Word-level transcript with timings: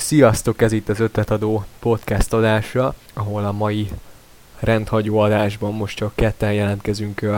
Sziasztok, 0.00 0.62
ez 0.62 0.72
itt 0.72 0.88
az 0.88 1.00
Ötletadó 1.00 1.64
podcast 1.78 2.32
adása, 2.32 2.94
ahol 3.14 3.44
a 3.44 3.52
mai 3.52 3.88
rendhagyó 4.58 5.18
adásban 5.18 5.74
most 5.74 5.96
csak 5.96 6.12
ketten 6.14 6.52
jelentkezünk. 6.52 7.30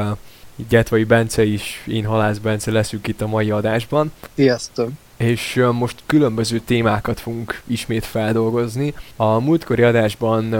Getvai 0.68 1.04
Bence 1.04 1.44
is, 1.44 1.84
én 1.86 2.04
Halász 2.04 2.38
Bence 2.38 2.70
leszünk 2.70 3.08
itt 3.08 3.20
a 3.20 3.26
mai 3.26 3.50
adásban. 3.50 4.12
Sziasztok! 4.34 4.88
És 5.16 5.62
most 5.72 6.02
különböző 6.06 6.58
témákat 6.58 7.20
fogunk 7.20 7.62
ismét 7.66 8.04
feldolgozni. 8.04 8.94
A 9.16 9.38
múltkori 9.38 9.82
adásban 9.82 10.54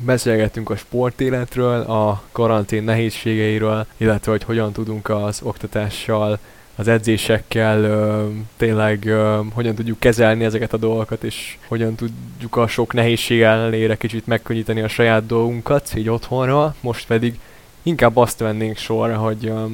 beszélgettünk 0.00 0.70
a 0.70 0.76
sportéletről, 0.76 1.80
a 1.80 2.22
karantén 2.32 2.84
nehézségeiről, 2.84 3.86
illetve 3.96 4.30
hogy 4.30 4.44
hogyan 4.44 4.72
tudunk 4.72 5.08
az 5.08 5.40
oktatással 5.42 6.38
az 6.76 6.88
edzésekkel 6.88 7.84
ö, 7.84 8.28
tényleg 8.56 9.04
ö, 9.06 9.40
hogyan 9.52 9.74
tudjuk 9.74 9.98
kezelni 10.00 10.44
ezeket 10.44 10.72
a 10.72 10.76
dolgokat, 10.76 11.24
és 11.24 11.58
hogyan 11.68 11.94
tudjuk 11.94 12.56
a 12.56 12.66
sok 12.66 12.92
nehézség 12.92 13.40
ellenére 13.40 13.96
kicsit 13.96 14.26
megkönnyíteni 14.26 14.80
a 14.80 14.88
saját 14.88 15.26
dolgunkat, 15.26 15.92
így 15.96 16.08
otthonra. 16.08 16.74
Most 16.80 17.06
pedig 17.06 17.38
inkább 17.82 18.16
azt 18.16 18.38
vennénk 18.38 18.76
sorra, 18.76 19.16
hogy 19.16 19.46
ö, 19.46 19.64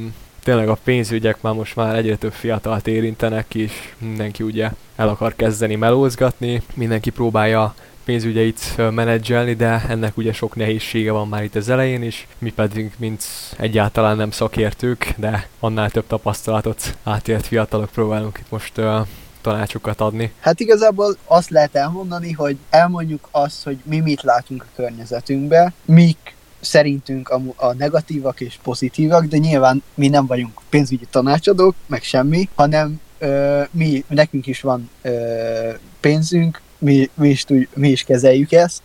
tényleg 0.42 0.68
a 0.68 0.78
pénzügyek 0.84 1.40
már 1.40 1.54
most 1.54 1.76
már 1.76 1.96
egyre 1.96 2.16
több 2.16 2.32
fiatalt 2.32 2.86
érintenek, 2.86 3.54
és 3.54 3.72
mindenki 3.98 4.42
ugye 4.42 4.70
el 4.96 5.08
akar 5.08 5.34
kezdeni 5.36 5.74
melózgatni, 5.74 6.62
mindenki 6.74 7.10
próbálja 7.10 7.74
pénzügyeit 8.10 8.76
menedzselni, 8.76 9.54
de 9.54 9.84
ennek 9.88 10.16
ugye 10.16 10.32
sok 10.32 10.56
nehézsége 10.56 11.12
van 11.12 11.28
már 11.28 11.42
itt 11.42 11.54
az 11.54 11.68
elején 11.68 12.02
is, 12.02 12.26
mi 12.38 12.52
pedig, 12.52 12.92
mint 12.98 13.24
egyáltalán 13.58 14.16
nem 14.16 14.30
szakértők, 14.30 15.14
de 15.16 15.48
annál 15.60 15.90
több 15.90 16.06
tapasztalatot 16.06 16.96
átélt 17.02 17.46
fiatalok 17.46 17.90
próbálunk 17.90 18.38
itt 18.38 18.50
most 18.50 18.78
uh, 18.78 19.06
tanácsokat 19.40 20.00
adni. 20.00 20.32
Hát 20.40 20.60
igazából 20.60 21.16
azt 21.24 21.50
lehet 21.50 21.74
elmondani, 21.74 22.32
hogy 22.32 22.56
elmondjuk 22.70 23.28
azt, 23.30 23.64
hogy 23.64 23.78
mi 23.82 24.00
mit 24.00 24.22
látunk 24.22 24.62
a 24.62 24.72
környezetünkbe, 24.76 25.72
mik 25.84 26.34
szerintünk 26.60 27.28
a, 27.28 27.40
a 27.56 27.72
negatívak 27.72 28.40
és 28.40 28.58
pozitívak, 28.62 29.24
de 29.24 29.36
nyilván 29.36 29.82
mi 29.94 30.08
nem 30.08 30.26
vagyunk 30.26 30.60
pénzügyi 30.68 31.06
tanácsadók, 31.10 31.74
meg 31.86 32.02
semmi, 32.02 32.48
hanem 32.54 33.00
ö, 33.18 33.62
mi, 33.70 34.04
nekünk 34.08 34.46
is 34.46 34.60
van 34.60 34.90
ö, 35.02 35.70
pénzünk, 36.00 36.60
mi, 36.80 37.10
mi, 37.14 37.28
is 37.28 37.44
tud, 37.44 37.68
mi 37.74 37.88
is 37.88 38.02
kezeljük 38.02 38.52
ezt, 38.52 38.82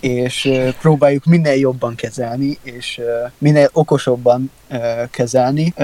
és 0.00 0.48
próbáljuk 0.80 1.24
minél 1.24 1.58
jobban 1.58 1.94
kezelni, 1.94 2.58
és 2.62 3.00
minél 3.38 3.70
okosabban 3.72 4.50
kezelni. 5.10 5.74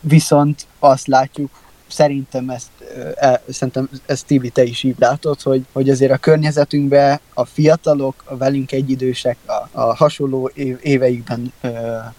Viszont 0.00 0.66
azt 0.78 1.06
látjuk, 1.06 1.50
szerintem 1.90 2.50
ezt, 2.50 2.70
e, 3.16 3.42
szerintem 3.48 3.88
ezt 4.06 4.26
Tibi, 4.26 4.48
te 4.48 4.62
is 4.62 4.82
így 4.82 4.96
látod, 4.98 5.40
hogy, 5.40 5.64
hogy 5.72 5.90
azért 5.90 6.12
a 6.12 6.16
környezetünkben 6.16 7.20
a 7.34 7.44
fiatalok, 7.44 8.22
a 8.24 8.36
velünk 8.36 8.72
egyidősek, 8.72 9.36
a, 9.46 9.80
a 9.80 9.94
hasonló 9.94 10.50
év, 10.54 10.78
éveikben 10.82 11.52
e, 11.60 11.70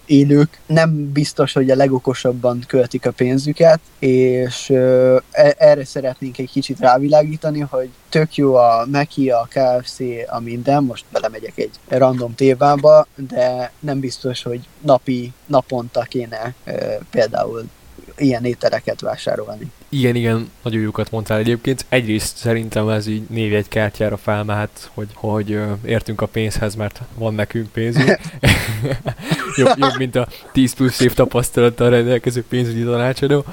élők 0.06 0.60
nem 0.66 1.12
biztos, 1.12 1.54
hogy 1.54 1.70
a 1.70 1.76
legokosabban 1.76 2.64
költik 2.68 3.06
a 3.06 3.12
pénzüket, 3.12 3.80
és 4.00 4.70
e, 4.70 5.24
erre 5.58 5.86
szeretnénk 5.86 6.38
egy 6.38 6.52
kicsit 6.52 6.80
rávilágítani, 6.80 7.60
hogy 7.60 7.90
tök 8.10 8.36
jó 8.36 8.56
a 8.56 8.86
Meki, 8.92 9.30
a 9.30 9.48
KFC, 9.50 10.00
a 10.28 10.40
minden, 10.40 10.84
most 10.84 11.06
belemegyek 11.12 11.58
egy 11.58 11.72
random 11.88 12.36
témába, 12.36 13.08
de 13.16 13.72
nem 13.80 14.00
biztos, 14.00 14.44
hogy 14.44 14.68
napi, 14.82 15.34
naponta 15.46 16.02
kéne 16.02 16.54
e, 16.64 17.00
például 17.10 17.70
ilyen 18.18 18.46
ételeket 18.46 19.02
vásárolni. 19.02 19.72
Igen, 19.90 20.16
igen, 20.16 20.50
nagyon 20.62 20.82
jókat 20.82 21.12
mondtál 21.12 21.38
egyébként. 21.38 21.86
Egyrészt 21.90 22.38
szerintem 22.38 22.90
ez 22.90 23.08
így 23.08 23.24
névjegykártyára 23.30 24.18
felmehet, 24.18 24.90
hogy, 24.94 25.08
hogy 25.14 25.60
értünk 25.86 26.22
a 26.22 26.26
pénzhez, 26.26 26.76
mert 26.76 27.02
van 27.16 27.34
nekünk 27.34 27.72
pénzünk. 27.72 28.20
jobb, 29.58 29.78
jobb, 29.78 29.98
mint 29.98 30.16
a 30.16 30.28
10 30.52 30.74
plusz 30.74 31.00
év 31.00 31.14
tapasztalattal 31.14 31.90
rendelkező 31.90 32.44
pénzügyi 32.50 32.84
tanácsadó. 32.84 33.46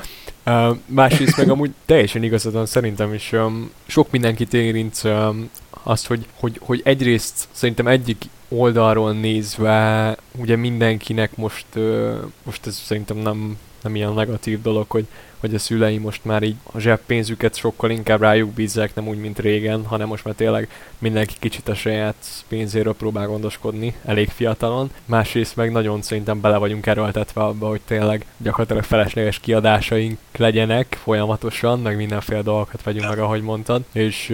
Uh, 0.47 0.77
másrészt 0.87 1.37
meg 1.37 1.51
amúgy 1.51 1.71
teljesen 1.87 2.23
igazadon 2.23 2.67
szerintem 2.67 3.15
is 3.15 3.33
um, 3.33 3.71
sok 3.87 4.11
mindenkit 4.11 4.55
érint 4.55 5.01
um, 5.05 5.51
azt, 5.83 6.07
hogy, 6.07 6.27
hogy, 6.35 6.61
hogy 6.65 6.81
egyrészt 6.85 7.49
szerintem 7.51 7.87
egyik 7.87 8.25
oldalról 8.49 9.13
nézve 9.13 10.17
ugye 10.37 10.57
mindenkinek 10.57 11.37
most, 11.37 11.67
uh, 11.75 12.17
most 12.43 12.67
ez 12.67 12.77
szerintem 12.77 13.17
nem 13.17 13.59
nem 13.83 13.94
ilyen 13.94 14.12
negatív 14.12 14.62
dolog, 14.62 14.91
hogy, 14.91 15.06
hogy 15.41 15.55
a 15.55 15.59
szülei 15.59 15.99
most 15.99 16.25
már 16.25 16.43
így 16.43 16.56
a 16.62 16.78
zseppénzüket 16.78 17.56
sokkal 17.56 17.91
inkább 17.91 18.21
rájuk 18.21 18.50
bízzák, 18.50 18.94
nem 18.94 19.09
úgy, 19.09 19.19
mint 19.19 19.39
régen, 19.39 19.84
hanem 19.84 20.09
most 20.09 20.25
már 20.25 20.34
tényleg 20.34 20.69
mindenki 20.99 21.34
kicsit 21.39 21.69
a 21.69 21.75
saját 21.75 22.15
pénzéről 22.49 22.94
próbál 22.94 23.27
gondoskodni, 23.27 23.94
elég 24.05 24.28
fiatalon. 24.28 24.91
Másrészt 25.05 25.56
meg 25.56 25.72
nagyon 25.72 26.03
szerintem 26.03 26.41
bele 26.41 26.56
vagyunk 26.56 26.87
erőltetve 26.87 27.41
abba, 27.41 27.69
hogy 27.69 27.81
tényleg 27.84 28.25
gyakorlatilag 28.37 28.83
felesleges 28.83 29.38
kiadásaink 29.38 30.19
legyenek 30.37 30.99
folyamatosan, 31.03 31.81
meg 31.81 31.97
mindenféle 31.97 32.43
dolgokat 32.43 32.83
vegyünk 32.83 33.09
meg, 33.09 33.19
ahogy 33.19 33.43
mondtad, 33.43 33.84
és 33.93 34.28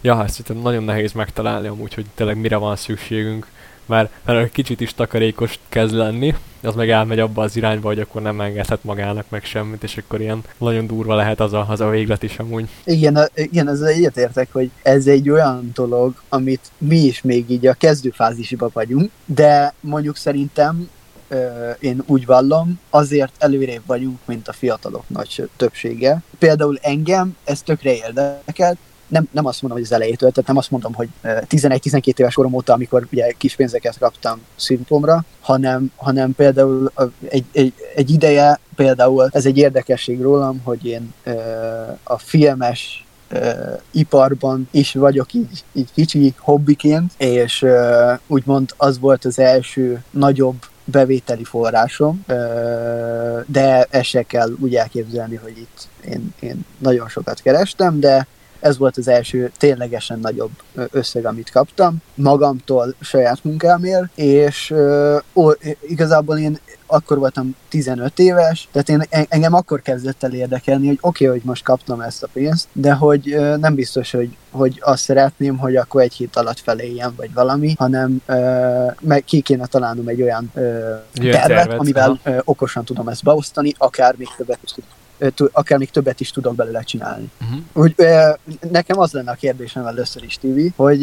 ja, 0.00 0.14
hát 0.14 0.30
szerintem 0.30 0.62
nagyon 0.62 0.84
nehéz 0.84 1.12
megtalálni 1.12 1.68
amúgy, 1.68 1.94
hogy 1.94 2.06
tényleg 2.14 2.36
mire 2.36 2.56
van 2.56 2.76
szükségünk 2.76 3.46
mert, 3.90 4.10
mert 4.24 4.52
kicsit 4.52 4.80
is 4.80 4.94
takarékos 4.94 5.58
kezd 5.68 5.94
lenni, 5.94 6.34
az 6.62 6.74
meg 6.74 6.90
elmegy 6.90 7.18
abba 7.18 7.42
az 7.42 7.56
irányba, 7.56 7.88
hogy 7.88 8.00
akkor 8.00 8.22
nem 8.22 8.40
engedhet 8.40 8.84
magának 8.84 9.24
meg 9.28 9.44
semmit, 9.44 9.82
és 9.82 9.96
akkor 9.96 10.20
ilyen 10.20 10.42
nagyon 10.58 10.86
durva 10.86 11.14
lehet 11.14 11.40
az 11.40 11.52
a, 11.52 11.66
az 11.68 11.80
a 11.80 11.88
véglet 11.88 12.22
is 12.22 12.38
amúgy. 12.38 12.68
Igen, 12.84 13.16
a, 13.16 13.24
igen, 13.34 13.68
ezzel 13.68 13.88
egyetértek, 13.88 14.48
hogy 14.52 14.70
ez 14.82 15.06
egy 15.06 15.30
olyan 15.30 15.70
dolog, 15.74 16.14
amit 16.28 16.70
mi 16.78 16.98
is 16.98 17.22
még 17.22 17.50
így 17.50 17.66
a 17.66 17.74
kezdőfázisban 17.74 18.70
vagyunk, 18.72 19.10
de 19.24 19.74
mondjuk 19.80 20.16
szerintem 20.16 20.88
én 21.80 22.02
úgy 22.06 22.26
vallom, 22.26 22.80
azért 22.90 23.32
előrébb 23.38 23.82
vagyunk, 23.86 24.18
mint 24.24 24.48
a 24.48 24.52
fiatalok 24.52 25.04
nagy 25.06 25.48
többsége. 25.56 26.22
Például 26.38 26.78
engem 26.82 27.36
ez 27.44 27.62
tökre 27.62 27.94
érdekelt, 27.94 28.78
nem, 29.10 29.28
nem 29.30 29.46
azt 29.46 29.62
mondom, 29.62 29.78
hogy 29.78 29.88
az 29.90 29.94
elejétől, 29.96 30.30
tehát 30.30 30.48
nem 30.48 30.56
azt 30.56 30.70
mondom, 30.70 30.94
hogy 30.94 31.08
11-12 31.22 32.18
éves 32.18 32.34
korom 32.34 32.52
óta, 32.52 32.72
amikor 32.72 33.06
ugye 33.12 33.30
kis 33.30 33.56
pénzeket 33.56 33.98
kaptam 33.98 34.40
szimptomra, 34.56 35.24
hanem, 35.40 35.92
hanem 35.96 36.34
például 36.34 36.92
egy, 37.28 37.44
egy, 37.52 37.72
egy 37.94 38.10
ideje, 38.10 38.60
például 38.74 39.28
ez 39.32 39.46
egy 39.46 39.58
érdekesség 39.58 40.20
rólam, 40.20 40.60
hogy 40.64 40.84
én 40.86 41.14
a 42.02 42.18
filmes 42.18 43.04
uh, 43.32 43.80
iparban 43.90 44.68
is 44.70 44.92
vagyok 44.94 45.32
így, 45.32 45.64
így 45.72 45.88
kicsi 45.94 46.34
hobbiként, 46.38 47.12
és 47.16 47.62
uh, 47.62 48.18
úgymond 48.26 48.74
az 48.76 48.98
volt 48.98 49.24
az 49.24 49.38
első 49.38 50.02
nagyobb 50.10 50.56
bevételi 50.90 51.44
forrásom, 51.44 52.24
de 53.46 53.86
ezt 53.90 54.08
se 54.08 54.22
kell 54.22 54.50
úgy 54.60 54.74
elképzelni, 54.74 55.36
hogy 55.36 55.58
itt 55.58 55.88
én, 56.04 56.34
én 56.40 56.64
nagyon 56.78 57.08
sokat 57.08 57.40
kerestem, 57.40 58.00
de 58.00 58.26
ez 58.60 58.78
volt 58.78 58.96
az 58.96 59.08
első 59.08 59.52
ténylegesen 59.58 60.18
nagyobb 60.18 60.50
összeg, 60.90 61.26
amit 61.26 61.50
kaptam 61.50 61.96
magamtól 62.14 62.94
saját 63.00 63.44
munkámért, 63.44 64.18
és 64.18 64.74
ó, 65.34 65.50
igazából 65.80 66.38
én 66.38 66.58
akkor 66.90 67.18
voltam 67.18 67.56
15 67.68 68.18
éves, 68.18 68.68
tehát 68.72 68.88
én, 68.88 69.26
engem 69.28 69.54
akkor 69.54 69.82
kezdett 69.82 70.22
el 70.22 70.32
érdekelni, 70.32 70.86
hogy 70.86 70.98
oké, 71.00 71.24
okay, 71.26 71.38
hogy 71.38 71.46
most 71.46 71.64
kaptam 71.64 72.00
ezt 72.00 72.22
a 72.22 72.28
pénzt, 72.32 72.68
de 72.72 72.92
hogy 72.92 73.32
ö, 73.32 73.56
nem 73.56 73.74
biztos, 73.74 74.10
hogy, 74.10 74.36
hogy 74.50 74.78
azt 74.80 75.02
szeretném, 75.02 75.58
hogy 75.58 75.76
akkor 75.76 76.02
egy 76.02 76.14
hét 76.14 76.36
alatt 76.36 76.58
feléljen, 76.58 77.14
vagy 77.16 77.32
valami, 77.32 77.74
hanem 77.78 78.22
ö, 78.26 78.86
meg 79.00 79.24
ki 79.24 79.40
kéne 79.40 79.66
találnom 79.66 80.08
egy 80.08 80.22
olyan 80.22 80.50
ö, 80.54 80.94
tervet, 81.12 81.46
tervet, 81.46 81.78
amivel 81.78 82.20
ö, 82.22 82.38
okosan 82.44 82.84
tudom 82.84 83.08
ezt 83.08 83.22
beosztani, 83.22 83.74
akár 83.78 84.14
még 84.16 84.28
többet 84.36 84.58
is 84.64 84.70
tudom 84.70 84.90
akár 85.52 85.78
még 85.78 85.90
többet 85.90 86.20
is 86.20 86.30
tudok 86.30 86.54
belőle 86.54 86.82
csinálni. 86.82 87.30
Uh-huh. 87.40 87.60
Úgy, 87.72 87.94
nekem 88.70 88.98
az 88.98 89.12
lenne 89.12 89.30
a 89.30 89.34
kérdésem 89.34 89.86
először 89.86 90.22
is, 90.22 90.38
Tivi, 90.38 90.72
hogy 90.76 91.00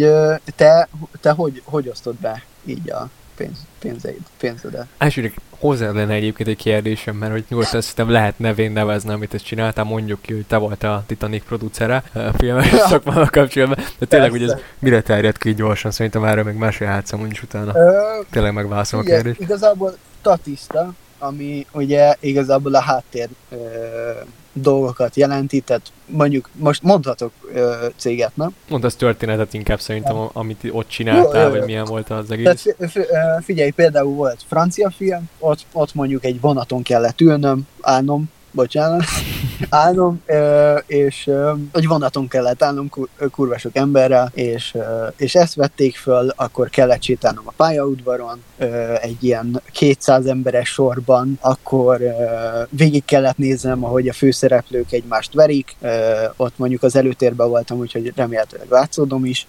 te, 0.55 0.87
te 1.21 1.31
hogy, 1.31 1.61
hogy 1.65 1.89
osztod 1.89 2.15
be 2.15 2.43
így 2.65 2.91
a 2.91 3.09
pénz, 3.35 3.57
pénzeid, 3.79 4.21
pénzedet? 4.37 4.85
Elsőnek 4.97 5.33
hozzá 5.59 5.91
lenne 5.91 6.13
egyébként 6.13 6.49
egy 6.49 6.57
kérdésem, 6.57 7.15
mert 7.15 7.31
hogy 7.31 7.45
nyugodtan 7.49 7.81
szerintem 7.81 8.09
lehet 8.09 8.39
nevén 8.39 8.71
nevezni, 8.71 9.11
amit 9.11 9.33
ezt 9.33 9.45
csináltál, 9.45 9.83
mondjuk 9.83 10.21
ki, 10.21 10.33
hogy 10.33 10.45
te 10.45 10.57
voltál 10.57 10.93
a 10.93 11.03
Titanic 11.05 11.43
producere 11.43 12.03
a 12.13 12.19
filmes 12.37 12.67
szakmával 12.67 13.29
kapcsolatban, 13.31 13.85
de 13.99 14.05
tényleg, 14.05 14.29
hogy 14.29 14.43
ez 14.43 14.55
mire 14.79 15.01
terjed 15.01 15.37
ki 15.37 15.53
gyorsan, 15.53 15.91
szerintem 15.91 16.23
erre 16.23 16.43
még 16.43 16.55
másfél 16.55 16.87
hátszom 16.87 17.21
úgyis 17.21 17.43
utána. 17.43 17.71
Ö, 17.75 17.99
tényleg 18.31 18.53
megválaszolom 18.53 19.05
a 19.05 19.09
kérdést. 19.09 19.39
Igazából 19.39 19.97
statiszta, 20.19 20.93
ami 21.19 21.65
ugye 21.73 22.15
igazából 22.19 22.75
a 22.75 22.79
háttér 22.79 23.29
ö, 23.49 23.57
dolgokat 24.53 25.15
jelenti, 25.15 25.59
tehát 25.59 25.91
mondjuk 26.05 26.49
most 26.53 26.83
mondhatok 26.83 27.31
ö, 27.53 27.87
céget, 27.95 28.35
nem? 28.35 28.55
Mondd 28.69 28.85
az 28.85 28.95
történetet 28.95 29.53
inkább 29.53 29.79
szerintem, 29.79 30.29
amit 30.33 30.69
ott 30.71 30.87
csináltál, 30.87 31.41
jó, 31.41 31.47
jó. 31.47 31.57
vagy 31.57 31.65
milyen 31.65 31.85
volt 31.85 32.09
az 32.09 32.31
egész. 32.31 32.67
Tehát 32.77 33.43
figyelj, 33.43 33.69
például 33.69 34.13
volt 34.13 34.43
francia 34.47 34.89
film, 34.89 35.29
ott, 35.39 35.65
ott 35.71 35.93
mondjuk 35.93 36.25
egy 36.25 36.41
vonaton 36.41 36.81
kellett 36.81 37.21
ülnöm, 37.21 37.67
állnom, 37.81 38.29
bocsánat, 38.57 39.03
állnom, 39.69 40.21
és 40.85 41.29
egy 41.73 41.87
vonaton 41.87 42.27
kellett 42.27 42.63
állnom 42.63 42.89
kurva 43.31 43.57
sok 43.57 43.75
emberrel, 43.75 44.31
és, 44.33 44.77
és 45.17 45.35
ezt 45.35 45.55
vették 45.55 45.95
föl, 45.95 46.29
akkor 46.35 46.69
kellett 46.69 47.01
sétálnom 47.01 47.43
a 47.47 47.53
pályaudvaron, 47.55 48.43
egy 49.01 49.23
ilyen 49.23 49.61
200 49.71 50.25
emberes 50.25 50.69
sorban, 50.69 51.37
akkor 51.41 52.01
végig 52.69 53.05
kellett 53.05 53.37
néznem, 53.37 53.83
ahogy 53.83 54.07
a 54.07 54.13
főszereplők 54.13 54.91
egymást 54.91 55.33
verik, 55.33 55.75
ott 56.37 56.57
mondjuk 56.57 56.83
az 56.83 56.95
előtérben 56.95 57.49
voltam, 57.49 57.77
úgyhogy 57.77 58.13
remélhetőleg 58.15 58.67
látszódom 58.69 59.25
is, 59.25 59.45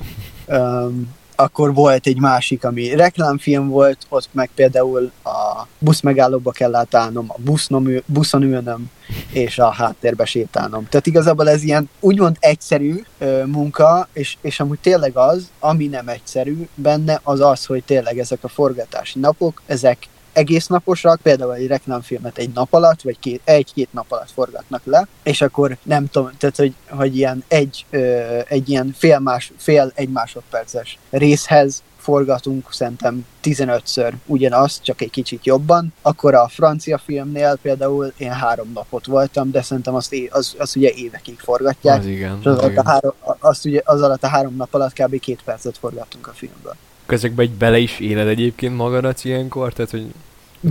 akkor 1.40 1.74
volt 1.74 2.06
egy 2.06 2.20
másik, 2.20 2.64
ami 2.64 2.94
reklámfilm 2.94 3.68
volt, 3.68 3.98
ott 4.08 4.28
meg 4.32 4.50
például 4.54 5.10
a 5.24 5.66
busz 5.78 6.00
megállóba 6.00 6.50
kell 6.50 6.74
átállnom, 6.74 7.26
a 7.28 7.34
busznom, 7.38 7.88
buszon 8.06 8.42
ülnöm, 8.42 8.90
és 9.32 9.58
a 9.58 9.70
háttérbe 9.70 10.24
sétálnom. 10.24 10.86
Tehát 10.88 11.06
igazából 11.06 11.48
ez 11.48 11.62
ilyen 11.62 11.90
úgymond 12.00 12.36
egyszerű 12.40 13.02
ö, 13.18 13.44
munka, 13.44 14.08
és, 14.12 14.36
és 14.40 14.60
amúgy 14.60 14.78
tényleg 14.78 15.16
az, 15.16 15.50
ami 15.58 15.86
nem 15.86 16.08
egyszerű 16.08 16.68
benne, 16.74 17.20
az 17.22 17.40
az, 17.40 17.66
hogy 17.66 17.84
tényleg 17.84 18.18
ezek 18.18 18.44
a 18.44 18.48
forgatási 18.48 19.18
napok, 19.18 19.62
ezek 19.66 20.08
egész 20.38 20.66
naposak, 20.66 21.20
például 21.20 21.54
egy 21.54 21.66
reklámfilmet 21.66 22.38
egy 22.38 22.50
nap 22.54 22.72
alatt, 22.72 23.02
vagy 23.02 23.18
két, 23.18 23.40
egy-két 23.44 23.92
nap 23.92 24.06
alatt 24.08 24.30
forgatnak 24.30 24.82
le, 24.84 25.06
és 25.22 25.40
akkor 25.40 25.76
nem 25.82 26.08
tudom, 26.08 26.30
tehát 26.38 26.56
hogy, 26.56 26.74
hogy 26.88 27.16
ilyen 27.16 27.44
egy, 27.48 27.86
ö, 27.90 28.38
egy 28.48 28.68
ilyen 28.68 28.94
fél, 28.98 29.18
más, 29.18 29.52
fél 29.56 29.92
egy 29.94 30.08
másodperces 30.08 30.98
részhez 31.10 31.82
forgatunk 32.08 32.72
szerintem 32.72 33.26
15-ször 33.42 34.12
ugyanaz, 34.26 34.80
csak 34.82 35.00
egy 35.00 35.10
kicsit 35.10 35.46
jobban. 35.46 35.92
Akkor 36.02 36.34
a 36.34 36.48
francia 36.48 36.98
filmnél 36.98 37.58
például 37.62 38.12
én 38.16 38.32
három 38.32 38.70
napot 38.74 39.06
voltam, 39.06 39.50
de 39.50 39.62
szerintem 39.62 39.94
azt, 39.94 40.12
é- 40.12 40.32
az, 40.32 40.54
az 40.58 40.76
ugye 40.76 40.90
évekig 40.90 41.38
forgatják. 41.38 41.98
Az 41.98 42.06
igen. 42.06 42.38
És 42.40 42.46
az, 42.46 42.58
az 42.58 42.70
igen. 42.70 42.84
a 42.84 42.88
három, 42.90 43.12
azt 43.38 43.64
ugye 43.64 43.80
az 43.84 44.02
alatt 44.02 44.22
a 44.22 44.28
három 44.28 44.56
nap 44.56 44.74
alatt 44.74 44.92
kb. 44.92 45.20
két 45.20 45.40
percet 45.44 45.78
forgattunk 45.78 46.26
a 46.26 46.32
filmből. 46.32 46.74
Ezekbe 47.06 47.42
egy 47.42 47.50
bele 47.50 47.78
is 47.78 48.00
éled 48.00 48.26
egyébként 48.26 48.76
magadat 48.76 49.24
ilyenkor? 49.24 49.72
Tehát, 49.72 49.90
hogy 49.90 50.12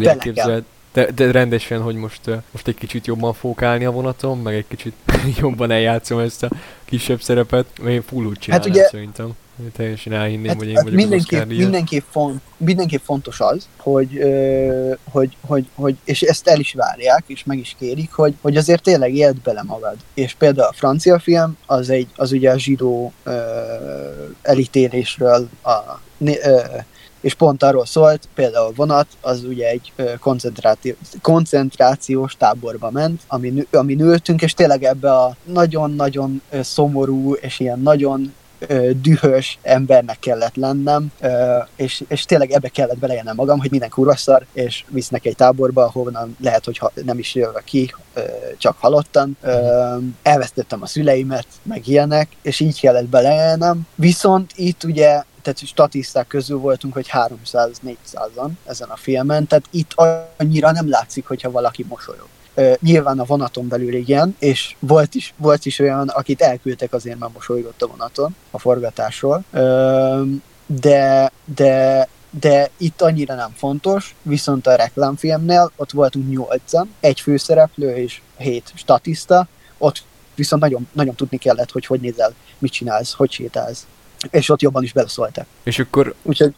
elképzeled, 0.03 0.63
de, 0.93 1.11
de 1.11 1.31
rendesen, 1.31 1.81
hogy 1.81 1.95
most, 1.95 2.21
most 2.51 2.67
egy 2.67 2.75
kicsit 2.75 3.05
jobban 3.07 3.33
fókálni 3.33 3.85
a 3.85 3.91
vonaton, 3.91 4.37
meg 4.37 4.53
egy 4.55 4.65
kicsit 4.67 4.93
jobban 5.41 5.71
eljátszom 5.71 6.19
ezt 6.19 6.43
a 6.43 6.49
kisebb 6.85 7.21
szerepet. 7.21 7.65
Én 7.87 8.01
full 8.01 8.25
úgy 8.25 8.37
csinálnám 8.39 8.67
Hát 8.67 8.75
ugye- 8.77 8.87
szerintem. 8.89 9.31
Én 9.63 9.71
teljesen 9.75 10.13
elhinném, 10.13 10.47
Hát, 10.47 10.57
hogy 10.57 10.67
én 10.67 10.75
hát 10.75 10.83
vagyok 10.83 10.99
az 10.99 11.05
mindenképp, 11.05 11.47
díjas. 11.47 11.63
mindenképp, 11.63 12.03
font, 12.09 12.41
mindenképp 12.57 13.01
fontos 13.03 13.39
az, 13.39 13.67
hogy, 13.77 14.19
hogy, 15.11 15.35
hogy, 15.41 15.65
hogy, 15.75 15.95
és 16.03 16.21
ezt 16.21 16.47
el 16.47 16.59
is 16.59 16.73
várják, 16.73 17.23
és 17.27 17.43
meg 17.43 17.57
is 17.57 17.75
kérik, 17.79 18.11
hogy, 18.11 18.33
hogy 18.41 18.57
azért 18.57 18.83
tényleg 18.83 19.15
éld 19.15 19.37
bele 19.41 19.63
magad. 19.63 19.95
És 20.13 20.33
például 20.33 20.67
a 20.67 20.73
francia 20.73 21.19
film, 21.19 21.57
az, 21.65 21.89
egy, 21.89 22.07
az 22.15 22.31
ugye 22.31 22.51
a 22.51 22.57
zsidó 22.59 23.13
elítélésről 24.41 25.49
a, 25.63 25.99
és 27.21 27.33
pont 27.33 27.63
arról 27.63 27.85
szólt, 27.85 28.27
például 28.35 28.65
a 28.65 28.71
vonat, 28.75 29.07
az 29.21 29.43
ugye 29.43 29.67
egy 29.67 29.93
koncentrációs 31.21 32.35
táborba 32.37 32.91
ment, 32.91 33.21
amin, 33.27 33.67
amin 33.71 33.99
ültünk, 33.99 34.41
és 34.41 34.53
tényleg 34.53 34.83
ebbe 34.83 35.13
a 35.13 35.35
nagyon-nagyon 35.43 36.41
szomorú, 36.61 37.33
és 37.33 37.59
ilyen 37.59 37.79
nagyon 37.79 38.33
dühös 39.01 39.59
embernek 39.61 40.19
kellett 40.19 40.55
lennem, 40.55 41.11
és, 41.75 42.03
és 42.07 42.25
tényleg 42.25 42.51
ebbe 42.51 42.67
kellett 42.67 42.97
belejelnem 42.97 43.35
magam, 43.35 43.59
hogy 43.59 43.71
minden 43.71 43.89
kurva 43.89 44.15
szar, 44.15 44.45
és 44.53 44.83
visznek 44.89 45.25
egy 45.25 45.35
táborba, 45.35 45.83
ahonnan 45.83 46.35
lehet, 46.39 46.65
hogy 46.65 46.77
ha, 46.77 46.91
nem 47.05 47.19
is 47.19 47.35
jövök 47.35 47.63
ki, 47.63 47.93
csak 48.57 48.77
halottan. 48.79 49.37
Elvesztettem 50.21 50.81
a 50.81 50.85
szüleimet, 50.85 51.47
meg 51.63 51.87
ilyenek, 51.87 52.27
és 52.41 52.59
így 52.59 52.79
kellett 52.79 53.07
belejelnem. 53.07 53.87
Viszont 53.95 54.51
itt 54.55 54.83
ugye 54.83 55.23
tehát 55.47 55.65
statiszták 55.65 56.27
közül 56.27 56.57
voltunk, 56.57 56.93
hogy 56.93 57.09
300-400-an 57.11 58.49
ezen 58.65 58.89
a 58.89 58.95
filmen, 58.95 59.47
tehát 59.47 59.65
itt 59.71 59.93
annyira 60.37 60.71
nem 60.71 60.89
látszik, 60.89 61.27
hogyha 61.27 61.51
valaki 61.51 61.85
mosolyog. 61.89 62.27
Nyilván 62.79 63.19
a 63.19 63.23
vonaton 63.23 63.67
belül 63.67 63.93
igen, 63.93 64.35
és 64.39 64.75
volt 64.79 65.15
is, 65.15 65.33
volt 65.37 65.65
is 65.65 65.79
olyan, 65.79 66.07
akit 66.07 66.41
elküldtek 66.41 66.93
azért, 66.93 67.19
mert 67.19 67.33
mosolygott 67.33 67.81
a 67.81 67.87
vonaton 67.87 68.35
a 68.51 68.59
forgatásról. 68.59 69.43
De, 70.65 71.31
de, 71.55 72.07
de 72.29 72.69
itt 72.77 73.01
annyira 73.01 73.35
nem 73.35 73.53
fontos, 73.55 74.15
viszont 74.21 74.67
a 74.67 74.75
reklámfilmnél 74.75 75.71
ott 75.75 75.91
voltunk 75.91 76.29
nyolcan, 76.29 76.93
egy 76.99 77.19
főszereplő 77.19 77.95
és 77.95 78.21
hét 78.37 78.71
statiszta, 78.75 79.47
ott 79.77 80.03
viszont 80.35 80.61
nagyon, 80.61 80.87
nagyon 80.91 81.15
tudni 81.15 81.37
kellett, 81.37 81.71
hogy 81.71 81.85
hogy 81.85 81.99
nézel, 81.99 82.33
mit 82.57 82.71
csinálsz, 82.71 83.13
hogy 83.13 83.31
sétálsz. 83.31 83.85
És 84.31 84.49
ott 84.49 84.61
jobban 84.61 84.83
is 84.83 84.93
beleszóltak. 84.93 85.45
És 85.63 85.79
akkor, 85.79 86.13
Úgyhogy 86.21 86.53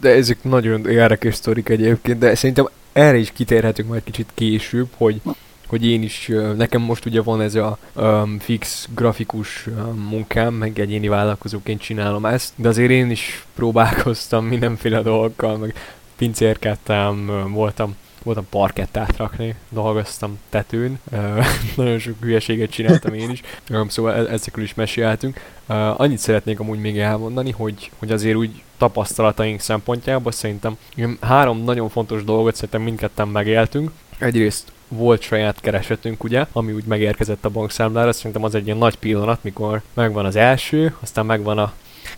de 0.00 0.08
ezek 0.10 0.42
nagyon 0.42 0.88
érdekes 0.88 1.34
sztorik 1.34 1.68
egyébként, 1.68 2.18
de 2.18 2.34
szerintem 2.34 2.68
erre 2.92 3.16
is 3.16 3.32
kitérhetünk 3.32 3.88
majd 3.88 4.04
kicsit 4.04 4.30
később, 4.34 4.88
hogy 4.96 5.20
hogy 5.66 5.86
én 5.86 6.02
is, 6.02 6.30
nekem 6.56 6.82
most 6.82 7.04
ugye 7.04 7.22
van 7.22 7.40
ez 7.40 7.54
a 7.54 7.78
um, 7.94 8.38
fix 8.38 8.88
grafikus 8.94 9.66
um, 9.66 10.06
munkám, 10.08 10.54
meg 10.54 10.78
egyéni 10.78 11.08
vállalkozóként 11.08 11.80
csinálom 11.80 12.26
ezt, 12.26 12.52
de 12.56 12.68
azért 12.68 12.90
én 12.90 13.10
is 13.10 13.46
próbálkoztam 13.54 14.44
mindenféle 14.46 15.02
dolgokkal, 15.02 15.56
meg 15.56 15.74
pincérkedtem, 16.16 17.26
voltam 17.52 17.96
voltam 18.24 18.46
parkettát 18.50 19.16
rakni, 19.16 19.54
dolgoztam 19.68 20.38
tetőn, 20.48 21.00
nagyon 21.76 21.98
sok 21.98 22.14
hülyeséget 22.20 22.70
csináltam 22.70 23.14
én 23.14 23.30
is, 23.30 23.40
szóval 23.88 24.14
e- 24.14 24.32
ezekről 24.32 24.64
is 24.64 24.74
mesélhetünk. 24.74 25.40
Ö, 25.66 25.72
Annyit 25.96 26.18
szeretnék 26.18 26.60
amúgy 26.60 26.80
még 26.80 26.98
elmondani, 26.98 27.50
hogy, 27.50 27.90
hogy 27.98 28.12
azért 28.12 28.36
úgy 28.36 28.62
tapasztalataink 28.76 29.60
szempontjából 29.60 30.32
szerintem 30.32 30.76
három 31.20 31.64
nagyon 31.64 31.88
fontos 31.88 32.24
dolgot 32.24 32.54
szerintem 32.54 32.82
mindketten 32.82 33.28
megéltünk. 33.28 33.90
Egyrészt 34.18 34.72
volt 34.88 35.22
saját 35.22 35.60
keresetünk, 35.60 36.24
ugye, 36.24 36.46
ami 36.52 36.72
úgy 36.72 36.84
megérkezett 36.84 37.44
a 37.44 37.48
bankszámlára, 37.48 38.12
szerintem 38.12 38.44
az 38.44 38.54
egy 38.54 38.66
ilyen 38.66 38.78
nagy 38.78 38.96
pillanat, 38.96 39.42
mikor 39.42 39.82
megvan 39.94 40.24
az 40.24 40.36
első, 40.36 40.94
aztán 41.00 41.26
megvan 41.26 41.58
a 41.58 41.72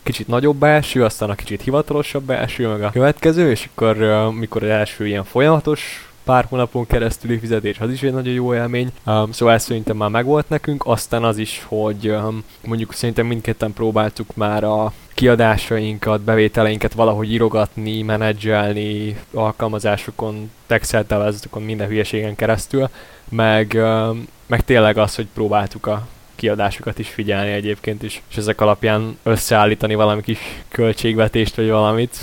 kicsit 0.06 0.26
nagyobb 0.26 0.62
első, 0.62 1.04
aztán 1.04 1.30
a 1.30 1.34
kicsit 1.34 1.62
hivatalosabb 1.62 2.30
első, 2.30 2.68
meg 2.68 2.82
a 2.82 2.90
következő, 2.90 3.50
és 3.50 3.68
akkor 3.74 3.96
mikor 4.38 4.62
az 4.62 4.68
első 4.68 5.06
ilyen 5.06 5.24
folyamatos 5.24 6.10
pár 6.24 6.46
hónapon 6.48 6.86
keresztüli 6.86 7.38
fizetés, 7.38 7.78
az 7.80 7.90
is 7.90 8.02
egy 8.02 8.12
nagyon 8.12 8.32
jó 8.32 8.54
élmény. 8.54 8.90
Um, 9.06 9.32
szóval 9.32 9.54
ez 9.54 9.64
szerintem 9.64 9.96
már 9.96 10.10
megvolt 10.10 10.48
nekünk. 10.48 10.86
Aztán 10.86 11.24
az 11.24 11.38
is, 11.38 11.64
hogy 11.68 12.08
um, 12.08 12.44
mondjuk 12.64 12.92
szerintem 12.92 13.26
mindketten 13.26 13.72
próbáltuk 13.72 14.34
már 14.34 14.64
a 14.64 14.92
kiadásainkat, 15.14 16.20
bevételeinket 16.20 16.92
valahogy 16.92 17.32
írogatni, 17.32 18.02
menedzselni 18.02 19.16
alkalmazásokon, 19.34 20.50
texeltelezőkön, 20.66 21.62
minden 21.62 21.88
hülyeségen 21.88 22.34
keresztül, 22.34 22.88
meg, 23.28 23.72
um, 23.74 24.26
meg 24.46 24.64
tényleg 24.64 24.98
az, 24.98 25.14
hogy 25.14 25.26
próbáltuk 25.34 25.86
a 25.86 26.06
kiadásokat 26.36 26.98
is 26.98 27.08
figyelni 27.08 27.50
egyébként 27.50 28.02
is, 28.02 28.22
és 28.30 28.36
ezek 28.36 28.60
alapján 28.60 29.18
összeállítani 29.22 29.94
valami 29.94 30.22
kis 30.22 30.38
költségvetést, 30.68 31.56
vagy 31.56 31.68
valamit. 31.68 32.16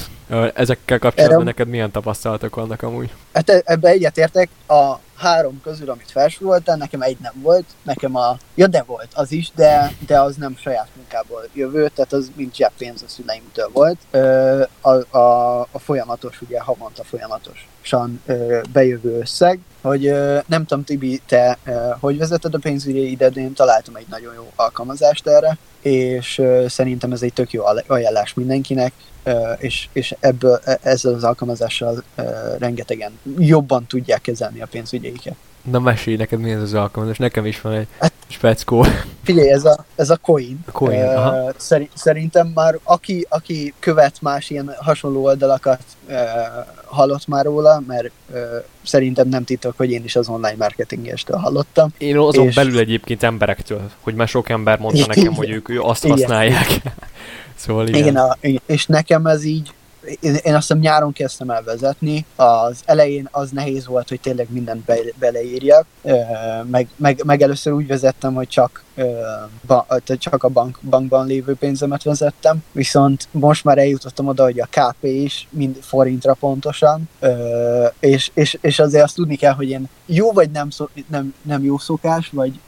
Ezekkel 0.54 1.00
kapcsolatban 1.00 1.42
Erre- 1.42 1.58
neked 1.58 1.68
milyen 1.68 1.92
tapasztalatok 1.92 2.56
vannak 2.56 2.82
amúgy? 2.82 3.10
hát 3.34 3.50
e- 3.50 3.62
ebbe 3.66 3.90
egyetértek, 3.90 4.50
a 4.68 4.94
három 5.24 5.62
közül, 5.64 5.90
amit 5.90 6.12
felsoroltál, 6.12 6.76
nekem 6.78 7.02
egy 7.02 7.18
nem 7.22 7.34
volt, 7.42 7.66
nekem 7.84 8.16
a, 8.16 8.38
ja 8.56 8.68
de 8.68 8.84
volt 8.84 9.08
az 9.14 9.32
is, 9.32 9.52
de, 9.56 9.92
de 10.08 10.20
az 10.20 10.36
nem 10.36 10.58
saját 10.58 10.88
munkából 10.96 11.48
jövő, 11.54 11.88
tehát 11.88 12.14
az 12.14 12.32
mind 12.36 12.56
zseppénz 12.56 13.02
a 13.02 13.10
szüleimtől 13.10 13.70
volt. 13.74 13.98
Ö, 14.12 14.64
a, 14.82 15.18
a, 15.18 15.60
a 15.72 15.80
folyamatos, 15.80 16.42
ugye 16.42 16.60
havonta 16.60 17.04
folyamatosan 17.04 18.22
ö, 18.26 18.62
bejövő 18.74 19.20
összeg, 19.20 19.60
hogy 19.82 20.06
ö, 20.06 20.40
nem 20.48 20.66
tudom, 20.66 20.84
Tibi, 20.84 21.22
te 21.28 21.58
ö, 21.66 21.90
hogy 22.00 22.18
vezeted 22.18 22.54
a 22.54 22.60
pénzügyi 22.60 23.12
idet, 23.12 23.36
én 23.36 23.54
találtam 23.54 23.96
egy 23.96 24.08
nagyon 24.10 24.34
jó 24.34 24.52
alkalmazást 24.56 25.28
erre, 25.28 25.58
és 25.82 26.38
ö, 26.38 26.66
szerintem 26.68 27.12
ez 27.12 27.22
egy 27.22 27.34
tök 27.34 27.52
jó 27.52 27.66
aj- 27.66 27.84
ajánlás 27.88 28.34
mindenkinek, 28.34 28.94
és, 29.58 29.88
és 29.94 30.16
ebből 30.20 30.60
e- 30.64 30.80
ezzel 30.82 31.14
az 31.14 31.24
alkalmazással 31.24 32.04
ö, 32.16 32.22
rengetegen 32.58 33.20
jobban 33.38 33.86
tudják 33.88 34.22
kezelni 34.22 34.62
a 34.62 34.66
pénzügyeiket. 35.14 35.36
Na 35.72 35.80
mesélj 35.80 36.16
neked 36.16 36.40
mi 36.40 36.52
ez 36.52 36.62
az 36.62 36.74
alkalmazás, 36.74 37.18
nekem 37.18 37.46
is 37.46 37.62
van 37.62 37.74
egy 37.74 37.88
Hát- 38.00 38.14
speckó. 38.28 38.86
Figyelj, 39.24 39.50
ez 39.52 39.66
a, 39.66 39.86
ez 39.96 40.10
a 40.10 40.18
coin. 40.18 40.60
A 40.68 40.72
Coin, 40.72 41.00
Ö, 41.00 41.04
aha. 41.06 41.52
szeri, 41.58 41.90
szerintem 41.94 42.48
már 42.54 42.80
aki, 42.84 43.26
aki 43.30 43.74
követ 43.80 44.22
más 44.22 44.50
ilyen 44.50 44.76
hasonló 44.80 45.24
oldalakat, 45.24 45.80
ö, 46.08 46.14
hallott 46.86 47.28
már 47.28 47.46
róla, 47.46 47.84
mert 47.88 48.12
ö, 48.34 48.58
szerintem 48.84 49.28
nem 49.28 49.44
titok, 49.44 49.74
hogy 49.78 49.92
én 49.92 50.04
is 50.04 50.16
az 50.16 50.28
online 50.30 50.56
marketingestől 50.58 51.38
hallottam. 51.38 51.94
Én 51.98 52.18
azon 52.18 52.48
És- 52.48 52.56
belül 52.56 52.80
egyébként 52.80 53.24
emberektől, 53.24 53.90
hogy 54.00 54.14
már 54.16 54.28
sok 54.28 54.50
ember 54.50 54.80
mondta 54.80 55.06
nekem, 55.08 55.34
hogy 55.34 55.50
ők 55.50 55.70
ő 55.70 55.82
azt 55.82 56.04
Igen. 56.06 56.18
használják. 56.18 56.68
szóval 57.56 57.88
igen. 57.88 58.00
Igen, 58.02 58.16
a, 58.16 58.38
és 58.66 58.86
nekem 58.86 59.26
ez 59.26 59.44
így 59.44 59.72
én, 60.06 60.36
én 60.44 60.54
azt 60.54 60.68
hiszem 60.68 60.80
nyáron 60.80 61.14
kezdtem 61.14 61.50
el 61.50 61.64
vezetni, 61.64 62.26
az 62.36 62.82
elején 62.86 63.28
az 63.32 63.50
nehéz 63.50 63.86
volt, 63.86 64.10
hogy 64.10 64.20
tényleg 64.20 64.48
mindent 64.50 64.86
be, 64.86 64.98
beleírjak, 65.16 65.86
meg, 66.64 66.88
meg, 66.96 67.22
meg 67.26 67.42
először 67.42 67.74
úgy 67.74 67.88
vezettem, 67.88 68.34
hogy 68.34 68.48
csak, 68.48 68.84
ba, 69.68 69.86
csak 70.18 70.44
a 70.44 70.50
bank, 70.50 70.80
bankban 70.90 71.28
lévő 71.28 71.56
pénzemet 71.56 72.04
vezettem, 72.04 72.64
viszont 72.72 73.28
most 73.32 73.64
már 73.64 73.78
eljutottam 73.78 74.28
oda, 74.28 74.44
hogy 74.44 74.60
a 74.60 74.68
KP 74.70 75.04
is 75.04 75.48
mind 75.50 75.78
forintra 75.82 76.34
pontosan, 76.34 77.10
és, 78.00 78.32
és, 78.34 78.58
és 78.62 78.80
azért 78.80 79.04
azt 79.04 79.16
tudni 79.16 79.36
kell, 79.36 79.54
hogy 79.54 79.70
én 79.70 79.90
jó 80.06 80.32
vagy 80.32 80.52
nem, 80.52 80.70
szó, 80.70 80.90
nem, 81.08 81.34
nem 81.42 81.64
jó 81.64 81.78
szokás, 81.78 82.30
vagy 82.30 82.60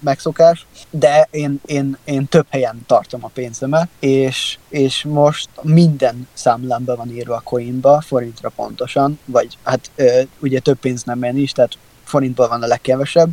megszokás, 0.00 0.66
de 0.90 1.28
én, 1.30 1.60
én, 1.66 1.96
én 2.04 2.26
több 2.26 2.46
helyen 2.48 2.84
tartom 2.86 3.24
a 3.24 3.30
pénzemet, 3.34 3.88
és, 3.98 4.58
és 4.68 5.04
most 5.04 5.48
minden 5.62 6.28
számlám 6.32 6.84
be 6.84 6.94
van 6.94 7.10
írva 7.10 7.34
a 7.34 7.42
coinba, 7.44 8.00
forintra 8.00 8.48
pontosan, 8.56 9.18
vagy 9.24 9.58
hát 9.62 9.90
ugye 10.38 10.58
több 10.58 10.78
pénz 10.78 11.02
nem 11.02 11.18
menni 11.18 11.40
is, 11.40 11.52
tehát 11.52 11.78
forintból 12.04 12.48
van 12.48 12.62
a 12.62 12.66
legkevesebb, 12.66 13.30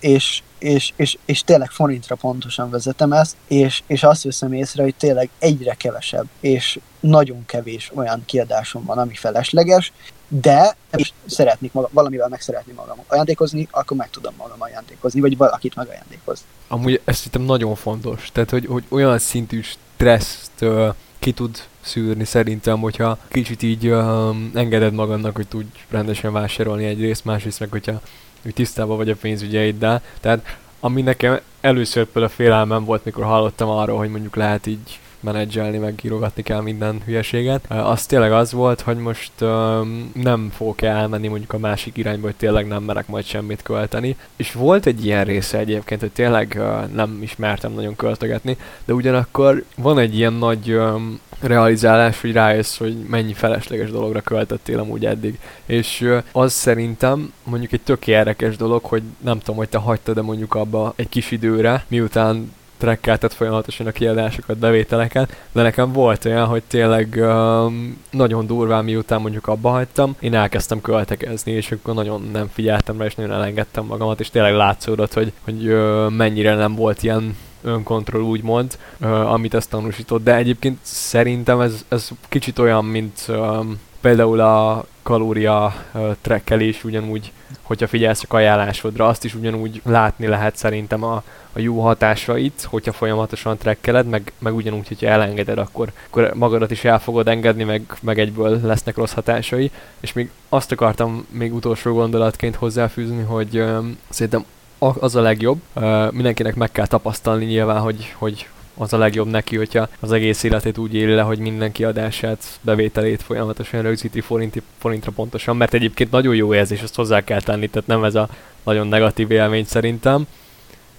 és, 0.00 0.42
és, 0.58 0.92
és, 0.96 1.18
és 1.24 1.42
tényleg 1.42 1.70
forintra 1.70 2.14
pontosan 2.14 2.70
vezetem 2.70 3.12
ezt, 3.12 3.36
és, 3.46 3.82
és 3.86 4.02
azt 4.02 4.22
veszem 4.22 4.52
észre, 4.52 4.82
hogy 4.82 4.94
tényleg 4.94 5.30
egyre 5.38 5.74
kevesebb, 5.74 6.26
és 6.40 6.78
nagyon 7.00 7.44
kevés 7.46 7.90
olyan 7.94 8.22
kiadásom 8.26 8.84
van, 8.84 8.98
ami 8.98 9.14
felesleges, 9.14 9.92
de 10.28 10.76
és 10.96 11.12
szeretnék 11.26 11.72
maga, 11.72 11.88
valamivel 11.92 12.28
meg 12.28 12.40
szeretném 12.40 12.74
magam 12.74 12.98
ajándékozni, 13.06 13.68
akkor 13.70 13.96
meg 13.96 14.10
tudom 14.10 14.34
magam 14.36 14.62
ajándékozni, 14.62 15.20
vagy 15.20 15.36
valakit 15.36 15.74
megajándékozni. 15.74 16.46
Amúgy 16.68 17.00
ez 17.04 17.16
szerintem 17.16 17.42
nagyon 17.42 17.74
fontos, 17.74 18.30
tehát 18.32 18.50
hogy, 18.50 18.66
hogy 18.66 18.84
olyan 18.88 19.18
szintű 19.18 19.60
stresszt 19.62 20.50
uh, 20.60 20.94
ki 21.18 21.32
tud 21.32 21.58
szűrni 21.80 22.24
szerintem, 22.24 22.80
hogyha 22.80 23.18
kicsit 23.28 23.62
így 23.62 23.88
uh, 23.88 24.36
engeded 24.54 24.92
magadnak, 24.92 25.36
hogy 25.36 25.48
tudj 25.48 25.78
rendesen 25.88 26.32
vásárolni 26.32 26.84
egy 26.84 27.00
részt, 27.00 27.24
másrészt 27.24 27.60
meg, 27.60 27.70
hogyha 27.70 28.00
hogy 28.48 28.56
tisztában 28.56 28.96
vagy 28.96 29.10
a 29.10 29.14
pénzügyeiddel. 29.14 30.02
Tehát 30.20 30.58
ami 30.80 31.02
nekem 31.02 31.40
először 31.60 32.04
például 32.04 32.34
félelmem 32.34 32.84
volt, 32.84 33.04
mikor 33.04 33.24
hallottam 33.24 33.68
arról, 33.68 33.98
hogy 33.98 34.10
mondjuk 34.10 34.36
lehet 34.36 34.66
így 34.66 34.98
menedzselni, 35.20 35.78
meg 35.78 36.00
írogatni 36.02 36.42
kell 36.42 36.60
minden 36.60 37.00
hülyeséget. 37.04 37.64
Az 37.68 38.06
tényleg 38.06 38.32
az 38.32 38.52
volt, 38.52 38.80
hogy 38.80 38.96
most 38.96 39.32
um, 39.40 40.10
nem 40.14 40.50
fogok 40.56 40.82
elmenni 40.82 41.28
mondjuk 41.28 41.52
a 41.52 41.58
másik 41.58 41.96
irányba, 41.96 42.26
hogy 42.26 42.36
tényleg 42.36 42.66
nem 42.66 42.82
merek 42.82 43.06
majd 43.06 43.24
semmit 43.24 43.62
költeni. 43.62 44.16
És 44.36 44.52
volt 44.52 44.86
egy 44.86 45.04
ilyen 45.04 45.24
része 45.24 45.58
egyébként, 45.58 46.00
hogy 46.00 46.12
tényleg 46.12 46.54
uh, 46.58 46.94
nem 46.94 47.18
ismertem 47.22 47.72
nagyon 47.72 47.96
költögetni, 47.96 48.56
de 48.84 48.92
ugyanakkor 48.92 49.64
van 49.76 49.98
egy 49.98 50.16
ilyen 50.16 50.32
nagy 50.32 50.72
um, 50.72 51.20
realizálás, 51.40 52.20
hogy 52.20 52.32
rájössz, 52.32 52.78
hogy 52.78 52.96
mennyi 52.96 53.32
felesleges 53.32 53.90
dologra 53.90 54.20
költöttél 54.20 54.78
amúgy 54.78 55.06
eddig. 55.06 55.38
És 55.66 56.10
az 56.32 56.52
szerintem 56.52 57.32
mondjuk 57.42 57.72
egy 57.72 57.80
tök 57.80 58.06
érdekes 58.06 58.56
dolog, 58.56 58.84
hogy 58.84 59.02
nem 59.20 59.38
tudom, 59.38 59.56
hogy 59.56 59.68
te 59.68 59.78
hagytad 59.78 60.16
de 60.18 60.24
mondjuk 60.24 60.54
abba 60.54 60.92
egy 60.96 61.08
kis 61.08 61.30
időre, 61.30 61.84
miután 61.88 62.52
trekkeltet 62.78 63.32
folyamatosan 63.32 63.86
a 63.86 63.90
kiadásokat, 63.90 64.58
bevételeket, 64.58 65.36
de 65.52 65.62
nekem 65.62 65.92
volt 65.92 66.24
olyan, 66.24 66.46
hogy 66.46 66.62
tényleg 66.66 67.14
um, 67.18 68.04
nagyon 68.10 68.46
durván 68.46 68.84
miután 68.84 69.20
mondjuk 69.20 69.46
abba 69.46 69.70
hagytam, 69.70 70.16
én 70.20 70.34
elkezdtem 70.34 70.80
költekezni, 70.80 71.52
és 71.52 71.72
akkor 71.72 71.94
nagyon 71.94 72.28
nem 72.32 72.50
figyeltem 72.52 72.98
rá, 72.98 73.04
és 73.04 73.14
nagyon 73.14 73.32
elengedtem 73.32 73.84
magamat, 73.84 74.20
és 74.20 74.30
tényleg 74.30 74.54
látszódott, 74.54 75.12
hogy, 75.12 75.32
hogy 75.44 75.68
uh, 75.68 76.10
mennyire 76.10 76.54
nem 76.54 76.74
volt 76.74 77.02
ilyen 77.02 77.36
önkontroll 77.62 78.22
úgymond, 78.22 78.78
uh, 79.00 79.32
amit 79.32 79.54
ezt 79.54 79.70
tanúsított, 79.70 80.24
de 80.24 80.34
egyébként 80.34 80.78
szerintem 80.82 81.60
ez, 81.60 81.84
ez 81.88 82.08
kicsit 82.28 82.58
olyan, 82.58 82.84
mint 82.84 83.24
um, 83.28 83.80
például 84.00 84.40
a 84.40 84.84
kalória 85.02 85.74
uh, 85.94 86.16
trekkelés 86.20 86.84
ugyanúgy, 86.84 87.32
hogyha 87.62 87.86
figyelsz 87.86 88.24
a 88.28 88.36
ajánlásodra, 88.36 89.06
azt 89.06 89.24
is 89.24 89.34
ugyanúgy 89.34 89.80
látni 89.84 90.26
lehet 90.26 90.56
szerintem 90.56 91.02
a, 91.04 91.22
a 91.52 91.60
jó 91.60 91.80
hatásait, 91.80 92.66
hogyha 92.70 92.92
folyamatosan 92.92 93.56
trekkeled, 93.56 94.06
meg, 94.06 94.32
meg 94.38 94.54
ugyanúgy, 94.54 94.88
hogyha 94.88 95.06
elengeded, 95.06 95.58
akkor, 95.58 95.92
akkor 96.06 96.34
magadat 96.34 96.70
is 96.70 96.84
el 96.84 97.00
fogod 97.00 97.28
engedni, 97.28 97.64
meg, 97.64 97.82
meg 98.00 98.18
egyből 98.18 98.60
lesznek 98.62 98.96
rossz 98.96 99.12
hatásai. 99.12 99.70
És 100.00 100.12
még 100.12 100.30
azt 100.48 100.72
akartam 100.72 101.26
még 101.30 101.54
utolsó 101.54 101.92
gondolatként 101.92 102.56
hozzáfűzni, 102.56 103.22
hogy 103.22 103.58
um, 103.58 103.98
szerintem 104.08 104.44
az 104.78 105.16
a 105.16 105.20
legjobb. 105.20 105.60
Uh, 105.74 106.12
mindenkinek 106.12 106.54
meg 106.54 106.72
kell 106.72 106.86
tapasztalni 106.86 107.44
nyilván, 107.44 107.80
hogy, 107.80 108.14
hogy 108.16 108.48
az 108.78 108.92
a 108.92 108.98
legjobb 108.98 109.26
neki, 109.26 109.56
hogyha 109.56 109.88
az 110.00 110.12
egész 110.12 110.42
életét 110.42 110.78
úgy 110.78 110.94
éli 110.94 111.14
le, 111.14 111.22
hogy 111.22 111.38
minden 111.38 111.72
kiadását, 111.72 112.44
bevételét 112.60 113.22
folyamatosan 113.22 113.82
rögzíti 113.82 114.20
forinti, 114.20 114.62
forintra 114.78 115.12
pontosan, 115.14 115.56
mert 115.56 115.74
egyébként 115.74 116.10
nagyon 116.10 116.34
jó 116.34 116.54
érzés, 116.54 116.82
azt 116.82 116.94
hozzá 116.94 117.24
kell 117.24 117.40
tenni, 117.40 117.68
tehát 117.68 117.88
nem 117.88 118.04
ez 118.04 118.14
a 118.14 118.28
nagyon 118.62 118.86
negatív 118.86 119.30
élmény 119.30 119.64
szerintem, 119.64 120.26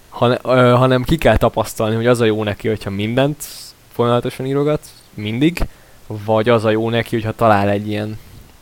hanem, 0.09 0.38
ö, 0.43 0.71
hanem 0.71 1.03
ki 1.03 1.17
kell 1.17 1.38
tapasztalni, 1.38 1.95
hogy 1.95 2.07
az 2.07 2.21
a 2.21 2.25
jó 2.25 2.43
neki, 2.43 2.67
hogyha 2.67 2.89
mindent 2.89 3.43
folyamatosan 3.91 4.45
írogat, 4.45 4.81
mindig, 5.13 5.67
vagy 6.07 6.50
az 6.50 6.65
a 6.65 6.69
jó 6.69 6.89
neki, 6.89 7.15
hogyha 7.15 7.31
talál 7.31 7.69
egy 7.69 7.88
ilyen 7.88 8.19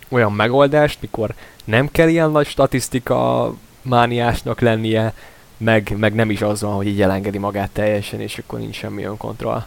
olyan 0.09 0.31
megoldást, 0.31 0.97
mikor 1.01 1.33
nem 1.63 1.91
kell 1.91 2.07
ilyen 2.07 2.31
nagy 2.31 2.47
statisztika 2.47 3.53
mániásnak 3.81 4.59
lennie, 4.59 5.13
meg, 5.57 5.93
meg 5.97 6.13
nem 6.13 6.29
is 6.29 6.41
az 6.41 6.61
van, 6.61 6.73
hogy 6.73 6.87
így 6.87 7.01
elengedi 7.01 7.37
magát 7.37 7.69
teljesen, 7.69 8.19
és 8.19 8.37
akkor 8.37 8.59
nincs 8.59 8.75
semmi 8.75 9.03
önkontroll. 9.03 9.63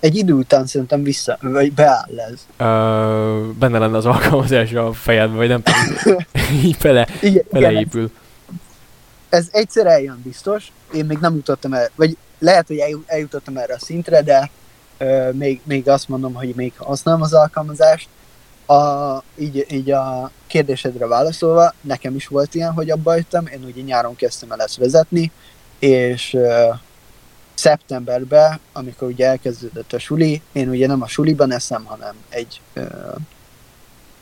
Egy 0.00 0.16
idő 0.16 0.32
után 0.32 0.66
szerintem 0.66 1.02
vissza, 1.02 1.38
vagy 1.40 1.72
beáll 1.72 2.20
ez. 2.30 2.46
Ö, 2.56 3.50
benne 3.58 3.78
lenne 3.78 3.96
az 3.96 4.06
alkalmazás 4.06 4.72
a 4.72 4.92
fejedben, 4.92 5.36
vagy 5.36 5.48
nem 5.48 5.62
tudom, 5.62 6.18
így 6.64 6.76
bele, 6.82 7.08
igen, 7.20 7.44
beleépül. 7.50 8.02
Igen, 8.02 8.60
ez, 9.28 9.38
ez 9.38 9.48
egyszer 9.50 9.86
eljön 9.86 10.20
biztos, 10.24 10.72
én 10.94 11.04
még 11.04 11.18
nem 11.18 11.34
jutottam 11.34 11.72
el, 11.72 11.90
vagy 11.94 12.16
lehet, 12.38 12.66
hogy 12.66 12.82
eljutottam 13.06 13.56
erre 13.56 13.74
a 13.74 13.78
szintre, 13.78 14.22
de 14.22 14.50
ö, 14.98 15.30
még, 15.32 15.60
még 15.64 15.88
azt 15.88 16.08
mondom, 16.08 16.34
hogy 16.34 16.52
még 16.54 16.72
használom 16.76 17.22
az 17.22 17.32
alkalmazást, 17.32 18.08
a, 18.66 19.22
így, 19.38 19.66
így 19.70 19.90
a 19.90 20.30
kérdésedre 20.46 21.06
válaszolva, 21.06 21.74
nekem 21.80 22.14
is 22.14 22.26
volt 22.26 22.54
ilyen, 22.54 22.72
hogy 22.72 22.90
abba 22.90 23.10
hagytam, 23.10 23.46
én 23.46 23.64
ugye 23.64 23.82
nyáron 23.82 24.16
kezdtem 24.16 24.50
el 24.50 24.62
ezt 24.62 24.76
vezetni, 24.76 25.32
és 25.78 26.34
uh, 26.34 26.74
szeptemberben, 27.54 28.60
amikor 28.72 29.08
ugye 29.08 29.26
elkezdődött 29.26 29.92
a 29.92 29.98
suli, 29.98 30.42
én 30.52 30.68
ugye 30.68 30.86
nem 30.86 31.02
a 31.02 31.08
suliban 31.08 31.52
eszem, 31.52 31.84
hanem 31.84 32.14
egy 32.28 32.60
uh, 32.76 32.84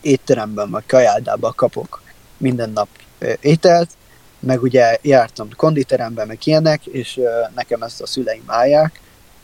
étteremben 0.00 0.70
vagy 0.70 0.86
kajáldában 0.86 1.52
kapok 1.56 2.02
minden 2.36 2.70
nap 2.70 2.88
uh, 3.20 3.32
ételt, 3.40 3.90
meg 4.38 4.62
ugye 4.62 4.98
jártam 5.02 5.48
konditeremben, 5.56 6.26
meg 6.26 6.38
ilyenek, 6.44 6.86
és 6.86 7.16
uh, 7.16 7.26
nekem 7.54 7.82
ezt 7.82 8.00
a 8.00 8.06
szüleim 8.06 8.44
állják, 8.46 9.00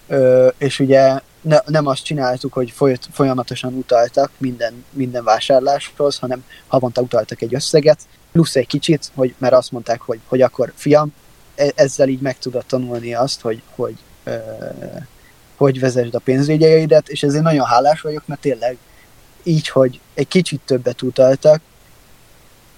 uh, 0.07 0.53
és 0.59 0.79
ugye 0.79 1.21
ne, 1.41 1.59
nem 1.67 1.87
azt 1.87 2.05
csináltuk, 2.05 2.53
hogy 2.53 2.71
folyt, 2.71 3.09
folyamatosan 3.13 3.75
utaltak 3.75 4.31
minden, 4.39 4.85
minden 4.91 5.25
vásárláshoz, 5.25 6.19
hanem 6.19 6.45
havonta 6.67 7.01
utaltak 7.01 7.43
egy 7.43 7.55
összeget, 7.55 7.99
plusz 8.33 8.57
egy 8.57 8.67
kicsit, 8.67 9.11
hogy, 9.15 9.35
mert 9.39 9.55
azt 9.55 9.73
mondták, 9.73 10.01
hogy, 10.01 10.21
hogy 10.27 10.43
akkor 10.43 10.73
fiam, 10.77 11.13
e, 11.55 11.73
ezzel 11.75 12.09
így 12.09 12.21
meg 12.21 12.39
tudod 12.39 12.65
tanulni 12.67 13.15
azt, 13.15 13.41
hogy, 13.41 13.63
hogy, 13.75 13.97
ö, 14.25 14.37
hogy 15.57 15.81
vezesd 15.81 16.15
a 16.15 16.19
pénzügyeidet, 16.19 17.09
és 17.09 17.23
ezért 17.23 17.43
nagyon 17.43 17.67
hálás 17.67 18.01
vagyok, 18.01 18.27
mert 18.27 18.41
tényleg 18.41 18.77
így, 19.43 19.69
hogy 19.69 20.01
egy 20.15 20.29
kicsit 20.29 20.61
többet 20.65 21.03
utaltak, 21.03 21.61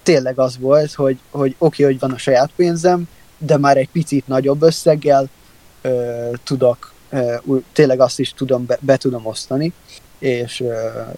tényleg 0.03 0.39
az 0.39 0.57
volt, 0.57 0.93
hogy, 0.93 1.19
hogy 1.29 1.55
oké, 1.57 1.83
okay, 1.83 1.85
hogy 1.85 2.01
van 2.01 2.11
a 2.11 2.17
saját 2.17 2.51
pénzem, 2.55 3.07
de 3.37 3.57
már 3.57 3.77
egy 3.77 3.89
picit 3.89 4.27
nagyobb 4.27 4.61
összeggel 4.61 5.29
ö, 5.81 6.29
tudok 6.43 6.92
tényleg 7.73 7.99
azt 7.99 8.19
is 8.19 8.33
tudom, 8.33 8.65
be, 8.65 8.77
be 8.81 8.97
tudom 8.97 9.25
osztani, 9.25 9.73
és, 10.19 10.63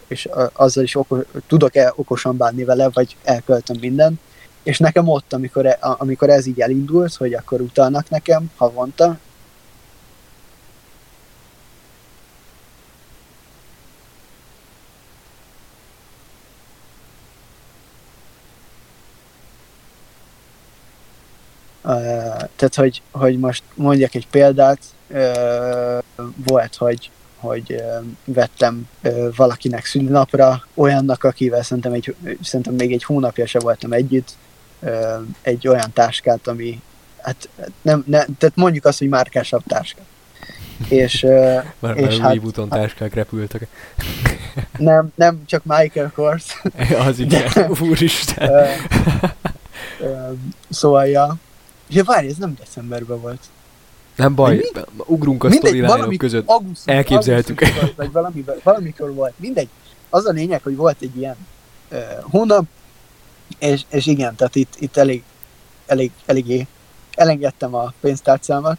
és 0.08 0.30
azzal 0.54 0.84
is 0.84 0.96
oko, 0.96 1.18
tudok-e 1.48 1.94
okosan 1.96 2.38
bánni 2.38 2.64
vele, 2.64 2.90
vagy 2.90 3.16
elköltöm 3.24 3.78
mindent. 3.80 4.20
És 4.64 4.80
nekem 4.80 5.08
ott, 5.08 5.34
amikor, 5.34 5.66
e, 5.66 5.78
amikor 5.82 6.30
ez 6.30 6.46
így 6.46 6.60
elindult, 6.60 7.16
hogy 7.16 7.34
akkor 7.34 7.62
utalnak 7.62 8.10
nekem 8.10 8.52
havonta, 8.56 9.18
tehát, 22.56 22.75
hogy, 22.75 23.02
hogy 23.12 23.40
most 23.40 23.64
mondjak 23.74 24.16
egy 24.16 24.28
példát, 24.28 24.80
volt, 26.48 26.76
hogy, 26.76 27.10
hogy 27.36 27.84
vettem 28.26 28.88
valakinek 29.36 29.86
szülinapra, 29.86 30.64
olyannak, 30.74 31.24
akivel 31.24 31.64
szerintem, 31.64 31.94
egy, 31.94 32.16
szerintem 32.42 32.74
még 32.74 32.92
egy 32.92 33.04
hónapja 33.04 33.46
se 33.46 33.60
voltam 33.60 33.94
együtt, 33.94 34.36
egy 35.42 35.68
olyan 35.68 35.92
táskát, 35.94 36.48
ami 36.48 36.82
hát 37.26 37.50
nem, 37.82 38.04
ne, 38.08 38.26
tehát 38.38 38.56
mondjuk 38.56 38.86
azt, 38.86 39.00
hogy 39.00 39.10
márkásabb 39.10 39.64
táska. 39.68 40.02
és, 40.88 41.22
Már, 41.80 41.98
és 41.98 42.18
már 42.18 42.36
hát, 42.36 42.44
úton 42.44 42.70
táskák 42.70 43.14
repültek. 43.14 43.68
Nem, 44.78 45.12
nem, 45.16 45.42
csak 45.46 45.64
Michael 45.64 46.12
Kors. 46.16 46.62
az 47.08 47.20
igen, 47.20 47.52
úristen. 47.80 48.68
szóval, 50.70 51.06
ja. 51.08 51.36
Ja, 51.88 52.04
várj, 52.04 52.28
ez 52.28 52.38
nem 52.38 52.56
decemberben 52.60 53.22
volt. 53.22 53.40
Nem 54.16 54.36
baj, 54.36 54.56
mi? 54.56 54.82
ugrunk 55.06 55.44
a 55.44 55.52
sztori 55.52 56.18
között. 56.18 56.48
Augusztus, 56.48 56.94
Elképzeltük. 56.94 57.62
Augusztus 57.62 57.82
volt, 57.82 57.96
vagy 57.96 58.12
valami, 58.12 58.46
valamikor 58.64 59.14
volt. 59.14 59.34
Mindegy. 59.36 59.70
Az 60.10 60.26
a 60.26 60.32
lényeg, 60.32 60.64
hogy 60.64 60.76
volt 60.76 60.98
egy 61.02 61.18
ilyen 61.18 61.36
uh, 61.92 62.00
hónap, 62.22 62.66
és, 63.60 63.82
és 63.90 64.06
igen, 64.06 64.36
tehát 64.36 64.56
itt, 64.56 64.74
itt 64.80 64.98
elég, 64.98 65.24
elég, 65.86 66.12
eléggé 66.26 66.68
elengedtem 67.16 67.76
a 67.76 67.94
pénztárcámat, 68.00 68.78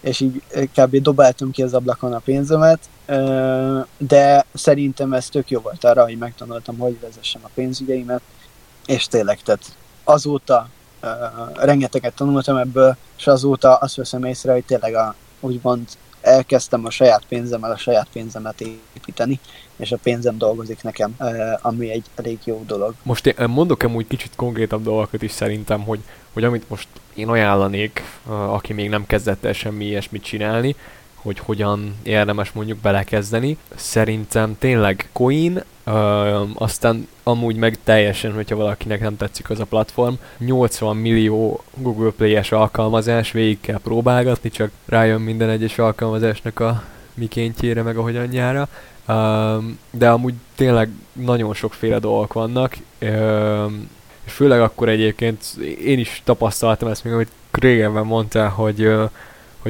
és 0.00 0.20
így 0.20 0.42
kb. 0.76 0.96
dobáltam 0.96 1.50
ki 1.50 1.62
az 1.62 1.74
ablakon 1.74 2.12
a 2.12 2.18
pénzemet, 2.18 2.78
de 3.98 4.44
szerintem 4.54 5.12
ez 5.12 5.28
tök 5.28 5.50
jó 5.50 5.60
volt 5.60 5.84
arra, 5.84 6.02
hogy 6.02 6.18
megtanultam, 6.18 6.78
hogy 6.78 7.00
vezessem 7.00 7.40
a 7.44 7.50
pénzügyeimet, 7.54 8.20
és 8.86 9.06
tényleg, 9.06 9.40
tehát 9.40 9.76
azóta 10.04 10.68
rengeteget 11.54 12.14
tanultam 12.14 12.56
ebből, 12.56 12.96
és 13.18 13.26
azóta 13.26 13.74
azt 13.74 13.96
veszem 13.96 14.24
észre, 14.24 14.52
hogy 14.52 14.64
tényleg 14.64 14.94
a, 14.94 15.14
úgymond 15.40 15.88
elkezdtem 16.20 16.84
a 16.84 16.90
saját 16.90 17.22
pénzemmel 17.28 17.70
a 17.70 17.76
saját 17.76 18.06
pénzemet 18.12 18.60
építeni, 18.96 19.40
és 19.76 19.92
a 19.92 19.98
pénzem 20.02 20.38
dolgozik 20.38 20.82
nekem, 20.82 21.16
ami 21.62 21.90
egy 21.90 22.04
elég 22.14 22.38
jó 22.44 22.62
dolog. 22.66 22.94
Most 23.02 23.26
én 23.26 23.48
mondok 23.48 23.82
amúgy 23.82 24.06
kicsit 24.06 24.32
konkrétabb 24.36 24.82
dolgokat 24.82 25.22
is 25.22 25.30
szerintem, 25.30 25.82
hogy, 25.82 26.00
hogy 26.32 26.44
amit 26.44 26.68
most 26.68 26.88
én 27.14 27.28
ajánlanék, 27.28 28.02
aki 28.26 28.72
még 28.72 28.88
nem 28.88 29.06
kezdett 29.06 29.44
el 29.44 29.52
semmi 29.52 29.84
ilyesmit 29.84 30.22
csinálni, 30.22 30.76
hogy 31.22 31.38
hogyan 31.38 31.94
érdemes 32.02 32.52
mondjuk 32.52 32.78
belekezdeni. 32.78 33.56
Szerintem 33.74 34.56
tényleg 34.58 35.08
Coin, 35.12 35.62
ö, 35.84 36.42
aztán 36.54 37.08
amúgy 37.22 37.56
meg 37.56 37.78
teljesen, 37.84 38.32
hogyha 38.32 38.56
valakinek 38.56 39.00
nem 39.00 39.16
tetszik 39.16 39.50
az 39.50 39.60
a 39.60 39.64
platform, 39.64 40.14
80 40.38 40.96
millió 40.96 41.62
Google 41.74 42.10
Play-es 42.10 42.52
alkalmazás, 42.52 43.32
végig 43.32 43.60
kell 43.60 43.80
próbálgatni, 43.82 44.50
csak 44.50 44.70
rájön 44.86 45.20
minden 45.20 45.48
egyes 45.48 45.78
alkalmazásnak 45.78 46.60
a 46.60 46.82
mikéntjére, 47.14 47.82
meg 47.82 47.96
a 47.96 48.02
hogyanjára. 48.02 48.68
de 49.90 50.10
amúgy 50.10 50.34
tényleg 50.54 50.90
nagyon 51.12 51.54
sokféle 51.54 51.98
dolgok 51.98 52.32
vannak, 52.32 52.76
és 54.24 54.32
főleg 54.32 54.60
akkor 54.60 54.88
egyébként 54.88 55.44
én 55.84 55.98
is 55.98 56.22
tapasztaltam 56.24 56.88
ezt 56.88 57.04
még, 57.04 57.12
amit 57.12 57.30
régebben 57.50 58.06
mondtál, 58.06 58.48
hogy 58.48 58.92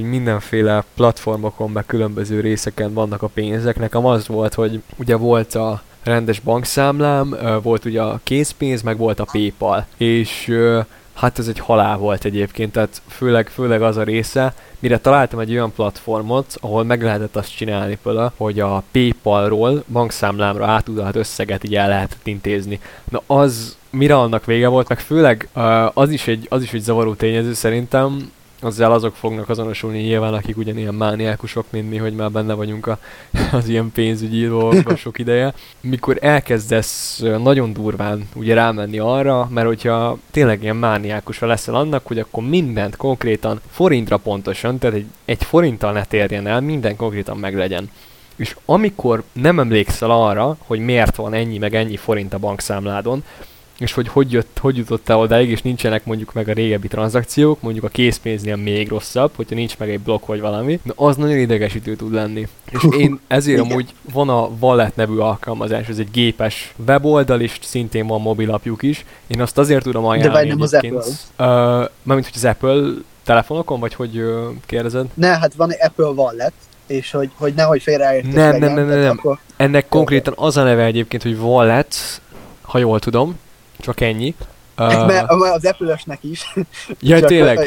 hogy 0.01 0.09
mindenféle 0.09 0.85
platformokon, 0.95 1.71
meg 1.71 1.87
különböző 1.87 2.41
részeken 2.41 2.93
vannak 2.93 3.23
a 3.23 3.27
pénzek. 3.27 3.79
Nekem 3.79 4.07
az 4.07 4.27
volt, 4.27 4.55
hogy 4.55 4.83
ugye 4.97 5.17
volt 5.17 5.55
a 5.55 5.83
rendes 6.03 6.41
bankszámlám, 6.41 7.37
volt 7.63 7.85
ugye 7.85 8.03
a 8.03 8.21
készpénz, 8.23 8.83
meg 8.83 8.97
volt 8.97 9.21
a 9.21 9.27
PayPal. 9.33 9.87
És 9.97 10.53
hát 11.15 11.39
ez 11.39 11.49
egy 11.49 11.59
halál 11.59 11.97
volt 11.97 12.25
egyébként, 12.25 12.73
tehát 12.73 13.03
főleg, 13.09 13.49
főleg 13.49 13.83
az 13.83 13.97
a 13.97 14.03
része, 14.03 14.55
mire 14.79 14.99
találtam 14.99 15.39
egy 15.39 15.51
olyan 15.51 15.73
platformot, 15.73 16.57
ahol 16.61 16.85
meg 16.85 17.03
lehetett 17.03 17.37
azt 17.37 17.57
csinálni 17.57 17.99
például, 18.03 18.33
hogy 18.37 18.61
a 18.61 18.83
PayPal-ról 18.93 19.85
bankszámlámra 19.93 20.67
átudalt 20.67 21.17
összeget 21.17 21.65
így 21.65 21.75
el 21.75 21.89
lehetett 21.89 22.27
intézni. 22.27 22.81
Na 23.11 23.23
az 23.27 23.77
mire 23.91 24.17
annak 24.17 24.45
vége 24.45 24.69
volt, 24.69 24.89
meg 24.89 25.01
főleg 25.01 25.49
az 25.95 26.11
is 26.11 26.27
egy, 26.27 26.47
az 26.51 26.63
is 26.63 26.73
egy 26.73 26.81
zavaró 26.81 27.15
tényező 27.15 27.53
szerintem, 27.53 28.31
azzal 28.61 28.93
azok 28.93 29.15
fognak 29.15 29.49
azonosulni 29.49 29.99
nyilván, 29.99 30.35
akik 30.35 30.57
ugyanilyen 30.57 30.95
mániákusok, 30.95 31.65
mint 31.71 31.91
mi, 31.91 31.97
hogy 31.97 32.15
már 32.15 32.31
benne 32.31 32.55
vagyunk 32.55 32.87
a, 32.87 32.99
az 33.53 33.69
ilyen 33.69 33.91
pénzügyi 33.95 34.47
dolgokban 34.47 34.97
sok 34.97 35.19
ideje. 35.19 35.55
Mikor 35.81 36.19
elkezdesz 36.21 37.23
nagyon 37.43 37.73
durván 37.73 38.29
ugye 38.35 38.55
rámenni 38.55 38.99
arra, 38.99 39.49
mert 39.51 39.67
hogyha 39.67 40.19
tényleg 40.31 40.63
ilyen 40.63 40.77
mániákusa 40.77 41.47
leszel 41.47 41.75
annak, 41.75 42.07
hogy 42.07 42.19
akkor 42.19 42.45
mindent 42.45 42.97
konkrétan 42.97 43.61
forintra 43.71 44.17
pontosan, 44.17 44.79
tehát 44.79 44.97
egy, 44.97 45.07
egy 45.25 45.45
forinttal 45.45 45.93
ne 45.93 46.05
térjen 46.05 46.47
el, 46.47 46.61
minden 46.61 46.97
konkrétan 46.97 47.37
meglegyen. 47.37 47.91
És 48.37 48.57
amikor 48.65 49.23
nem 49.33 49.59
emlékszel 49.59 50.11
arra, 50.11 50.57
hogy 50.67 50.79
miért 50.79 51.17
van 51.17 51.35
ennyi 51.35 51.59
meg 51.59 51.75
ennyi 51.75 51.97
forint 51.97 52.35
a 52.35 52.39
bankszámládon, 52.39 53.25
és 53.79 53.93
hogy 53.93 54.09
hogy, 54.09 54.33
jött, 54.33 54.59
hogy 54.61 54.77
jutottál 54.77 55.19
odáig, 55.19 55.51
és 55.51 55.63
nincsenek 55.63 56.05
mondjuk 56.05 56.33
meg 56.33 56.49
a 56.49 56.53
régebbi 56.53 56.89
tranzakciók, 56.89 57.61
mondjuk 57.61 57.85
a 57.85 57.89
készpénznél 57.89 58.57
még 58.57 58.89
rosszabb, 58.89 59.31
hogyha 59.37 59.55
nincs 59.55 59.79
meg 59.79 59.91
egy 59.91 60.01
blokk 60.01 60.27
vagy 60.27 60.41
valami, 60.41 60.81
de 60.83 60.93
az 60.97 61.17
nagyon 61.17 61.39
idegesítő 61.39 61.97
tud 61.97 62.13
lenni. 62.13 62.49
És 62.71 62.87
én 62.99 63.21
ezért 63.27 63.61
amúgy 63.61 63.95
van 64.13 64.29
a 64.29 64.51
Wallet 64.61 64.97
nevű 64.97 65.17
alkalmazás, 65.17 65.89
ez 65.89 65.99
egy 65.99 66.11
gépes 66.11 66.75
weboldal, 66.87 67.41
és 67.41 67.59
szintén 67.63 68.07
van 68.07 68.21
mobilapjuk 68.21 68.83
is. 68.83 69.05
Én 69.27 69.41
azt 69.41 69.59
azért 69.59 69.83
tudom 69.83 70.05
ajánlani 70.05 70.33
De 70.33 70.39
vagy 70.39 70.49
nem 70.49 70.61
az 70.61 70.75
Apple? 70.75 71.05
Uh, 71.47 71.91
mármint, 72.03 72.27
hogy 72.27 72.35
az 72.35 72.45
Apple 72.45 72.83
telefonokon, 73.25 73.81
vagy 73.81 73.95
hogy 73.95 74.19
uh, 74.19 74.47
kérdezed? 74.67 75.07
Ne, 75.15 75.39
hát 75.39 75.55
van 75.55 75.73
egy 75.73 75.79
Apple 75.81 76.07
Wallet, 76.07 76.53
és 76.87 77.11
hogy, 77.11 77.31
hogy 77.37 77.55
nehogy 77.55 77.83
félreértés 77.83 78.33
nem, 78.33 78.53
legyen. 78.53 78.61
Nem, 78.61 78.75
nem, 78.75 78.87
nem, 78.87 78.99
nem. 78.99 79.17
Akkor... 79.19 79.39
Ennek 79.57 79.89
konkrétan 79.89 80.33
az 80.37 80.57
a 80.57 80.63
neve 80.63 80.85
egyébként, 80.85 81.23
hogy 81.23 81.37
Wallet, 81.39 81.95
ha 82.63 82.79
jól 82.79 82.99
tudom, 82.99 83.39
csak 83.79 84.01
ennyi. 84.01 84.35
Uh, 84.79 85.07
Mert 85.07 85.31
az 85.31 85.65
apple 85.65 85.99
is. 86.21 86.55
Ja, 87.01 87.21
tényleg. 87.21 87.59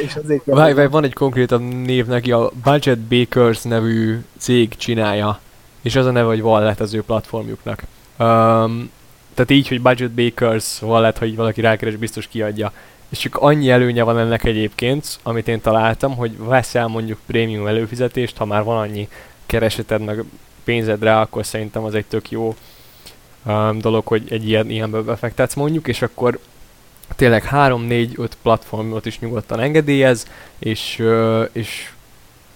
Várj, 0.45 0.73
várj, 0.73 0.87
van 0.87 1.03
egy 1.03 1.13
konkrétabb 1.13 1.61
név 1.61 2.05
neki, 2.05 2.31
a 2.31 2.51
Budget 2.63 2.99
Bakers 2.99 3.61
nevű 3.61 4.23
cég 4.37 4.75
csinálja. 4.75 5.39
És 5.81 5.95
az 5.95 6.05
a 6.05 6.11
neve, 6.11 6.27
hogy 6.27 6.41
Wallet 6.41 6.79
az 6.79 6.93
ő 6.93 7.03
platformjuknak. 7.03 7.83
Um, 8.19 8.91
tehát 9.33 9.51
így, 9.51 9.67
hogy 9.67 9.81
Budget 9.81 10.11
Bakers 10.11 10.81
Wallet, 10.81 11.17
ha 11.17 11.25
így 11.25 11.35
valaki 11.35 11.61
rákeres, 11.61 11.95
biztos 11.95 12.27
kiadja. 12.27 12.71
És 13.09 13.17
csak 13.17 13.35
annyi 13.35 13.69
előnye 13.69 14.03
van 14.03 14.19
ennek 14.19 14.43
egyébként, 14.43 15.19
amit 15.23 15.47
én 15.47 15.61
találtam, 15.61 16.15
hogy 16.15 16.37
veszel 16.37 16.87
mondjuk 16.87 17.19
prémium 17.25 17.67
előfizetést, 17.67 18.37
ha 18.37 18.45
már 18.45 18.63
van 18.63 18.77
annyi 18.77 19.07
kereseted 19.45 20.01
meg 20.01 20.23
pénzed 20.63 21.03
rá, 21.03 21.21
akkor 21.21 21.45
szerintem 21.45 21.83
az 21.83 21.95
egy 21.95 22.05
tök 22.05 22.31
jó 22.31 22.55
um, 23.45 23.79
dolog, 23.79 24.07
hogy 24.07 24.23
egy 24.29 24.47
ilyen, 24.47 24.69
ilyenbe 24.69 25.01
befektetsz 25.01 25.53
mondjuk, 25.53 25.87
és 25.87 26.01
akkor 26.01 26.39
tényleg 27.15 27.47
3-4-5 27.51 28.29
platformot 28.41 29.05
is 29.05 29.19
nyugodtan 29.19 29.59
engedélyez, 29.59 30.27
és, 30.59 30.97
uh, 30.99 31.49
és 31.51 31.89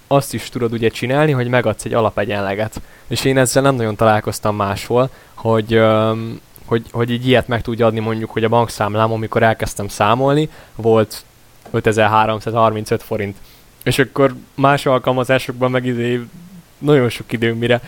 azt 0.07 0.33
is 0.33 0.49
tudod 0.49 0.73
ugye 0.73 0.89
csinálni, 0.89 1.31
hogy 1.31 1.47
megadsz 1.47 1.85
egy 1.85 1.93
alapegyenleget. 1.93 2.81
És 3.07 3.25
én 3.25 3.37
ezzel 3.37 3.61
nem 3.61 3.75
nagyon 3.75 3.95
találkoztam 3.95 4.55
máshol, 4.55 5.09
hogy, 5.33 5.75
um, 5.75 6.39
hogy, 6.65 6.85
hogy 6.91 7.09
így 7.09 7.27
ilyet 7.27 7.47
meg 7.47 7.61
tudja 7.61 7.85
adni 7.85 7.99
mondjuk, 7.99 8.31
hogy 8.31 8.43
a 8.43 8.49
bankszámlám, 8.49 9.11
amikor 9.11 9.43
elkezdtem 9.43 9.87
számolni, 9.87 10.49
volt 10.75 11.25
5335 11.71 13.03
forint. 13.03 13.37
És 13.83 13.99
akkor 13.99 14.35
más 14.55 14.85
alkalmazásokban 14.85 15.71
meg 15.71 15.85
izé 15.85 16.21
nagyon 16.77 17.09
sok 17.09 17.31
idő, 17.31 17.53
mire 17.53 17.81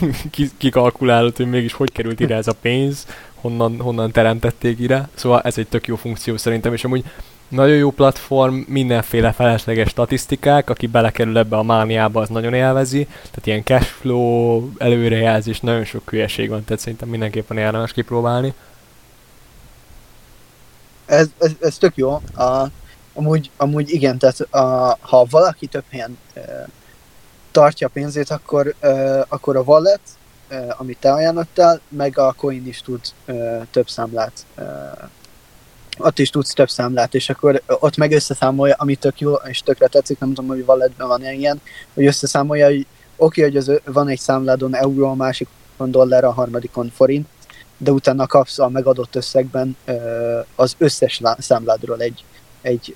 kikalkulálod, 0.58 1.36
hogy 1.36 1.50
mégis 1.50 1.72
hogy 1.72 1.92
került 1.92 2.20
ide 2.20 2.34
ez 2.34 2.46
a 2.46 2.54
pénz, 2.60 3.06
honnan, 3.34 3.80
honnan 3.80 4.10
teremtették 4.10 4.78
ide. 4.78 5.08
Szóval 5.14 5.40
ez 5.40 5.58
egy 5.58 5.68
tök 5.68 5.86
jó 5.86 5.96
funkció 5.96 6.36
szerintem, 6.36 6.72
és 6.72 6.84
amúgy 6.84 7.04
nagyon 7.48 7.76
jó 7.76 7.90
platform, 7.90 8.54
mindenféle 8.54 9.32
felesleges 9.32 9.88
statisztikák, 9.88 10.70
aki 10.70 10.86
belekerül 10.86 11.38
ebbe 11.38 11.56
a 11.56 11.62
mániába, 11.62 12.20
az 12.20 12.28
nagyon 12.28 12.54
élvezi, 12.54 13.04
tehát 13.04 13.46
ilyen 13.46 13.64
cashflow, 13.64 14.68
előrejelzés, 14.78 15.60
nagyon 15.60 15.84
sok 15.84 16.10
hülyeség 16.10 16.48
van, 16.48 16.64
tehát 16.64 16.82
szerintem 16.82 17.08
mindenképpen 17.08 17.58
érdemes 17.58 17.92
kipróbálni. 17.92 18.54
Ez, 21.06 21.28
ez, 21.38 21.52
ez 21.60 21.78
tök 21.78 21.96
jó. 21.96 22.12
A, 22.36 22.66
amúgy, 23.12 23.50
amúgy 23.56 23.90
igen, 23.90 24.18
tehát 24.18 24.40
a, 24.40 24.98
ha 25.00 25.26
valaki 25.30 25.66
több 25.66 25.84
helyen 25.90 26.18
tartja 27.54 27.86
a 27.86 27.90
pénzét, 27.92 28.30
akkor, 28.30 28.74
akkor 29.28 29.56
a 29.56 29.62
wallet, 29.62 30.00
amit 30.76 30.98
te 31.00 31.12
ajánlottál, 31.12 31.80
meg 31.88 32.18
a 32.18 32.32
coin 32.32 32.66
is 32.66 32.82
tud 32.82 33.00
több 33.70 33.88
számlát 33.88 34.44
ott 35.98 36.18
is 36.18 36.30
tudsz 36.30 36.52
több 36.52 36.68
számlát, 36.68 37.14
és 37.14 37.28
akkor 37.28 37.62
ott 37.66 37.96
meg 37.96 38.12
összeszámolja, 38.12 38.74
ami 38.78 38.94
tök 38.94 39.20
jó, 39.20 39.34
és 39.34 39.60
tökre 39.60 39.86
tetszik, 39.86 40.18
nem 40.18 40.28
tudom, 40.28 40.50
hogy 40.50 40.64
walletben 40.66 41.08
van 41.08 41.24
ilyen, 41.24 41.60
hogy 41.94 42.06
összeszámolja, 42.06 42.66
hogy 42.66 42.86
oké, 43.16 43.40
okay, 43.40 43.42
hogy 43.42 43.56
az, 43.56 43.80
van 43.84 44.08
egy 44.08 44.18
számládon 44.18 44.74
euró, 44.74 45.08
a 45.08 45.14
másikon 45.14 45.90
dollár, 45.90 46.24
a 46.24 46.32
harmadikon 46.32 46.90
forint, 46.94 47.28
de 47.76 47.90
utána 47.90 48.26
kapsz 48.26 48.58
a 48.58 48.68
megadott 48.68 49.16
összegben 49.16 49.76
az 50.54 50.74
összes 50.78 51.20
számládról 51.38 52.00
egy, 52.00 52.24
egy 52.60 52.94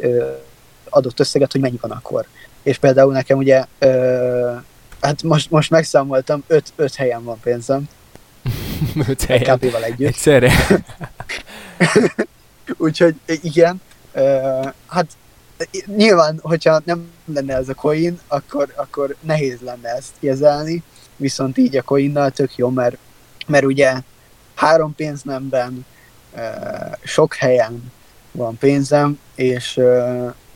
adott 0.88 1.20
összeget, 1.20 1.52
hogy 1.52 1.60
mennyi 1.60 1.78
van 1.80 1.90
akkor 1.90 2.26
és 2.68 2.78
például 2.78 3.12
nekem 3.12 3.38
ugye, 3.38 3.64
ö, 3.78 4.54
hát 5.00 5.22
most, 5.22 5.50
most 5.50 5.70
megszámoltam, 5.70 6.44
öt, 6.46 6.72
öt 6.76 6.94
helyen 6.94 7.24
van 7.24 7.40
pénzem. 7.40 7.88
öt 9.08 9.24
helyen? 9.24 9.58
kb 9.58 9.74
együtt. 9.82 10.08
Egyszerre? 10.08 10.52
Úgyhogy 12.76 13.14
igen, 13.26 13.80
ö, 14.12 14.60
hát 14.86 15.06
nyilván, 15.86 16.38
hogyha 16.42 16.80
nem 16.84 17.10
lenne 17.24 17.56
ez 17.56 17.68
a 17.68 17.74
coin, 17.74 18.18
akkor, 18.26 18.72
akkor 18.76 19.16
nehéz 19.20 19.60
lenne 19.60 19.88
ezt 19.88 20.12
kezelni, 20.20 20.82
viszont 21.16 21.58
így 21.58 21.76
a 21.76 21.82
coinnal 21.82 22.30
tök 22.30 22.56
jó, 22.56 22.68
mert, 22.68 22.96
mert 23.46 23.64
ugye 23.64 23.94
három 24.54 24.94
pénznemben, 24.94 25.86
sok 27.02 27.34
helyen 27.34 27.92
van 28.32 28.56
pénzem, 28.56 29.18
és, 29.34 29.80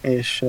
és, 0.01 0.45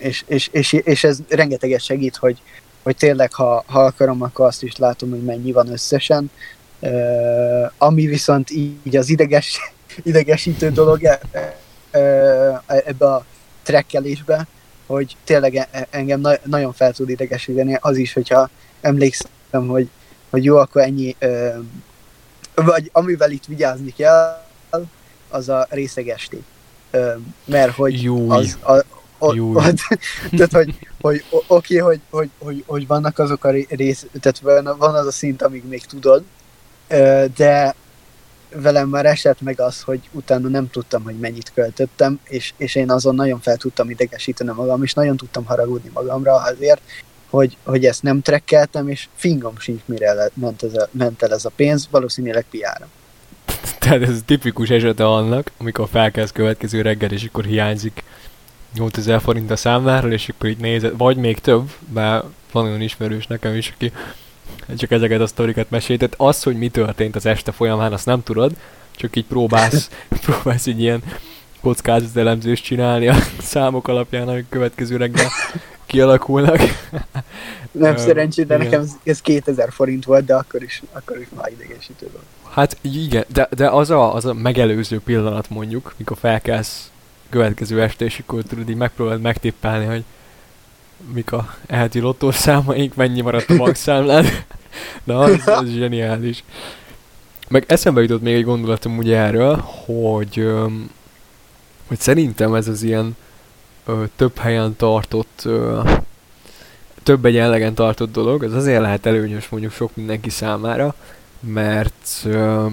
és, 0.00 0.24
és, 0.26 0.48
és, 0.52 0.72
és 0.72 1.04
ez 1.04 1.18
rengeteget 1.28 1.82
segít, 1.82 2.16
hogy, 2.16 2.38
hogy 2.82 2.96
tényleg, 2.96 3.32
ha, 3.32 3.64
ha 3.66 3.84
akarom, 3.84 4.22
akkor 4.22 4.46
azt 4.46 4.62
is 4.62 4.76
látom, 4.76 5.10
hogy 5.10 5.22
mennyi 5.22 5.52
van 5.52 5.68
összesen. 5.68 6.30
Ami 7.78 8.06
viszont 8.06 8.50
így 8.50 8.96
az 8.96 9.08
ideges, 9.08 9.58
idegesítő 10.02 10.70
dolog 10.70 11.04
e, 11.04 11.20
ebbe 12.66 13.06
a 13.06 13.24
trekkelésbe, 13.62 14.46
hogy 14.86 15.16
tényleg 15.24 15.54
e, 15.54 15.86
engem 15.90 16.20
na- 16.20 16.38
nagyon 16.44 16.72
fel 16.72 16.92
tud 16.92 17.08
idegesíteni 17.08 17.78
az 17.80 17.96
is, 17.96 18.12
hogyha 18.12 18.50
emlékszem, 18.80 19.30
hogy, 19.50 19.88
hogy 20.30 20.44
jó, 20.44 20.56
akkor 20.56 20.82
ennyi, 20.82 21.16
vagy 22.54 22.90
amivel 22.92 23.30
itt 23.30 23.44
vigyázni 23.44 23.92
kell, 23.96 24.48
az 25.30 25.48
a 25.48 25.66
részegesték. 25.70 26.42
Mert 27.44 27.74
hogy 27.74 28.10
az, 28.28 28.58
a, 28.62 28.84
o, 29.20 29.52
o, 29.52 29.60
tehát, 30.36 30.52
hogy, 30.52 30.74
hogy 31.00 31.24
oké, 31.46 31.76
hogy, 31.76 32.00
hogy, 32.10 32.30
hogy, 32.38 32.64
hogy, 32.66 32.86
vannak 32.86 33.18
azok 33.18 33.44
a 33.44 33.50
rész, 33.68 34.06
tehát 34.20 34.64
van 34.78 34.94
az 34.94 35.06
a 35.06 35.12
szint, 35.12 35.42
amíg 35.42 35.64
még 35.68 35.84
tudod, 35.84 36.22
de 37.36 37.74
velem 38.54 38.88
már 38.88 39.06
esett 39.06 39.40
meg 39.40 39.60
az, 39.60 39.82
hogy 39.82 40.00
utána 40.12 40.48
nem 40.48 40.70
tudtam, 40.70 41.02
hogy 41.02 41.18
mennyit 41.18 41.52
költöttem, 41.54 42.20
és, 42.24 42.52
és 42.56 42.74
én 42.74 42.90
azon 42.90 43.14
nagyon 43.14 43.40
fel 43.40 43.56
tudtam 43.56 43.90
idegesíteni 43.90 44.52
magam, 44.52 44.82
és 44.82 44.94
nagyon 44.94 45.16
tudtam 45.16 45.44
haragudni 45.44 45.90
magamra 45.94 46.34
azért, 46.34 46.80
hogy, 47.30 47.56
hogy 47.64 47.84
ezt 47.84 48.02
nem 48.02 48.22
trekkeltem, 48.22 48.88
és 48.88 49.08
fingom 49.14 49.58
sincs, 49.58 49.80
mire 49.84 50.30
ment, 50.34 50.62
ez 50.62 50.74
a, 50.74 50.88
ment 50.90 51.22
el 51.22 51.32
ez 51.32 51.44
a 51.44 51.50
pénz, 51.56 51.88
valószínűleg 51.90 52.46
piára. 52.50 52.88
Tehát 53.78 54.02
ez 54.02 54.20
tipikus 54.24 54.68
esete 54.68 55.06
annak, 55.06 55.52
amikor 55.56 55.88
felkelsz 55.88 56.30
következő 56.30 56.80
reggel, 56.80 57.10
és 57.10 57.24
akkor 57.24 57.44
hiányzik 57.44 58.04
8000 58.74 59.20
forint 59.20 59.50
a 59.50 59.56
számláról, 59.56 60.12
és 60.12 60.28
akkor 60.28 60.48
így 60.48 60.58
nézed, 60.58 60.96
vagy 60.96 61.16
még 61.16 61.38
több, 61.38 61.70
bár 61.78 62.22
van 62.52 62.64
olyan 62.64 62.80
ismerős 62.80 63.26
nekem 63.26 63.54
is, 63.54 63.72
aki 63.74 63.92
csak 64.76 64.90
ezeket 64.90 65.20
a 65.20 65.26
sztorikat 65.26 65.70
mesélt. 65.70 66.14
Az, 66.16 66.42
hogy 66.42 66.56
mi 66.56 66.68
történt 66.68 67.16
az 67.16 67.26
este 67.26 67.52
folyamán, 67.52 67.92
azt 67.92 68.06
nem 68.06 68.22
tudod, 68.22 68.52
csak 68.90 69.16
így 69.16 69.24
próbálsz, 69.24 69.90
próbálsz 70.26 70.66
egy 70.66 70.80
ilyen 70.80 71.02
kockázatelemzést 71.60 72.64
csinálni 72.64 73.08
a 73.08 73.16
számok 73.40 73.88
alapján, 73.88 74.28
amik 74.28 74.46
következő 74.48 74.96
reggel 74.96 75.28
kialakulnak. 75.86 76.60
Nem 77.70 77.96
szerencsé, 77.96 78.42
de 78.42 78.56
nekem 78.56 78.84
ez 79.02 79.20
2000 79.20 79.72
forint 79.72 80.04
volt, 80.04 80.24
de 80.24 80.34
akkor 80.34 80.62
is, 80.62 80.82
akkor 80.92 81.18
is 81.18 81.26
már 81.36 81.50
idegesítő 81.50 82.08
volt. 82.12 82.24
Hát 82.50 82.76
igen, 82.80 83.24
de, 83.28 83.48
de 83.50 83.68
az, 83.68 83.90
a, 83.90 84.14
az 84.14 84.24
a 84.24 84.34
megelőző 84.34 85.00
pillanat 85.00 85.50
mondjuk, 85.50 85.94
mikor 85.96 86.16
felkelsz 86.20 86.90
következő 87.30 87.82
este, 87.82 88.04
és 88.04 88.18
akkor 88.18 88.42
tudod 88.42 88.68
így 88.68 88.76
megpróbálod 88.76 89.20
megtippelni, 89.20 89.84
hogy 89.84 90.04
mik 91.12 91.32
a 91.32 91.54
eheti 91.66 91.98
lottószámaink, 91.98 92.94
mennyi 92.94 93.20
maradt 93.20 93.50
a 93.50 93.56
bankszámlád. 93.56 94.26
Na, 95.04 95.18
az, 95.18 95.46
az 95.46 95.68
zseniális. 95.68 96.44
Meg 97.48 97.64
eszembe 97.66 98.00
jutott 98.00 98.22
még 98.22 98.34
egy 98.34 98.44
gondolatom 98.44 98.98
ugye 98.98 99.16
erről, 99.16 99.56
hogy, 99.56 100.50
hogy 101.86 101.98
szerintem 101.98 102.54
ez 102.54 102.68
az 102.68 102.82
ilyen 102.82 103.16
ö, 103.86 104.04
több 104.16 104.38
helyen 104.38 104.76
tartott, 104.76 105.40
ö, 105.44 105.80
több 107.02 107.24
egyenlegen 107.24 107.74
tartott 107.74 108.12
dolog, 108.12 108.42
az 108.42 108.52
azért 108.52 108.80
lehet 108.80 109.06
előnyös 109.06 109.48
mondjuk 109.48 109.72
sok 109.72 109.96
mindenki 109.96 110.30
számára, 110.30 110.94
mert 111.40 112.08
ö, 112.24 112.66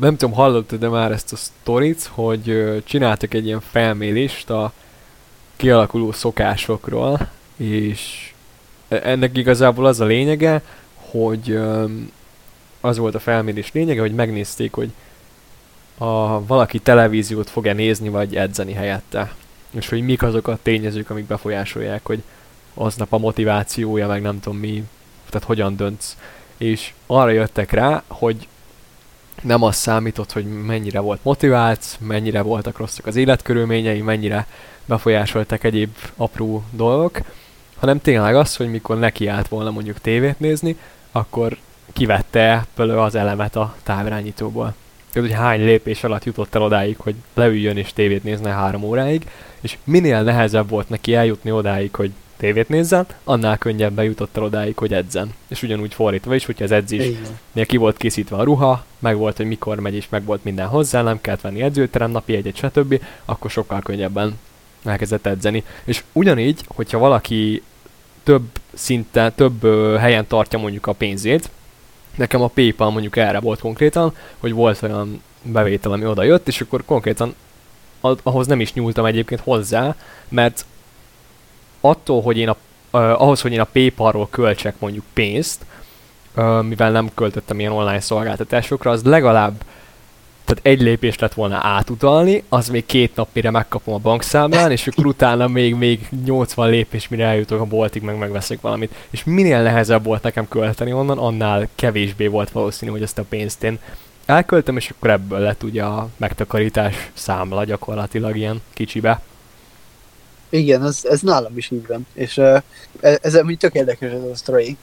nem 0.00 0.16
tudom, 0.16 0.34
hallottad 0.34 0.78
de 0.78 0.88
már 0.88 1.12
ezt 1.12 1.32
a 1.32 1.36
sztorit, 1.36 2.10
hogy 2.12 2.82
csináltak 2.84 3.34
egy 3.34 3.46
ilyen 3.46 3.60
felmérést 3.60 4.50
a 4.50 4.72
kialakuló 5.56 6.12
szokásokról, 6.12 7.28
és 7.56 8.32
e, 8.88 9.00
ennek 9.04 9.36
igazából 9.36 9.86
az 9.86 10.00
a 10.00 10.04
lényege, 10.04 10.62
hogy 10.94 11.58
az 12.80 12.98
volt 12.98 13.14
a 13.14 13.18
felmérés 13.18 13.72
lényege, 13.72 14.00
hogy 14.00 14.14
megnézték, 14.14 14.72
hogy 14.72 14.90
a, 15.98 16.46
valaki 16.46 16.78
televíziót 16.78 17.50
fog-e 17.50 17.72
nézni, 17.72 18.08
vagy 18.08 18.36
edzeni 18.36 18.72
helyette. 18.72 19.34
És 19.70 19.88
hogy 19.88 20.02
mik 20.02 20.22
azok 20.22 20.48
a 20.48 20.58
tényezők, 20.62 21.10
amik 21.10 21.24
befolyásolják, 21.24 22.06
hogy 22.06 22.22
aznap 22.74 23.12
a 23.12 23.18
motivációja, 23.18 24.06
meg 24.06 24.22
nem 24.22 24.40
tudom 24.40 24.58
mi, 24.58 24.84
tehát 25.28 25.46
hogyan 25.46 25.76
döntsz. 25.76 26.16
És 26.56 26.92
arra 27.06 27.30
jöttek 27.30 27.70
rá, 27.70 28.02
hogy 28.06 28.48
nem 29.40 29.62
az 29.62 29.76
számított, 29.76 30.32
hogy 30.32 30.44
mennyire 30.44 31.00
volt 31.00 31.20
motivált, 31.22 31.98
mennyire 32.00 32.42
voltak 32.42 32.78
rosszak 32.78 33.06
az 33.06 33.16
életkörülményei, 33.16 34.00
mennyire 34.00 34.46
befolyásoltak 34.84 35.64
egyéb 35.64 35.90
apró 36.16 36.64
dolgok, 36.70 37.18
hanem 37.78 38.00
tényleg 38.00 38.36
az, 38.36 38.56
hogy 38.56 38.70
mikor 38.70 38.98
neki 38.98 39.26
állt 39.26 39.48
volna 39.48 39.70
mondjuk 39.70 40.00
tévét 40.00 40.40
nézni, 40.40 40.76
akkor 41.12 41.56
kivette 41.92 42.66
belőle 42.76 43.02
az 43.02 43.14
elemet 43.14 43.56
a 43.56 43.74
távirányítóból. 43.82 44.74
Tehát, 45.12 45.28
hogy 45.28 45.38
hány 45.38 45.64
lépés 45.64 46.04
alatt 46.04 46.24
jutott 46.24 46.54
el 46.54 46.62
odáig, 46.62 46.96
hogy 46.98 47.14
leüljön 47.34 47.76
és 47.76 47.92
tévét 47.92 48.24
nézne 48.24 48.50
három 48.50 48.82
óráig, 48.82 49.30
és 49.60 49.76
minél 49.84 50.22
nehezebb 50.22 50.68
volt 50.68 50.88
neki 50.88 51.14
eljutni 51.14 51.50
odáig, 51.50 51.94
hogy 51.94 52.12
tévét 52.40 52.68
nézzen, 52.68 53.06
annál 53.24 53.58
könnyebben 53.58 54.04
jutott 54.04 54.36
el 54.36 54.42
odáig, 54.42 54.76
hogy 54.76 54.92
edzen. 54.92 55.34
És 55.48 55.62
ugyanúgy 55.62 55.94
fordítva 55.94 56.34
is, 56.34 56.44
hogyha 56.44 56.64
az 56.64 56.70
edzésnél 56.70 57.66
ki 57.66 57.76
volt 57.76 57.96
készítve 57.96 58.36
a 58.36 58.42
ruha, 58.42 58.84
meg 58.98 59.16
volt, 59.16 59.36
hogy 59.36 59.46
mikor 59.46 59.80
megy, 59.80 59.94
és 59.94 60.08
meg 60.08 60.24
volt 60.24 60.44
minden 60.44 60.66
hozzá, 60.66 61.02
nem 61.02 61.20
kellett 61.20 61.40
venni 61.40 61.62
edzőterem, 61.62 62.10
napi 62.10 62.36
egyet, 62.36 62.56
stb., 62.56 63.00
akkor 63.24 63.50
sokkal 63.50 63.80
könnyebben 63.80 64.38
elkezdett 64.84 65.26
edzeni. 65.26 65.64
És 65.84 66.02
ugyanígy, 66.12 66.60
hogyha 66.66 66.98
valaki 66.98 67.62
több 68.22 68.44
szinten, 68.72 69.32
több 69.34 69.64
ö, 69.64 69.96
helyen 69.98 70.26
tartja 70.26 70.58
mondjuk 70.58 70.86
a 70.86 70.92
pénzét, 70.92 71.50
nekem 72.16 72.42
a 72.42 72.46
PayPal 72.46 72.90
mondjuk 72.90 73.16
erre 73.16 73.40
volt 73.40 73.60
konkrétan, 73.60 74.14
hogy 74.38 74.52
volt 74.52 74.82
olyan 74.82 75.22
bevétel, 75.42 75.92
ami 75.92 76.06
oda 76.06 76.22
jött, 76.22 76.48
és 76.48 76.60
akkor 76.60 76.84
konkrétan 76.84 77.34
ahhoz 78.22 78.46
nem 78.46 78.60
is 78.60 78.72
nyúltam 78.72 79.04
egyébként 79.04 79.40
hozzá, 79.40 79.94
mert 80.28 80.64
attól, 81.80 82.22
hogy 82.22 82.38
én 82.38 82.48
a, 82.48 82.56
uh, 82.90 83.22
ahhoz, 83.22 83.40
hogy 83.40 83.52
én 83.52 83.60
a 83.60 83.68
PayPal-ról 83.72 84.28
költsek 84.30 84.74
mondjuk 84.78 85.04
pénzt, 85.12 85.64
uh, 86.36 86.62
mivel 86.62 86.90
nem 86.90 87.10
költöttem 87.14 87.60
ilyen 87.60 87.72
online 87.72 88.00
szolgáltatásokra, 88.00 88.90
az 88.90 89.02
legalább 89.02 89.64
tehát 90.50 90.66
egy 90.66 90.80
lépés 90.80 91.18
lett 91.18 91.34
volna 91.34 91.58
átutalni, 91.62 92.42
az 92.48 92.68
még 92.68 92.86
két 92.86 93.14
nap 93.16 93.28
mire 93.32 93.50
megkapom 93.50 93.94
a 93.94 93.98
bankszámlán, 93.98 94.70
és 94.70 94.86
akkor 94.86 95.06
utána 95.06 95.46
még, 95.46 95.74
még 95.74 96.08
80 96.24 96.70
lépés, 96.70 97.08
mire 97.08 97.24
eljutok 97.24 97.60
a 97.60 97.64
boltig, 97.64 98.02
meg 98.02 98.18
megveszek 98.18 98.60
valamit. 98.60 98.94
És 99.10 99.24
minél 99.24 99.62
nehezebb 99.62 100.04
volt 100.04 100.22
nekem 100.22 100.48
költeni 100.48 100.92
onnan, 100.92 101.18
annál 101.18 101.68
kevésbé 101.74 102.26
volt 102.26 102.50
valószínű, 102.50 102.90
hogy 102.90 103.02
ezt 103.02 103.18
a 103.18 103.24
pénzt 103.28 103.62
én 103.62 103.78
elköltöm, 104.26 104.76
és 104.76 104.90
akkor 104.90 105.10
ebből 105.10 105.38
lett 105.38 105.62
ugye 105.62 105.82
a 105.82 106.08
megtakarítás 106.16 107.10
számla 107.12 107.64
gyakorlatilag 107.64 108.36
ilyen 108.36 108.62
kicsibe. 108.72 109.20
Igen, 110.50 110.84
ez, 110.84 111.00
ez 111.04 111.20
nálam 111.20 111.56
is 111.56 111.70
így 111.70 111.86
van. 111.86 112.06
És 112.12 112.36
uh, 112.36 112.62
ez 113.00 113.34
amúgy 113.34 113.58
tök 113.58 113.74
érdekes 113.74 114.12
ez 114.12 114.22
a 114.22 114.34
sztori. 114.34 114.76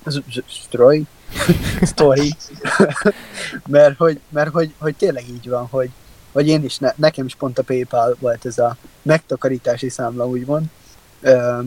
Sztori? 0.50 1.06
Sztori. 1.82 2.36
mert 3.68 3.98
hogy, 3.98 4.20
mert 4.30 4.52
hogy, 4.52 4.74
hogy 4.78 4.96
tényleg 4.96 5.30
így 5.30 5.50
van, 5.50 5.66
hogy, 5.66 5.90
hogy 6.32 6.48
én 6.48 6.64
is, 6.64 6.78
ne, 6.78 6.94
nekem 6.96 7.26
is 7.26 7.36
pont 7.36 7.60
a 7.60 7.64
PayPal 7.64 8.16
volt 8.20 8.46
ez 8.46 8.58
a 8.58 8.78
megtakarítási 9.02 9.90
számla, 9.90 10.28
úgymond. 10.28 10.66
Uh, 11.22 11.66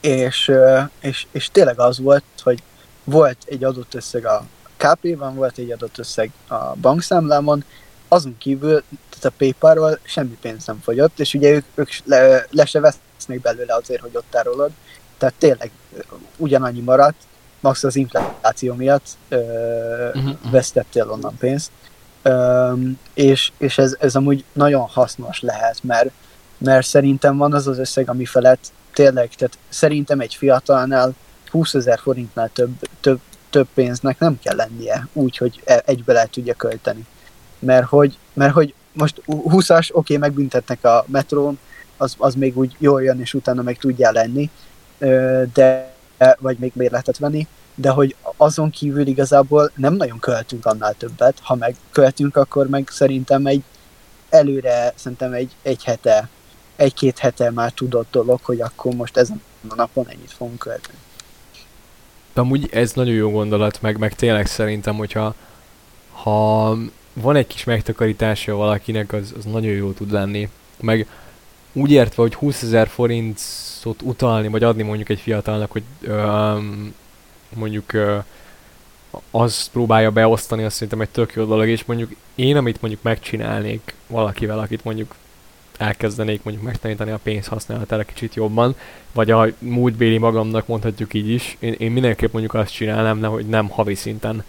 és, 0.00 0.48
uh, 0.48 0.80
és, 1.00 1.26
és 1.30 1.48
tényleg 1.52 1.80
az 1.80 1.98
volt, 1.98 2.24
hogy 2.42 2.62
volt 3.04 3.38
egy 3.46 3.64
adott 3.64 3.94
összeg 3.94 4.26
a 4.26 4.44
KP-ban, 4.76 5.34
volt 5.34 5.58
egy 5.58 5.70
adott 5.70 5.98
összeg 5.98 6.30
a 6.48 6.74
bankszámlámon, 6.80 7.64
azon 8.12 8.34
kívül, 8.38 8.82
tehát 9.08 9.24
a 9.24 9.32
PayPal-ról 9.38 9.98
semmi 10.02 10.36
pénz 10.40 10.66
nem 10.66 10.80
fogyott, 10.82 11.20
és 11.20 11.34
ugye 11.34 11.50
ők, 11.50 11.64
ők 11.74 11.88
le, 12.04 12.46
le 12.50 12.64
se 12.64 12.80
vesznek 12.80 13.40
belőle 13.40 13.74
azért, 13.74 14.00
hogy 14.00 14.16
ott 14.16 14.24
tárolod. 14.30 14.70
Tehát 15.18 15.34
tényleg 15.38 15.70
ugyanannyi 16.36 16.80
maradt, 16.80 17.16
max 17.60 17.84
az 17.84 17.96
infláció 17.96 18.74
miatt 18.74 19.06
ö, 19.28 19.38
uh-huh. 20.14 20.50
vesztettél 20.50 21.10
onnan 21.10 21.36
pénzt. 21.36 21.70
Ö, 22.22 22.72
és 23.14 23.52
és 23.58 23.78
ez, 23.78 23.96
ez 24.00 24.16
amúgy 24.16 24.44
nagyon 24.52 24.86
hasznos 24.86 25.40
lehet, 25.40 25.78
mert, 25.82 26.10
mert 26.58 26.86
szerintem 26.86 27.36
van 27.36 27.54
az 27.54 27.66
az 27.66 27.78
összeg, 27.78 28.08
ami 28.08 28.24
felett 28.24 28.72
tényleg, 28.92 29.28
tehát 29.28 29.58
szerintem 29.68 30.20
egy 30.20 30.34
fiatalnál 30.34 31.14
20 31.50 31.74
ezer 31.74 31.98
forintnál 31.98 32.50
több, 32.52 32.70
több, 33.00 33.20
több 33.50 33.68
pénznek 33.74 34.18
nem 34.18 34.38
kell 34.38 34.56
lennie 34.56 35.08
úgy, 35.12 35.36
hogy 35.36 35.62
e, 35.64 35.82
egybe 35.86 36.12
lehet 36.12 36.30
tudja 36.30 36.54
költeni 36.54 37.06
mert 37.60 37.86
hogy, 37.86 38.18
mert 38.32 38.52
hogy 38.52 38.74
most 38.92 39.22
20-as, 39.26 39.88
oké, 39.90 39.92
okay, 39.92 40.16
megbüntetnek 40.16 40.84
a 40.84 41.04
metrón, 41.06 41.58
az, 41.96 42.14
az 42.18 42.34
még 42.34 42.58
úgy 42.58 42.76
jól 42.78 43.02
jön, 43.02 43.20
és 43.20 43.34
utána 43.34 43.62
meg 43.62 43.78
tudjál 43.78 44.12
lenni, 44.12 44.50
de, 45.52 45.94
vagy 46.38 46.56
még 46.58 46.72
lehetett 46.74 47.16
venni, 47.16 47.46
de 47.74 47.90
hogy 47.90 48.16
azon 48.36 48.70
kívül 48.70 49.06
igazából 49.06 49.70
nem 49.74 49.94
nagyon 49.94 50.18
költünk 50.18 50.66
annál 50.66 50.94
többet, 50.94 51.38
ha 51.42 51.54
meg 51.54 51.76
költünk, 51.90 52.36
akkor 52.36 52.68
meg 52.68 52.88
szerintem 52.90 53.46
egy 53.46 53.62
előre, 54.28 54.92
szerintem 54.94 55.32
egy, 55.32 55.50
egy 55.62 55.84
hete, 55.84 56.28
egy-két 56.76 57.18
hete 57.18 57.50
már 57.50 57.72
tudott 57.72 58.10
dolog, 58.10 58.40
hogy 58.42 58.60
akkor 58.60 58.94
most 58.94 59.16
ezen 59.16 59.42
a 59.68 59.74
napon 59.74 60.08
ennyit 60.08 60.32
fogunk 60.32 60.58
költeni. 60.58 60.98
De 62.34 62.40
amúgy 62.40 62.68
ez 62.72 62.92
nagyon 62.92 63.14
jó 63.14 63.30
gondolat, 63.30 63.82
meg, 63.82 63.98
meg 63.98 64.14
tényleg 64.14 64.46
szerintem, 64.46 64.96
hogyha 64.96 65.34
ha 66.12 66.76
van 67.12 67.36
egy 67.36 67.46
kis 67.46 67.64
megtakarítása 67.64 68.54
valakinek, 68.54 69.12
az, 69.12 69.34
az 69.38 69.44
nagyon 69.44 69.72
jó 69.72 69.92
tud 69.92 70.12
lenni. 70.12 70.48
Meg 70.80 71.06
úgy 71.72 71.90
értve, 71.90 72.22
hogy 72.22 72.34
20 72.34 72.62
ezer 72.62 72.88
forintot 72.88 74.02
utalni, 74.02 74.48
vagy 74.48 74.62
adni 74.62 74.82
mondjuk 74.82 75.08
egy 75.08 75.20
fiatalnak, 75.20 75.70
hogy 75.70 75.82
um, 76.06 76.94
mondjuk 77.54 77.92
uh, 77.94 78.24
az 79.30 79.66
próbálja 79.66 80.10
beosztani, 80.10 80.64
azt 80.64 80.74
szerintem 80.74 81.00
egy 81.00 81.08
tök 81.08 81.32
jó 81.34 81.44
dolog, 81.44 81.68
és 81.68 81.84
mondjuk 81.84 82.10
én, 82.34 82.56
amit 82.56 82.80
mondjuk 82.80 83.02
megcsinálnék 83.02 83.94
valakivel, 84.06 84.58
akit 84.58 84.84
mondjuk 84.84 85.14
elkezdenék 85.78 86.42
mondjuk 86.42 86.66
megtanítani 86.66 87.10
a 87.10 87.20
pénzhasználatára 87.22 88.02
kicsit 88.02 88.34
jobban, 88.34 88.76
vagy 89.12 89.30
a 89.30 89.46
múltbéli 89.58 90.18
magamnak 90.18 90.66
mondhatjuk 90.66 91.14
így 91.14 91.28
is, 91.28 91.56
én, 91.58 91.74
én 91.78 91.90
mindenképp 91.90 92.32
mondjuk 92.32 92.54
azt 92.54 92.72
csinálnám, 92.72 93.22
hogy 93.22 93.46
nem 93.46 93.68
havi 93.68 93.94
szinten 93.94 94.44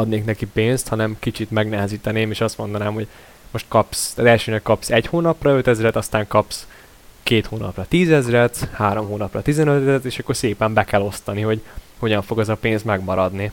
adnék 0.00 0.24
neki 0.24 0.46
pénzt, 0.46 0.88
hanem 0.88 1.16
kicsit 1.18 1.50
megnehezíteném, 1.50 2.30
és 2.30 2.40
azt 2.40 2.58
mondanám, 2.58 2.94
hogy 2.94 3.06
most 3.50 3.64
kapsz, 3.68 4.14
az 4.16 4.24
elsőnek 4.24 4.62
kapsz 4.62 4.90
egy 4.90 5.06
hónapra 5.06 5.56
5000 5.56 5.96
aztán 5.96 6.26
kapsz 6.26 6.66
két 7.22 7.46
hónapra 7.46 7.86
10 7.88 8.10
ezeret, 8.10 8.68
három 8.72 9.06
hónapra 9.06 9.42
15 9.42 9.80
ezeret, 9.80 10.04
és 10.04 10.18
akkor 10.18 10.36
szépen 10.36 10.72
be 10.74 10.84
kell 10.84 11.00
osztani, 11.00 11.40
hogy 11.40 11.62
hogyan 11.98 12.22
fog 12.22 12.38
az 12.38 12.48
a 12.48 12.54
pénz 12.54 12.82
megmaradni. 12.82 13.52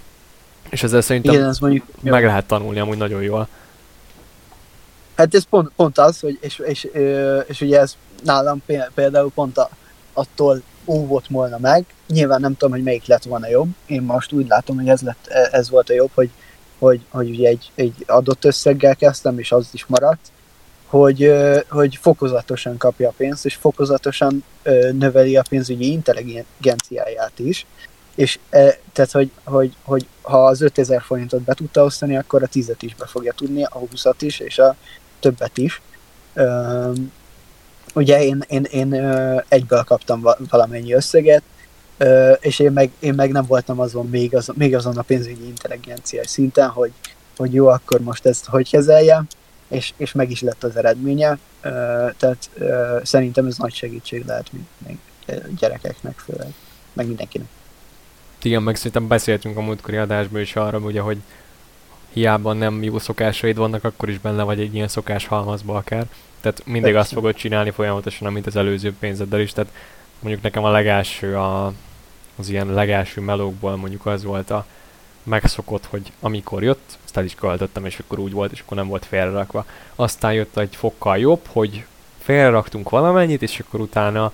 És 0.70 0.84
ezzel 0.84 1.02
szerintem 1.02 1.34
Igen, 1.34 1.48
ez 1.48 1.60
mondjuk, 1.60 1.86
meg 2.02 2.22
jó. 2.22 2.28
lehet 2.28 2.46
tanulni 2.46 2.80
amúgy 2.80 2.98
nagyon 2.98 3.22
jól. 3.22 3.48
Hát 5.16 5.36
ez 5.36 5.44
pont, 5.44 5.72
pont 5.76 5.98
az, 5.98 6.20
hogy 6.20 6.38
és, 6.42 6.60
és, 6.66 6.84
és, 6.84 7.02
és 7.48 7.62
ugye 7.62 7.80
ez 7.80 7.96
nálam 8.24 8.62
például 8.94 9.32
pont 9.32 9.58
a, 9.58 9.70
attól 10.14 10.62
óvott 10.88 11.28
volna 11.28 11.58
meg. 11.58 11.86
Nyilván 12.08 12.42
nem 12.42 12.52
tudom, 12.52 12.72
hogy 12.72 12.84
melyik 12.84 13.06
lett 13.06 13.24
volna 13.24 13.48
jobb. 13.48 13.68
Én 13.86 14.02
most 14.02 14.32
úgy 14.32 14.48
látom, 14.48 14.76
hogy 14.76 14.90
ez, 14.90 15.02
lett, 15.02 15.28
e, 15.28 15.50
ez 15.52 15.70
volt 15.70 15.90
a 15.90 15.94
jobb, 15.94 16.12
hogy, 16.14 16.30
hogy, 16.80 17.02
hogy 17.10 17.30
ugye 17.30 17.48
egy, 17.48 17.72
egy 17.76 18.04
adott 18.08 18.46
összeggel 18.46 18.96
kezdtem, 18.96 19.40
és 19.40 19.52
az 19.52 19.68
is 19.72 19.86
maradt, 19.86 20.32
hogy, 20.86 21.34
hogy 21.70 21.96
fokozatosan 21.96 22.78
kapja 22.78 23.10
a 23.10 23.14
pénzt, 23.18 23.46
és 23.46 23.56
fokozatosan 23.56 24.44
növeli 24.92 25.38
a 25.38 25.46
pénzügyi 25.50 25.92
intelligenciáját 25.92 27.40
is. 27.40 27.66
És 28.16 28.40
e, 28.50 28.80
tehát, 28.94 29.12
hogy, 29.12 29.32
hogy, 29.44 29.76
hogy 29.84 30.08
ha 30.22 30.46
az 30.46 30.62
5000 30.62 31.02
forintot 31.02 31.42
be 31.42 31.54
tudta 31.54 31.84
osztani, 31.84 32.18
akkor 32.18 32.44
a 32.44 32.48
10 32.48 32.72
is 32.80 32.96
be 32.96 33.06
fogja 33.06 33.34
tudni, 33.34 33.64
a 33.64 33.78
20 33.90 34.06
is, 34.20 34.40
és 34.40 34.60
a 34.60 34.76
többet 35.20 35.58
is 35.58 35.82
ugye 37.98 38.24
én, 38.24 38.44
én, 38.48 38.64
én 38.64 38.94
egyből 39.48 39.84
kaptam 39.84 40.28
valamennyi 40.50 40.94
összeget, 40.94 41.44
és 42.40 42.60
én 42.60 42.72
meg, 42.72 42.92
én 43.00 43.14
meg 43.14 43.32
nem 43.32 43.46
voltam 43.46 43.80
azon 43.80 44.10
még, 44.10 44.36
az, 44.36 44.52
még 44.56 44.76
azon 44.76 44.98
a 44.98 45.02
pénzügyi 45.02 45.48
intelligencia 45.48 46.28
szinten, 46.28 46.70
hogy, 46.70 46.92
hogy 47.38 47.54
jó, 47.54 47.68
akkor 47.68 48.02
most 48.02 48.26
ezt 48.26 48.46
hogy 48.46 48.70
kezeljem, 48.70 49.28
és, 49.68 49.94
és 49.98 50.12
meg 50.12 50.32
is 50.32 50.42
lett 50.42 50.64
az 50.64 50.76
eredménye, 50.76 51.38
tehát 52.18 52.50
szerintem 53.04 53.46
ez 53.46 53.58
nagy 53.58 53.74
segítség 53.74 54.26
lehet 54.26 54.52
még 54.86 54.98
gyerekeknek 55.60 56.20
főleg, 56.20 56.54
meg 56.94 57.08
mindenkinek. 57.08 57.48
Igen, 58.42 58.64
meg 58.64 58.76
szerintem 58.76 59.08
beszéltünk 59.08 59.58
a 59.58 59.62
múltkori 59.62 59.98
adásban 59.98 60.42
is 60.42 60.56
arra, 60.56 60.78
ugye, 60.78 61.02
hogy 61.02 61.18
hiába 62.18 62.54
nem 62.54 62.84
jó 62.84 63.00
szokásaid 63.00 63.58
vannak, 63.58 63.84
akkor 63.84 64.10
is 64.10 64.20
benne 64.20 64.44
vagy 64.44 64.60
egy 64.60 64.76
ilyen 64.76 64.88
szokás 64.88 65.26
halmazba 65.26 65.76
akár. 65.76 66.06
Tehát 66.42 66.62
mindig 66.66 66.84
Persze. 66.84 67.00
azt 67.00 67.14
fogod 67.14 67.36
csinálni 67.36 67.70
folyamatosan, 67.70 68.32
mint 68.34 68.48
az 68.48 68.56
előző 68.56 68.94
pénzeddel 69.00 69.40
is. 69.40 69.52
Tehát 69.52 69.72
mondjuk 70.20 70.44
nekem 70.44 70.64
a 70.64 70.70
legelső, 70.70 71.36
a, 71.38 71.74
az 72.36 72.50
ilyen 72.50 72.74
legelső 72.74 73.22
melókból 73.22 73.76
mondjuk 73.76 74.06
az 74.06 74.24
volt 74.24 74.50
a 74.50 74.66
megszokott, 75.24 75.86
hogy 75.86 76.12
amikor 76.20 76.64
jött, 76.64 76.98
azt 77.06 77.18
el 77.18 77.24
is 77.24 77.36
költöttem, 77.36 77.86
és 77.86 78.00
akkor 78.00 78.20
úgy 78.20 78.32
volt, 78.32 78.52
és 78.52 78.60
akkor 78.60 78.78
nem 78.78 78.88
volt 78.88 79.06
félrerakva. 79.06 79.66
Aztán 79.96 80.34
jött 80.34 80.58
egy 80.58 80.76
fokkal 80.76 81.18
jobb, 81.18 81.42
hogy 81.48 81.86
félreraktunk 82.20 82.90
valamennyit, 82.90 83.42
és 83.42 83.60
akkor 83.60 83.80
utána 83.80 84.32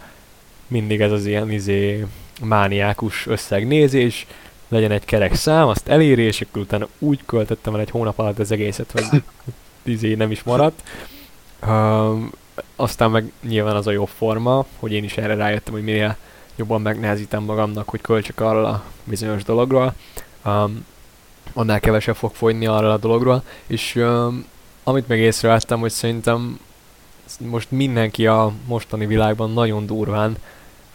mindig 0.67 1.01
ez 1.01 1.11
az 1.11 1.25
ilyen 1.25 1.51
izé, 1.51 2.05
mániákus 2.41 3.27
összegnézés, 3.27 4.27
legyen 4.67 4.91
egy 4.91 5.05
kerek 5.05 5.35
szám, 5.35 5.67
azt 5.67 5.87
eléri, 5.87 6.21
és 6.21 6.41
akkor 6.41 6.61
utána 6.61 6.87
úgy 6.99 7.19
költöttem 7.25 7.73
el 7.73 7.79
egy 7.79 7.89
hónap 7.89 8.19
alatt 8.19 8.39
az 8.39 8.51
egészet, 8.51 8.91
hogy 8.91 9.23
izé 9.93 10.13
nem 10.13 10.31
is 10.31 10.43
maradt. 10.43 10.83
Um, 11.67 12.31
aztán 12.75 13.11
meg 13.11 13.31
nyilván 13.47 13.75
az 13.75 13.87
a 13.87 13.91
jobb 13.91 14.09
forma, 14.17 14.65
hogy 14.79 14.91
én 14.91 15.03
is 15.03 15.17
erre 15.17 15.35
rájöttem, 15.35 15.73
hogy 15.73 15.83
minél 15.83 16.17
jobban 16.55 16.81
megnehezítem 16.81 17.43
magamnak, 17.43 17.89
hogy 17.89 18.01
költsek 18.01 18.41
arra 18.41 18.67
a 18.67 18.83
bizonyos 19.03 19.43
dologról, 19.43 19.93
um, 20.45 20.85
annál 21.53 21.79
kevesebb 21.79 22.15
fog 22.15 22.33
fogyni 22.33 22.65
arra 22.65 22.93
a 22.93 22.97
dologról, 22.97 23.43
és 23.67 23.95
um, 23.95 24.45
amit 24.83 25.07
meg 25.07 25.19
észrevettem, 25.19 25.79
hogy 25.79 25.91
szerintem 25.91 26.59
most 27.37 27.71
mindenki 27.71 28.27
a 28.27 28.51
mostani 28.65 29.05
világban 29.05 29.53
nagyon 29.53 29.85
durván 29.85 30.37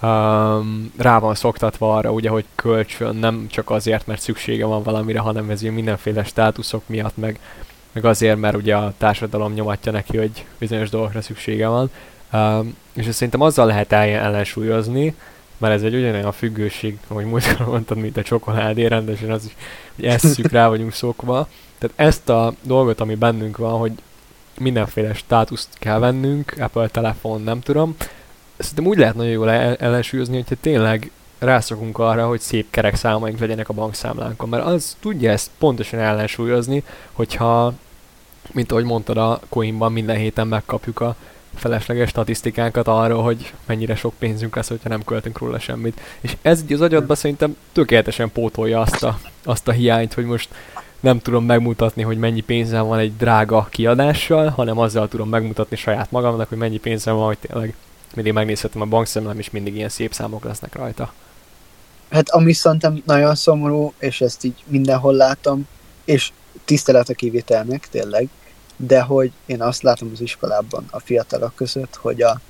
um, 0.03 0.93
rá 0.97 1.19
van 1.19 1.35
szoktatva 1.35 1.97
arra, 1.97 2.11
ugye, 2.11 2.29
hogy 2.29 2.45
kölcsön 2.55 3.17
nem 3.17 3.47
csak 3.51 3.71
azért, 3.71 4.07
mert 4.07 4.21
szüksége 4.21 4.65
van 4.65 4.83
valamire, 4.83 5.19
hanem 5.19 5.51
ez 5.51 5.61
mindenféle 5.61 6.25
státuszok 6.25 6.83
miatt, 6.87 7.17
meg 7.17 7.41
meg 7.93 8.05
azért, 8.05 8.39
mert 8.39 8.57
ugye 8.57 8.77
a 8.77 8.93
társadalom 8.99 9.53
nyomatja 9.53 9.93
neki, 9.93 10.17
hogy 10.17 10.45
bizonyos 10.59 10.91
dolgokra 10.91 11.23
szükssége 11.23 11.69
van. 11.69 11.91
Um, 12.33 12.77
és 12.93 13.07
ezt 13.07 13.17
szerintem 13.17 13.41
azzal 13.41 13.67
lehet 13.67 13.93
ellensúlyozni, 13.93 15.15
mert 15.57 15.75
ez 15.75 15.83
egy 15.83 15.95
ugyanolyan 15.95 16.33
függőség, 16.33 16.99
ahogy 17.09 17.25
múltkor 17.25 17.67
mondtad, 17.67 17.97
mint 17.97 18.17
a 18.17 18.23
csokoládé, 18.23 18.87
rendesen 18.87 19.31
az 19.31 19.45
is, 19.45 19.53
hogy 19.97 20.05
esszük 20.05 20.51
rá 20.51 20.69
vagyunk 20.69 20.93
szokva. 20.93 21.49
Tehát 21.79 21.97
ezt 21.99 22.29
a 22.29 22.55
dolgot, 22.63 23.01
ami 23.01 23.15
bennünk 23.15 23.57
van, 23.57 23.79
hogy 23.79 23.93
mindenféle 24.59 25.15
státuszt 25.15 25.69
kell 25.79 25.99
vennünk, 25.99 26.55
Apple 26.59 26.89
telefon, 26.89 27.43
nem 27.43 27.61
tudom, 27.61 27.97
szerintem 28.59 28.87
úgy 28.87 28.99
lehet 28.99 29.15
nagyon 29.15 29.33
jól 29.33 29.51
ellensúlyozni, 29.51 30.35
hogyha 30.35 30.55
tényleg 30.61 31.11
rászokunk 31.39 31.99
arra, 31.99 32.27
hogy 32.27 32.41
szép 32.41 32.67
kerek 32.71 32.95
számaink 32.95 33.39
legyenek 33.39 33.69
a 33.69 33.73
bankszámlánkon, 33.73 34.49
mert 34.49 34.65
az 34.67 34.97
tudja 35.01 35.31
ezt 35.31 35.51
pontosan 35.59 36.01
ellensúlyozni, 36.01 36.83
hogyha, 37.13 37.73
mint 38.53 38.73
ahogy 38.73 38.85
mondtad 38.85 39.17
a 39.17 39.41
coinban, 39.49 39.93
minden 39.93 40.17
héten 40.17 40.47
megkapjuk 40.47 41.01
a 41.01 41.17
felesleges 41.55 42.09
statisztikánkat 42.09 42.89
arról, 42.89 43.23
hogy 43.23 43.53
mennyire 43.67 43.95
sok 43.95 44.15
pénzünk 44.19 44.57
lesz, 44.57 44.69
hogyha 44.69 44.89
nem 44.89 45.05
költünk 45.05 45.39
róla 45.39 45.59
semmit. 45.59 46.01
És 46.21 46.37
ez 46.43 46.63
így 46.63 46.73
az 46.73 46.81
agyadban 46.81 47.17
szerintem 47.17 47.57
tökéletesen 47.73 48.33
pótolja 48.33 48.81
azt 48.81 49.03
a, 49.03 49.19
azt 49.45 49.69
a 49.69 49.73
hiányt, 49.73 50.15
hogy 50.15 50.25
most 50.25 50.49
nem 51.01 51.19
tudom 51.19 51.45
megmutatni, 51.45 52.03
hogy 52.03 52.19
mennyi 52.19 52.41
pénzem 52.41 52.87
van 52.87 52.99
egy 52.99 53.17
drága 53.17 53.67
kiadással, 53.71 54.49
hanem 54.49 54.79
azzal 54.79 55.09
tudom 55.09 55.29
megmutatni 55.29 55.77
saját 55.77 56.11
magamnak, 56.11 56.49
hogy 56.49 56.59
mennyi 56.59 56.79
pénzem 56.79 57.15
van, 57.15 57.27
hogy 57.27 57.39
tényleg 57.39 57.75
mindig 58.15 58.33
megnézhetem 58.33 58.81
a 58.81 58.85
bankszámlám, 58.85 59.39
és 59.39 59.51
mindig 59.51 59.75
ilyen 59.75 59.89
szép 59.89 60.13
számok 60.13 60.45
lesznek 60.45 60.75
rajta. 60.75 61.13
Hát 62.11 62.29
ami 62.29 62.53
szerintem 62.53 63.03
nagyon 63.07 63.35
szomorú, 63.35 63.93
és 63.99 64.21
ezt 64.21 64.45
így 64.45 64.65
mindenhol 64.67 65.15
látom, 65.15 65.69
és 66.05 66.33
tisztelet 66.65 67.09
a 67.09 67.15
kivételnek, 67.15 67.89
tényleg, 67.89 68.29
de 68.77 69.01
hogy 69.01 69.33
én 69.47 69.63
azt 69.63 69.83
látom 69.83 70.11
az 70.13 70.21
iskolában 70.21 70.87
a 70.91 71.01
fiatalok 71.01 71.55
között, 71.55 71.95
hogy 71.95 72.23
a 72.23 72.41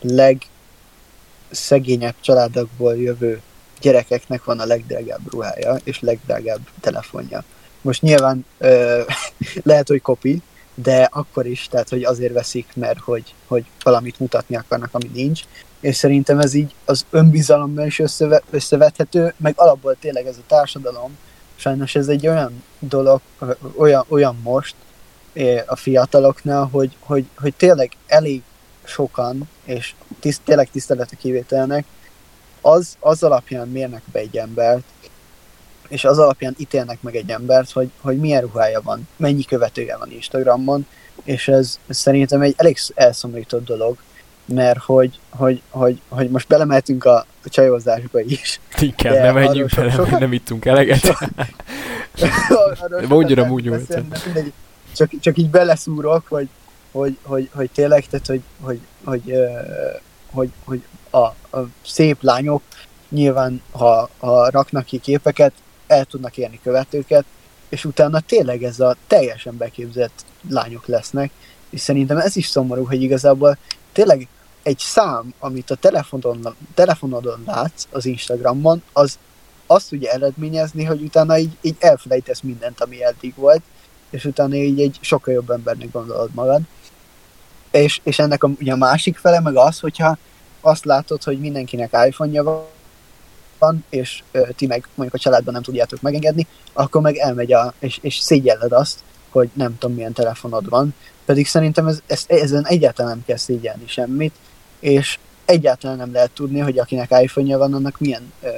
legszegényebb 0.00 2.14
családokból 2.20 2.96
jövő 2.96 3.40
gyerekeknek 3.80 4.44
van 4.44 4.60
a 4.60 4.66
legdrágább 4.66 5.32
ruhája, 5.32 5.76
és 5.84 6.00
legdrágább 6.00 6.60
telefonja. 6.80 7.44
Most 7.80 8.02
nyilván 8.02 8.46
ö, 8.58 9.02
lehet, 9.62 9.88
hogy 9.88 10.02
kopi, 10.02 10.42
de 10.82 11.08
akkor 11.12 11.46
is, 11.46 11.68
tehát 11.70 11.88
hogy 11.88 12.04
azért 12.04 12.32
veszik, 12.32 12.66
mert 12.74 12.98
hogy, 12.98 13.34
hogy 13.46 13.64
valamit 13.82 14.20
mutatni 14.20 14.56
akarnak, 14.56 14.88
ami 14.92 15.10
nincs, 15.12 15.42
és 15.80 15.96
szerintem 15.96 16.38
ez 16.38 16.54
így 16.54 16.74
az 16.84 17.04
önbizalomban 17.10 17.86
is 17.86 17.98
összeve, 17.98 18.42
összevethető, 18.50 19.34
meg 19.36 19.52
alapból 19.56 19.96
tényleg 20.00 20.26
ez 20.26 20.36
a 20.36 20.46
társadalom, 20.46 21.18
sajnos 21.56 21.94
ez 21.94 22.08
egy 22.08 22.26
olyan 22.26 22.62
dolog, 22.78 23.20
olyan, 23.76 24.04
olyan 24.08 24.38
most 24.42 24.74
a 25.66 25.76
fiataloknál, 25.76 26.68
hogy, 26.72 26.96
hogy, 27.00 27.26
hogy 27.36 27.54
tényleg 27.54 27.96
elég 28.06 28.42
sokan, 28.84 29.48
és 29.64 29.94
tiszt, 30.20 30.40
tényleg 30.44 30.70
tisztelet 30.70 31.10
a 31.12 31.16
kivételnek, 31.16 31.84
az, 32.60 32.96
az 33.00 33.22
alapján 33.22 33.68
mérnek 33.68 34.02
be 34.12 34.18
egy 34.18 34.36
embert, 34.36 34.82
és 35.88 36.04
az 36.04 36.18
alapján 36.18 36.54
ítélnek 36.58 37.02
meg 37.02 37.16
egy 37.16 37.30
embert, 37.30 37.70
hogy, 37.70 37.90
hogy 38.00 38.18
milyen 38.18 38.40
ruhája 38.40 38.80
van, 38.80 39.08
mennyi 39.16 39.44
követője 39.44 39.96
van 39.96 40.10
Instagramon, 40.10 40.86
és 41.24 41.48
ez, 41.48 41.78
ez 41.86 41.96
szerintem 41.96 42.40
egy 42.40 42.54
elég 42.56 42.76
elszomorított 42.94 43.64
dolog, 43.64 43.96
mert 44.44 44.78
hogy, 44.78 45.18
hogy, 45.28 45.60
hogy, 45.70 46.00
hogy 46.08 46.30
most 46.30 46.48
belemeltünk 46.48 47.04
a 47.04 47.26
csajozásba 47.44 48.20
is. 48.20 48.60
Inkább 48.80 49.14
nem 49.14 49.34
menjünk 49.34 49.70
bele, 49.74 49.90
sokat... 49.90 50.18
nem 50.18 50.32
ittunk 50.32 50.64
eleget. 50.64 51.14
Mondjon 53.08 53.50
úgy 53.50 53.64
nyújt. 53.64 54.02
Csak, 54.96 55.10
csak 55.20 55.38
így 55.38 55.50
beleszúrok, 55.50 56.26
hogy, 56.28 56.48
hogy, 56.90 57.16
hogy, 57.22 57.48
hogy 57.52 57.70
tényleg, 57.74 58.06
tehát, 58.06 58.26
hogy, 58.26 58.40
hogy, 58.60 58.80
hogy, 59.04 59.32
hogy, 60.30 60.50
hogy 60.64 60.82
a, 61.10 61.24
a 61.58 61.68
szép 61.84 62.22
lányok 62.22 62.62
nyilván, 63.08 63.62
ha, 63.70 64.08
ha 64.18 64.50
raknak 64.50 64.84
ki 64.84 64.98
képeket, 64.98 65.52
el 65.86 66.04
tudnak 66.04 66.36
érni 66.36 66.60
követőket, 66.62 67.24
és 67.68 67.84
utána 67.84 68.20
tényleg 68.20 68.62
ez 68.62 68.80
a 68.80 68.96
teljesen 69.06 69.56
beképzett 69.56 70.24
lányok 70.48 70.86
lesznek, 70.86 71.30
és 71.70 71.80
szerintem 71.80 72.16
ez 72.16 72.36
is 72.36 72.46
szomorú, 72.46 72.86
hogy 72.86 73.02
igazából 73.02 73.58
tényleg 73.92 74.28
egy 74.62 74.78
szám, 74.78 75.34
amit 75.38 75.70
a 75.70 75.74
telefonon, 75.74 76.56
telefonodon 76.74 77.42
látsz 77.46 77.86
az 77.90 78.06
Instagramon, 78.06 78.82
az 78.92 79.18
azt 79.66 79.88
tudja 79.88 80.10
eredményezni, 80.10 80.84
hogy 80.84 81.02
utána 81.02 81.38
így, 81.38 81.56
így 81.60 81.76
elfelejtesz 81.78 82.40
mindent, 82.40 82.80
ami 82.80 83.04
eddig 83.04 83.34
volt, 83.36 83.62
és 84.10 84.24
utána 84.24 84.54
így 84.54 84.80
egy 84.80 84.98
sokkal 85.00 85.34
jobb 85.34 85.50
embernek 85.50 85.92
gondolod 85.92 86.30
magad. 86.34 86.60
És, 87.70 88.00
és 88.02 88.18
ennek 88.18 88.42
a, 88.42 88.50
ugye 88.60 88.72
a 88.72 88.76
másik 88.76 89.16
fele 89.16 89.40
meg 89.40 89.56
az, 89.56 89.80
hogyha 89.80 90.18
azt 90.60 90.84
látod, 90.84 91.22
hogy 91.22 91.40
mindenkinek 91.40 91.96
iPhone-ja 92.06 92.42
van, 93.58 93.84
és 93.88 94.22
ö, 94.32 94.48
ti 94.56 94.66
meg 94.66 94.88
mondjuk 94.94 95.20
a 95.20 95.22
családban 95.22 95.52
nem 95.52 95.62
tudjátok 95.62 96.00
megengedni, 96.00 96.46
akkor 96.72 97.00
meg 97.00 97.16
elmegy 97.16 97.52
a, 97.52 97.74
és, 97.78 97.98
és 98.02 98.18
szégyelled 98.18 98.72
azt, 98.72 98.98
hogy 99.30 99.48
nem 99.52 99.78
tudom 99.78 99.96
milyen 99.96 100.12
telefonod 100.12 100.68
van, 100.68 100.94
pedig 101.24 101.46
szerintem 101.46 101.86
ez, 101.86 102.00
ez, 102.06 102.24
ezen 102.26 102.66
egyáltalán 102.66 103.12
nem 103.12 103.24
kell 103.26 103.36
szégyelni 103.36 103.84
semmit, 103.86 104.34
és 104.80 105.18
egyáltalán 105.44 105.96
nem 105.96 106.12
lehet 106.12 106.30
tudni, 106.30 106.58
hogy 106.58 106.78
akinek 106.78 107.22
iPhone-ja 107.22 107.58
van, 107.58 107.74
annak 107.74 107.98
milyen 107.98 108.32
ö, 108.42 108.48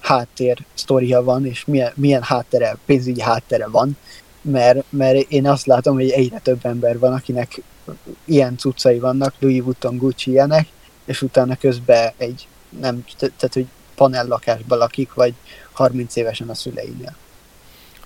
háttér 0.00 0.58
sztoria 0.74 1.22
van, 1.22 1.46
és 1.46 1.64
milyen, 1.64 1.92
milyen 1.94 2.22
háttere, 2.22 2.76
pénzügyi 2.86 3.20
háttere 3.20 3.68
van, 3.68 3.96
mert, 4.42 4.84
mert 4.88 5.30
én 5.30 5.48
azt 5.48 5.66
látom, 5.66 5.94
hogy 5.94 6.10
egyre 6.10 6.38
több 6.38 6.66
ember 6.66 6.98
van, 6.98 7.12
akinek 7.12 7.62
ilyen 8.24 8.56
cuccai 8.56 8.98
vannak, 8.98 9.34
Louis 9.38 9.62
Vuitton, 9.62 9.96
Gucci 9.96 10.30
ilyenek, 10.30 10.66
és 11.04 11.22
utána 11.22 11.56
közben 11.56 12.12
egy, 12.16 12.48
nem, 12.80 13.04
tehát 13.18 13.52
hogy 13.52 13.66
panellakásban 14.00 14.78
lakik, 14.78 15.14
vagy 15.14 15.34
30 15.72 16.16
évesen 16.16 16.48
a 16.48 16.54
szüleinél. 16.54 17.16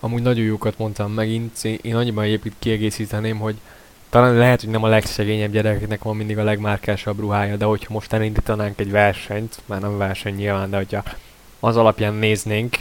Amúgy 0.01 0.23
nagyon 0.23 0.45
jókat 0.45 0.79
mondtam 0.79 1.13
megint, 1.13 1.65
én 1.65 1.97
annyiban 1.97 2.25
egyébként 2.25 2.55
kiegészíteném, 2.59 3.39
hogy 3.39 3.57
talán 4.09 4.35
lehet, 4.35 4.61
hogy 4.61 4.71
nem 4.71 4.83
a 4.83 4.89
legszegényebb 4.89 5.53
gyerekeknek 5.53 6.03
van 6.03 6.17
mindig 6.17 6.39
a 6.39 6.43
legmárkásabb 6.43 7.19
ruhája, 7.19 7.57
de 7.57 7.65
hogyha 7.65 7.93
most 7.93 8.13
elindítanánk 8.13 8.81
egy 8.81 8.91
versenyt, 8.91 9.61
már 9.67 9.81
nem 9.81 9.97
verseny 9.99 10.35
nyilván, 10.35 10.71
de 10.71 10.77
hogyha 10.77 11.03
az 11.61 11.77
alapján 11.77 12.15
néznénk, 12.15 12.77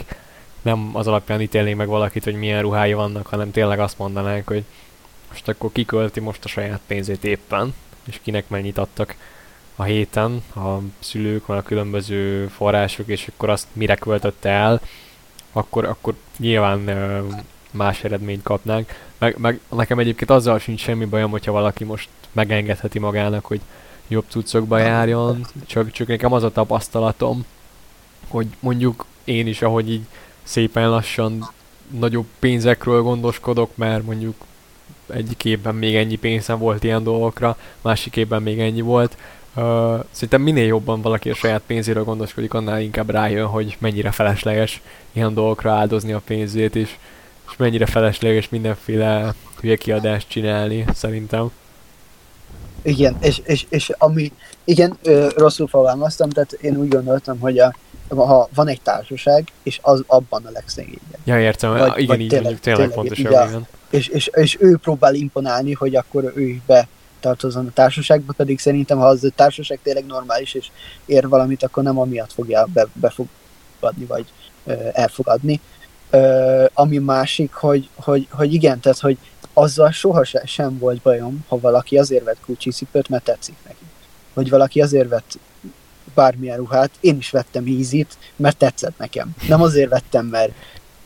nem 0.62 0.90
az 0.92 1.06
alapján 1.06 1.40
ítélnénk 1.40 1.76
meg 1.76 1.88
valakit, 1.88 2.24
hogy 2.24 2.34
milyen 2.34 2.62
ruhái 2.62 2.92
vannak, 2.92 3.26
hanem 3.26 3.50
tényleg 3.50 3.80
azt 3.80 3.98
mondanánk, 3.98 4.46
hogy 4.46 4.64
most 5.28 5.48
akkor 5.48 5.72
kikölti 5.72 6.20
most 6.20 6.44
a 6.44 6.48
saját 6.48 6.80
pénzét 6.86 7.24
éppen, 7.24 7.74
és 8.06 8.20
kinek 8.22 8.48
mennyit 8.48 8.78
adtak 8.78 9.16
a 9.76 9.82
héten 9.82 10.42
a 10.54 10.78
szülők, 10.98 11.46
van 11.46 11.56
a 11.56 11.62
különböző 11.62 12.46
források, 12.46 13.08
és 13.08 13.28
akkor 13.28 13.48
azt 13.48 13.66
mire 13.72 13.94
költötte 13.94 14.48
el, 14.48 14.80
akkor, 15.52 15.84
akkor 15.84 16.14
nyilván 16.36 16.90
más 17.70 18.04
eredményt 18.04 18.42
kapnánk. 18.42 18.88
Meg, 19.18 19.36
meg 19.38 19.60
nekem 19.68 19.98
egyébként 19.98 20.30
azzal 20.30 20.58
sincs 20.58 20.80
semmi 20.80 21.04
bajom, 21.04 21.30
hogyha 21.30 21.52
valaki 21.52 21.84
most 21.84 22.08
megengedheti 22.32 22.98
magának, 22.98 23.44
hogy 23.44 23.60
jobb 24.08 24.24
cuccokba 24.28 24.78
járjon, 24.78 25.46
csak, 25.66 25.90
csak 25.90 26.06
nekem 26.06 26.32
az 26.32 26.42
a 26.42 26.52
tapasztalatom, 26.52 27.44
hogy 28.28 28.46
mondjuk 28.60 29.06
én 29.24 29.46
is, 29.46 29.62
ahogy 29.62 29.90
így 29.90 30.04
szépen 30.42 30.90
lassan 30.90 31.50
nagyobb 31.90 32.26
pénzekről 32.38 33.02
gondoskodok, 33.02 33.76
mert 33.76 34.04
mondjuk 34.04 34.34
egyik 35.06 35.44
évben 35.44 35.74
még 35.74 35.94
ennyi 35.94 36.16
pénzem 36.16 36.58
volt 36.58 36.84
ilyen 36.84 37.02
dolgokra, 37.02 37.58
másik 37.80 38.16
évben 38.16 38.42
még 38.42 38.60
ennyi 38.60 38.80
volt. 38.80 39.16
Uh, 39.56 40.04
szerintem 40.10 40.40
minél 40.40 40.66
jobban 40.66 41.00
valaki 41.00 41.30
a 41.30 41.34
saját 41.34 41.62
pénzéről 41.66 42.04
gondoskodik, 42.04 42.54
annál 42.54 42.80
inkább 42.80 43.10
rájön, 43.10 43.46
hogy 43.46 43.76
mennyire 43.80 44.10
felesleges 44.10 44.82
ilyen 45.12 45.34
dolgokra 45.34 45.72
áldozni 45.72 46.12
a 46.12 46.22
pénzét, 46.24 46.76
és, 46.76 46.96
és 47.50 47.56
mennyire 47.56 47.86
felesleges 47.86 48.48
mindenféle 48.48 49.34
hülye 49.60 49.76
kiadást 49.76 50.28
csinálni, 50.28 50.84
szerintem. 50.94 51.50
Igen, 52.82 53.16
és, 53.20 53.40
és, 53.44 53.66
és 53.68 53.90
ami, 53.98 54.32
igen, 54.64 54.98
ö, 55.02 55.28
rosszul 55.36 55.66
fogalmaztam, 55.66 56.28
tehát 56.28 56.52
én 56.52 56.76
úgy 56.76 56.88
gondoltam, 56.88 57.38
hogy 57.38 57.58
a, 57.58 57.74
ha 58.08 58.48
van 58.54 58.68
egy 58.68 58.80
társaság, 58.80 59.52
és 59.62 59.78
az 59.82 60.02
abban 60.06 60.44
a 60.44 60.50
legszegényebb. 60.50 61.18
Ja, 61.24 61.40
értem, 61.40 61.70
vagy, 61.70 61.92
igen, 61.96 62.06
vagy 62.06 62.20
így 62.20 62.28
tényleg, 62.28 62.60
tényleg, 62.60 62.60
tényleg 62.60 62.90
fontos, 62.90 63.18
igen. 63.18 63.66
És, 63.90 64.08
és, 64.08 64.30
és 64.32 64.56
ő 64.60 64.76
próbál 64.76 65.14
imponálni, 65.14 65.72
hogy 65.72 65.96
akkor 65.96 66.32
ő 66.36 66.48
is 66.48 66.60
be 66.66 66.88
tartozon 67.24 67.66
a 67.66 67.72
társaságba, 67.72 68.32
pedig 68.32 68.58
szerintem, 68.58 68.98
ha 68.98 69.06
az 69.06 69.24
a 69.24 69.28
társaság 69.34 69.78
tényleg 69.82 70.06
normális, 70.06 70.54
és 70.54 70.70
ér 71.06 71.28
valamit, 71.28 71.62
akkor 71.62 71.82
nem 71.82 71.98
amiatt 71.98 72.32
fogja 72.32 72.66
be, 72.72 72.86
befogadni, 72.92 74.04
vagy 74.06 74.26
ö, 74.64 74.72
elfogadni. 74.92 75.60
Ö, 76.10 76.64
ami 76.72 76.98
másik, 76.98 77.52
hogy, 77.52 77.88
hogy, 77.94 78.26
hogy 78.30 78.52
igen, 78.52 78.80
tehát, 78.80 78.98
hogy 78.98 79.18
azzal 79.52 79.90
soha 79.90 80.24
sem 80.44 80.78
volt 80.78 81.00
bajom, 81.02 81.44
ha 81.48 81.60
valaki 81.60 81.98
azért 81.98 82.24
vett 82.24 82.38
Gucci 82.46 82.70
cipőt, 82.70 83.08
mert 83.08 83.24
tetszik 83.24 83.56
neki. 83.66 83.84
Vagy 84.34 84.50
valaki 84.50 84.80
azért 84.80 85.08
vett 85.08 85.38
bármilyen 86.14 86.56
ruhát, 86.56 86.90
én 87.00 87.16
is 87.16 87.30
vettem 87.30 87.66
ízit, 87.66 88.18
mert 88.36 88.56
tetszett 88.56 88.98
nekem. 88.98 89.34
Nem 89.48 89.62
azért 89.62 89.90
vettem, 89.90 90.26
mert 90.26 90.52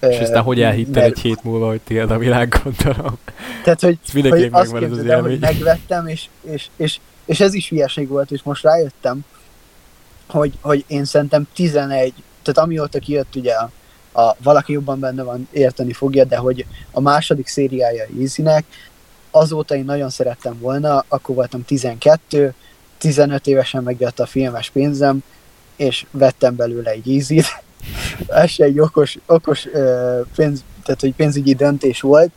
és 0.00 0.18
aztán 0.18 0.42
hogy 0.42 0.60
elhitted 0.60 0.94
mert... 0.94 1.06
egy 1.06 1.18
hét 1.18 1.44
múlva, 1.44 1.68
hogy 1.68 1.80
tiéd 1.80 2.10
a 2.10 2.18
világ, 2.18 2.60
gondolom. 2.64 3.18
Tehát, 3.64 3.80
hogy, 3.80 3.98
hogy 4.12 4.48
azt 4.52 4.78
képzeld 4.78 5.20
hogy 5.20 5.38
megvettem, 5.38 6.06
és, 6.06 6.28
és, 6.40 6.66
és, 6.76 6.98
és 7.24 7.40
ez 7.40 7.54
is 7.54 7.68
hülyeség 7.68 8.08
volt, 8.08 8.30
és 8.30 8.42
most 8.42 8.62
rájöttem, 8.62 9.20
hogy, 10.26 10.52
hogy 10.60 10.84
én 10.86 11.04
szerintem 11.04 11.46
11, 11.54 12.12
tehát 12.42 12.58
amióta 12.58 12.98
kijött 12.98 13.36
ugye 13.36 13.52
a, 13.52 13.70
a 14.20 14.36
valaki 14.42 14.72
jobban 14.72 15.00
benne 15.00 15.22
van, 15.22 15.48
érteni 15.52 15.92
fogja, 15.92 16.24
de 16.24 16.36
hogy 16.36 16.66
a 16.90 17.00
második 17.00 17.46
szériája 17.46 18.06
Easy-nek, 18.20 18.64
azóta 19.30 19.74
én 19.74 19.84
nagyon 19.84 20.10
szerettem 20.10 20.58
volna, 20.58 21.04
akkor 21.08 21.34
voltam 21.34 21.64
12, 21.64 22.54
15 22.98 23.46
évesen 23.46 23.82
megjött 23.82 24.20
a 24.20 24.26
filmes 24.26 24.70
pénzem, 24.70 25.22
és 25.76 26.06
vettem 26.10 26.56
belőle 26.56 26.90
egy 26.90 27.10
easy 27.10 27.42
Ez 28.26 28.50
se 28.50 28.64
egy 28.64 28.80
okos, 28.80 29.18
okos 29.26 29.66
pénz, 30.34 30.64
tehát, 30.82 31.00
hogy 31.00 31.14
pénzügyi 31.14 31.54
döntés 31.54 32.00
volt, 32.00 32.30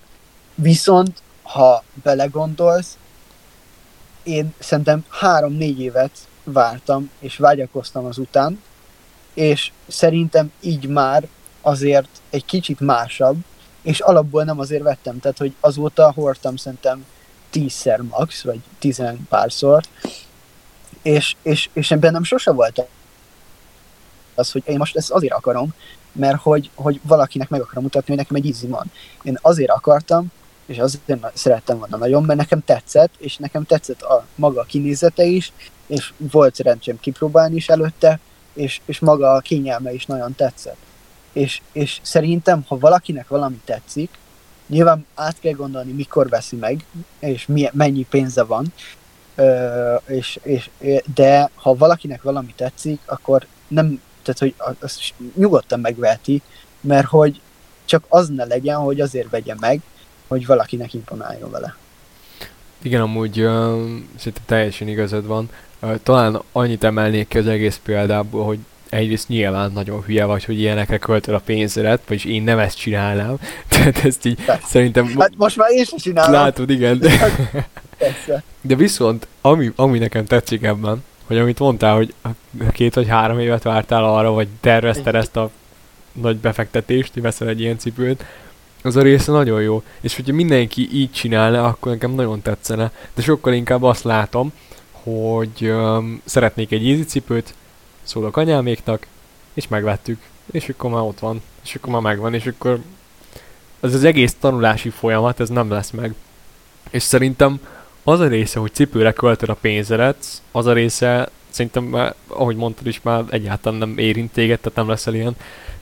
viszont 0.55 1.21
ha 1.41 1.83
belegondolsz, 2.03 2.97
én 4.23 4.53
szerintem 4.59 5.05
három-négy 5.09 5.79
évet 5.79 6.11
vártam, 6.43 7.09
és 7.19 7.37
vágyakoztam 7.37 8.05
az 8.05 8.17
után, 8.17 8.61
és 9.33 9.71
szerintem 9.87 10.51
így 10.59 10.87
már 10.87 11.27
azért 11.61 12.21
egy 12.29 12.45
kicsit 12.45 12.79
másabb, 12.79 13.37
és 13.81 13.99
alapból 13.99 14.43
nem 14.43 14.59
azért 14.59 14.83
vettem, 14.83 15.19
tehát 15.19 15.37
hogy 15.37 15.53
azóta 15.59 16.11
hordtam 16.11 16.55
szerintem 16.55 17.05
tízszer 17.49 18.01
max, 18.01 18.43
vagy 18.43 18.59
tizen 18.79 19.27
párszor, 19.29 19.83
és, 21.01 21.35
és, 21.41 21.69
és 21.73 21.95
bennem 21.99 22.23
sose 22.23 22.51
volt 22.51 22.85
az, 24.41 24.51
hogy 24.51 24.63
én 24.65 24.77
most 24.77 24.95
ezt 24.95 25.11
azért 25.11 25.33
akarom, 25.33 25.73
mert 26.11 26.41
hogy, 26.41 26.69
hogy 26.75 26.99
valakinek 27.03 27.49
meg 27.49 27.61
akarom 27.61 27.83
mutatni, 27.83 28.07
hogy 28.07 28.17
nekem 28.17 28.35
egy 28.35 28.45
ízi 28.45 28.67
van. 28.67 28.91
Én 29.23 29.37
azért 29.41 29.71
akartam, 29.71 30.31
és 30.65 30.77
azért 30.77 31.27
szerettem 31.33 31.77
volna 31.77 31.97
nagyon, 31.97 32.23
mert 32.23 32.39
nekem 32.39 32.63
tetszett, 32.65 33.13
és 33.17 33.37
nekem 33.37 33.63
tetszett 33.63 34.01
a 34.01 34.25
maga 34.35 34.63
kinézete 34.63 35.23
is, 35.23 35.51
és 35.87 36.13
volt 36.17 36.55
szerencsém 36.55 36.99
kipróbálni 36.99 37.55
is 37.55 37.69
előtte, 37.69 38.19
és, 38.53 38.81
és 38.85 38.99
maga 38.99 39.31
a 39.31 39.39
kényelme 39.39 39.93
is 39.93 40.05
nagyon 40.05 40.35
tetszett. 40.35 40.77
És, 41.33 41.61
és 41.71 41.99
szerintem, 42.01 42.63
ha 42.67 42.77
valakinek 42.77 43.27
valami 43.27 43.61
tetszik, 43.65 44.09
nyilván 44.67 45.05
át 45.15 45.39
kell 45.39 45.53
gondolni, 45.53 45.91
mikor 45.91 46.29
veszi 46.29 46.55
meg, 46.55 46.85
és 47.19 47.45
mi, 47.45 47.69
mennyi 47.73 48.05
pénze 48.09 48.43
van, 48.43 48.73
ö, 49.35 49.95
és, 50.05 50.39
és, 50.43 50.69
de 51.15 51.49
ha 51.55 51.75
valakinek 51.75 52.21
valami 52.21 52.53
tetszik, 52.55 52.99
akkor 53.05 53.45
nem 53.67 54.01
tehát 54.23 54.39
hogy 54.39 54.75
azt 54.79 55.13
nyugodtan 55.35 55.79
megveheti, 55.79 56.41
mert 56.81 57.07
hogy 57.07 57.41
csak 57.85 58.03
az 58.07 58.29
ne 58.29 58.45
legyen, 58.45 58.77
hogy 58.77 59.01
azért 59.01 59.29
vegye 59.29 59.55
meg, 59.59 59.81
hogy 60.27 60.45
valakinek 60.45 60.93
imponáljon 60.93 61.51
vele. 61.51 61.75
Igen, 62.81 63.01
amúgy 63.01 63.39
uh, 63.39 63.51
szerintem 64.17 64.43
teljesen 64.45 64.87
igazad 64.87 65.25
van. 65.25 65.49
Uh, 65.81 65.99
talán 66.03 66.41
annyit 66.51 66.83
emelnék 66.83 67.27
ki 67.27 67.37
az 67.37 67.47
egész 67.47 67.79
példából, 67.83 68.45
hogy 68.45 68.59
egyrészt 68.89 69.27
nyilván 69.27 69.71
nagyon 69.71 70.01
hülye 70.01 70.25
vagy, 70.25 70.43
hogy 70.43 70.59
ilyenekre 70.59 70.97
költöd 70.97 71.33
a 71.33 71.39
pénzedet, 71.39 72.01
vagyis 72.07 72.25
én 72.25 72.43
nem 72.43 72.59
ezt 72.59 72.77
csinálnám. 72.77 73.35
Tehát 73.69 74.05
ezt 74.05 74.25
így 74.25 74.43
Persze. 74.45 74.67
szerintem... 74.67 75.13
Hát 75.19 75.31
most 75.37 75.57
már 75.57 75.71
én 75.71 75.83
sem 75.83 75.97
csinálom. 75.97 76.31
Látod, 76.31 76.69
igen. 76.69 76.99
De, 78.25 78.43
de 78.61 78.75
viszont, 78.75 79.27
ami, 79.41 79.71
ami 79.75 79.97
nekem 79.97 80.25
tetszik 80.25 80.63
ebben, 80.63 81.03
hogy 81.31 81.41
amit 81.41 81.59
mondtál, 81.59 81.95
hogy 81.95 82.13
két 82.71 82.93
vagy 82.93 83.07
három 83.07 83.39
évet 83.39 83.63
vártál 83.63 84.03
arra, 84.03 84.31
vagy 84.31 84.47
tervezted 84.59 85.15
ezt 85.15 85.35
a 85.35 85.49
nagy 86.11 86.37
befektetést, 86.37 87.13
hogy 87.13 87.21
veszel 87.21 87.47
egy 87.47 87.59
ilyen 87.59 87.77
cipőt, 87.77 88.25
az 88.83 88.95
a 88.95 89.01
része 89.01 89.31
nagyon 89.31 89.61
jó. 89.61 89.83
És 90.01 90.15
hogyha 90.15 90.33
mindenki 90.33 90.89
így 90.93 91.11
csinálna, 91.11 91.65
akkor 91.65 91.91
nekem 91.91 92.11
nagyon 92.11 92.41
tetszene. 92.41 92.91
De 93.13 93.21
sokkal 93.21 93.53
inkább 93.53 93.83
azt 93.83 94.03
látom, 94.03 94.51
hogy 94.91 95.61
um, 95.61 96.21
szeretnék 96.25 96.71
egy 96.71 96.89
easy 96.89 97.05
cipőt, 97.05 97.53
szólok 98.03 98.37
anyáméknak, 98.37 99.07
és 99.53 99.67
megvettük. 99.67 100.21
És 100.51 100.69
akkor 100.69 100.89
már 100.89 101.01
ott 101.01 101.19
van. 101.19 101.41
És 101.63 101.75
akkor 101.75 101.91
már 101.91 102.01
megvan, 102.01 102.33
és 102.33 102.45
akkor 102.45 102.79
az 103.79 103.93
az 103.93 104.03
egész 104.03 104.35
tanulási 104.39 104.89
folyamat, 104.89 105.39
ez 105.39 105.49
nem 105.49 105.69
lesz 105.69 105.89
meg. 105.89 106.13
És 106.89 107.03
szerintem 107.03 107.59
az 108.03 108.19
a 108.19 108.27
része, 108.27 108.59
hogy 108.59 108.73
cipőre 108.73 109.11
költöd 109.11 109.49
a 109.49 109.53
pénzedet, 109.53 110.25
az 110.51 110.65
a 110.65 110.73
része 110.73 111.29
szerintem 111.49 111.83
már, 111.83 112.15
ahogy 112.27 112.55
mondtad 112.55 112.87
is, 112.87 113.01
már 113.01 113.23
egyáltalán 113.29 113.79
nem 113.79 113.97
érint 113.97 114.31
téged, 114.31 114.59
tehát 114.59 114.77
nem 114.77 114.89
leszel 114.89 115.13
ilyen 115.13 115.35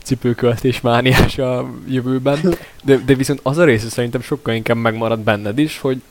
cipőköltés 0.03 0.81
mániás 0.81 1.37
a 1.37 1.69
jövőben. 1.87 2.39
De, 2.83 2.97
de 2.97 3.13
viszont 3.13 3.39
az 3.43 3.57
a 3.57 3.63
része 3.63 3.89
szerintem 3.89 4.21
sokkal 4.21 4.53
inkább 4.53 4.77
megmarad 4.77 5.19
benned 5.19 5.57
is, 5.57 5.77
hogy 5.77 6.01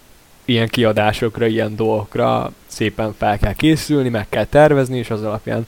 ilyen 0.44 0.68
kiadásokra, 0.68 1.46
ilyen 1.46 1.76
dolgokra 1.76 2.52
szépen 2.66 3.14
fel 3.18 3.38
kell 3.38 3.52
készülni, 3.52 4.08
meg 4.08 4.28
kell 4.28 4.44
tervezni, 4.44 4.98
és 4.98 5.10
az 5.10 5.22
alapján 5.22 5.66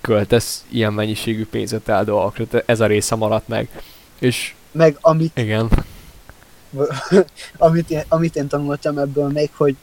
költesz 0.00 0.64
ilyen 0.68 0.92
mennyiségű 0.92 1.46
pénzet 1.46 1.88
el 1.88 2.04
dolgokra. 2.04 2.46
Tehát 2.46 2.68
ez 2.68 2.80
a 2.80 2.86
része 2.86 3.14
maradt 3.14 3.48
meg. 3.48 3.68
És 4.18 4.54
meg 4.72 4.96
amit, 5.00 5.38
igen. 5.38 5.68
amit, 7.58 7.90
én, 7.90 8.02
amit 8.08 8.36
én 8.36 8.48
tanultam 8.48 8.98
ebből 8.98 9.28
még, 9.28 9.50
hogy 9.56 9.76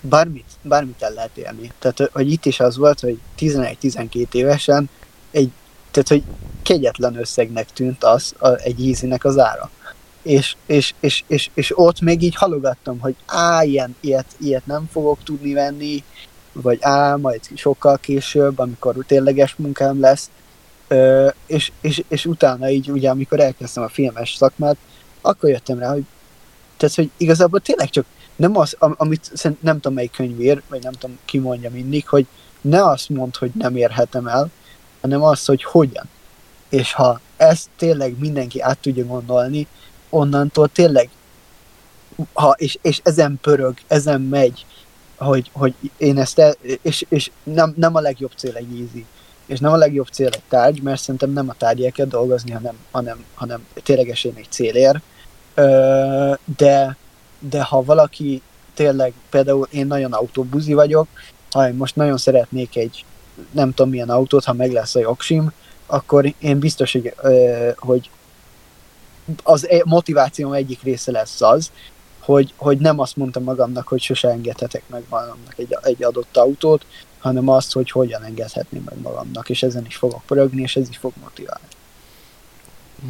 bármit, 0.00 0.44
bármit 0.62 1.02
el 1.02 1.12
lehet 1.12 1.36
élni. 1.36 1.72
Tehát, 1.78 2.10
hogy 2.12 2.32
itt 2.32 2.44
is 2.44 2.60
az 2.60 2.76
volt, 2.76 3.00
hogy 3.00 3.18
11-12 3.38 4.32
évesen 4.34 4.90
egy, 5.30 5.50
tehát, 5.90 6.08
hogy 6.08 6.22
kegyetlen 6.62 7.16
összegnek 7.16 7.72
tűnt 7.72 8.04
az, 8.04 8.34
a, 8.38 8.48
egy 8.48 8.88
easy 8.88 9.14
az 9.18 9.38
ára. 9.38 9.70
És, 10.22 10.56
és, 10.66 10.94
és, 11.00 11.24
és, 11.26 11.50
és, 11.54 11.78
ott 11.78 12.00
még 12.00 12.22
így 12.22 12.34
halogattam, 12.34 12.98
hogy 12.98 13.14
á, 13.26 13.62
ilyen, 13.62 13.96
ilyet, 14.00 14.26
ilyet 14.40 14.66
nem 14.66 14.88
fogok 14.92 15.22
tudni 15.22 15.52
venni, 15.52 16.04
vagy 16.52 16.78
á, 16.80 17.16
majd 17.16 17.40
sokkal 17.54 17.98
később, 17.98 18.58
amikor 18.58 18.96
tényleges 19.06 19.54
munkám 19.56 20.00
lesz, 20.00 20.30
Ö, 20.88 21.28
és, 21.46 21.72
és, 21.80 22.02
és 22.08 22.26
utána 22.26 22.70
így, 22.70 22.90
ugye, 22.90 23.10
amikor 23.10 23.40
elkezdtem 23.40 23.82
a 23.82 23.88
filmes 23.88 24.34
szakmát, 24.34 24.76
akkor 25.20 25.50
jöttem 25.50 25.78
rá, 25.78 25.92
hogy 25.92 26.04
tehát, 26.84 27.10
hogy 27.10 27.10
igazából 27.26 27.60
tényleg 27.60 27.90
csak 27.90 28.04
nem 28.36 28.56
az, 28.56 28.76
amit 28.78 29.30
nem 29.60 29.74
tudom 29.74 29.92
melyik 29.94 30.10
könyvér, 30.10 30.62
vagy 30.68 30.82
nem 30.82 30.92
tudom 30.92 31.18
ki 31.24 31.38
mondja 31.38 31.70
mindig, 31.70 32.08
hogy 32.08 32.26
ne 32.60 32.84
azt 32.84 33.08
mond, 33.08 33.36
hogy 33.36 33.50
nem 33.54 33.76
érhetem 33.76 34.26
el, 34.26 34.50
hanem 35.00 35.22
azt, 35.22 35.46
hogy 35.46 35.64
hogyan. 35.64 36.08
És 36.68 36.92
ha 36.92 37.20
ezt 37.36 37.68
tényleg 37.76 38.18
mindenki 38.18 38.60
át 38.60 38.78
tudja 38.78 39.04
gondolni, 39.04 39.66
onnantól 40.08 40.68
tényleg, 40.68 41.08
ha, 42.32 42.54
és, 42.56 42.78
és 42.82 43.00
ezen 43.02 43.38
pörög, 43.42 43.74
ezen 43.86 44.20
megy, 44.20 44.66
hogy, 45.16 45.50
hogy 45.52 45.74
én 45.96 46.18
ezt 46.18 46.38
el, 46.38 46.54
és, 46.82 47.04
és 47.08 47.30
nem, 47.42 47.74
nem 47.76 47.94
a 47.94 48.00
legjobb 48.00 48.32
cél 48.36 48.56
egy 48.56 48.80
easy, 48.80 49.06
és 49.46 49.58
nem 49.58 49.72
a 49.72 49.76
legjobb 49.76 50.06
cél 50.06 50.26
egy 50.26 50.42
tárgy, 50.48 50.82
mert 50.82 51.00
szerintem 51.00 51.30
nem 51.30 51.48
a 51.48 51.54
tárgyért 51.54 51.94
kell 51.94 52.06
dolgozni, 52.06 52.50
hanem, 52.50 52.76
hanem, 52.90 53.24
hanem 53.34 53.66
ténylegesen 53.82 54.32
egy 54.36 54.46
célér. 54.50 55.00
De, 56.56 56.96
de 57.38 57.62
ha 57.62 57.84
valaki 57.84 58.42
tényleg, 58.74 59.12
például 59.30 59.68
én 59.70 59.86
nagyon 59.86 60.12
autóbuzi 60.12 60.72
vagyok, 60.72 61.08
ha 61.50 61.68
én 61.68 61.74
most 61.74 61.96
nagyon 61.96 62.16
szeretnék 62.16 62.76
egy 62.76 63.04
nem 63.50 63.74
tudom 63.74 63.90
milyen 63.90 64.10
autót, 64.10 64.44
ha 64.44 64.52
meg 64.52 64.72
lesz 64.72 64.94
a 64.94 65.00
jogsim, 65.00 65.52
akkor 65.86 66.34
én 66.38 66.58
biztos, 66.58 66.92
hogy, 66.92 67.14
hogy 67.76 68.10
az 69.42 69.68
e- 69.68 69.82
motivációm 69.84 70.52
egyik 70.52 70.82
része 70.82 71.10
lesz 71.10 71.40
az, 71.40 71.70
hogy, 72.20 72.52
hogy 72.56 72.78
nem 72.78 72.98
azt 72.98 73.16
mondtam 73.16 73.42
magamnak, 73.42 73.88
hogy 73.88 74.00
sose 74.00 74.28
engedhetek 74.28 74.82
meg 74.86 75.02
magamnak 75.08 75.54
egy, 75.56 75.76
egy 75.82 76.04
adott 76.04 76.36
autót, 76.36 76.86
hanem 77.18 77.48
azt, 77.48 77.72
hogy 77.72 77.90
hogyan 77.90 78.22
engedhetném 78.22 78.82
meg 78.84 79.00
magamnak, 79.00 79.48
és 79.50 79.62
ezen 79.62 79.86
is 79.86 79.96
fogok 79.96 80.22
pörögni, 80.26 80.62
és 80.62 80.76
ez 80.76 80.88
is 80.88 80.96
fog 80.96 81.12
motiválni. 81.20 81.66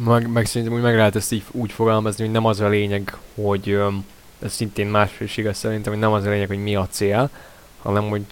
Meg, 0.05 0.31
meg 0.31 0.45
szerintem 0.45 0.77
úgy 0.77 0.83
meg 0.83 0.95
lehet 0.95 1.15
ezt 1.15 1.31
így 1.31 1.43
úgy 1.51 1.71
fogalmazni, 1.71 2.23
hogy 2.23 2.33
nem 2.33 2.45
az 2.45 2.59
a 2.59 2.67
lényeg, 2.67 3.17
hogy 3.35 3.77
ez 4.41 4.53
szintén 4.53 4.87
másfél 4.87 5.27
igaz 5.35 5.57
szerintem, 5.57 5.91
hogy 5.91 6.01
nem 6.01 6.11
az 6.11 6.25
a 6.25 6.29
lényeg, 6.29 6.47
hogy 6.47 6.63
mi 6.63 6.75
a 6.75 6.87
cél, 6.87 7.29
hanem 7.81 8.09
hogy 8.09 8.25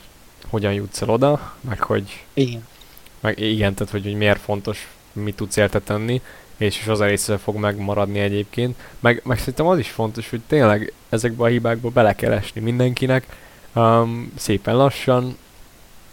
hogyan 0.49 0.73
jutsz 0.73 1.01
el 1.01 1.09
oda, 1.09 1.53
meg 1.61 1.81
hogy... 1.81 2.23
Igen. 2.33 2.67
Meg 3.19 3.39
igen, 3.39 3.73
tehát 3.73 3.91
hogy, 3.91 4.03
hogy 4.03 4.15
miért 4.15 4.39
fontos, 4.39 4.87
mit 5.11 5.35
tudsz 5.35 5.55
érte 5.55 5.79
tenni, 5.79 6.21
és, 6.57 6.79
és 6.79 6.87
az 6.87 6.99
a 6.99 7.05
része 7.05 7.37
fog 7.37 7.55
megmaradni 7.55 8.19
egyébként. 8.19 8.75
Meg, 8.99 9.21
meg 9.23 9.37
szerintem 9.37 9.67
az 9.67 9.79
is 9.79 9.89
fontos, 9.89 10.29
hogy 10.29 10.41
tényleg 10.47 10.93
ezekbe 11.09 11.43
a 11.43 11.47
hibákba 11.47 11.89
bele 11.89 12.15
kell 12.15 12.31
esni 12.31 12.61
mindenkinek, 12.61 13.25
um, 13.75 14.31
szépen 14.35 14.75
lassan. 14.75 15.37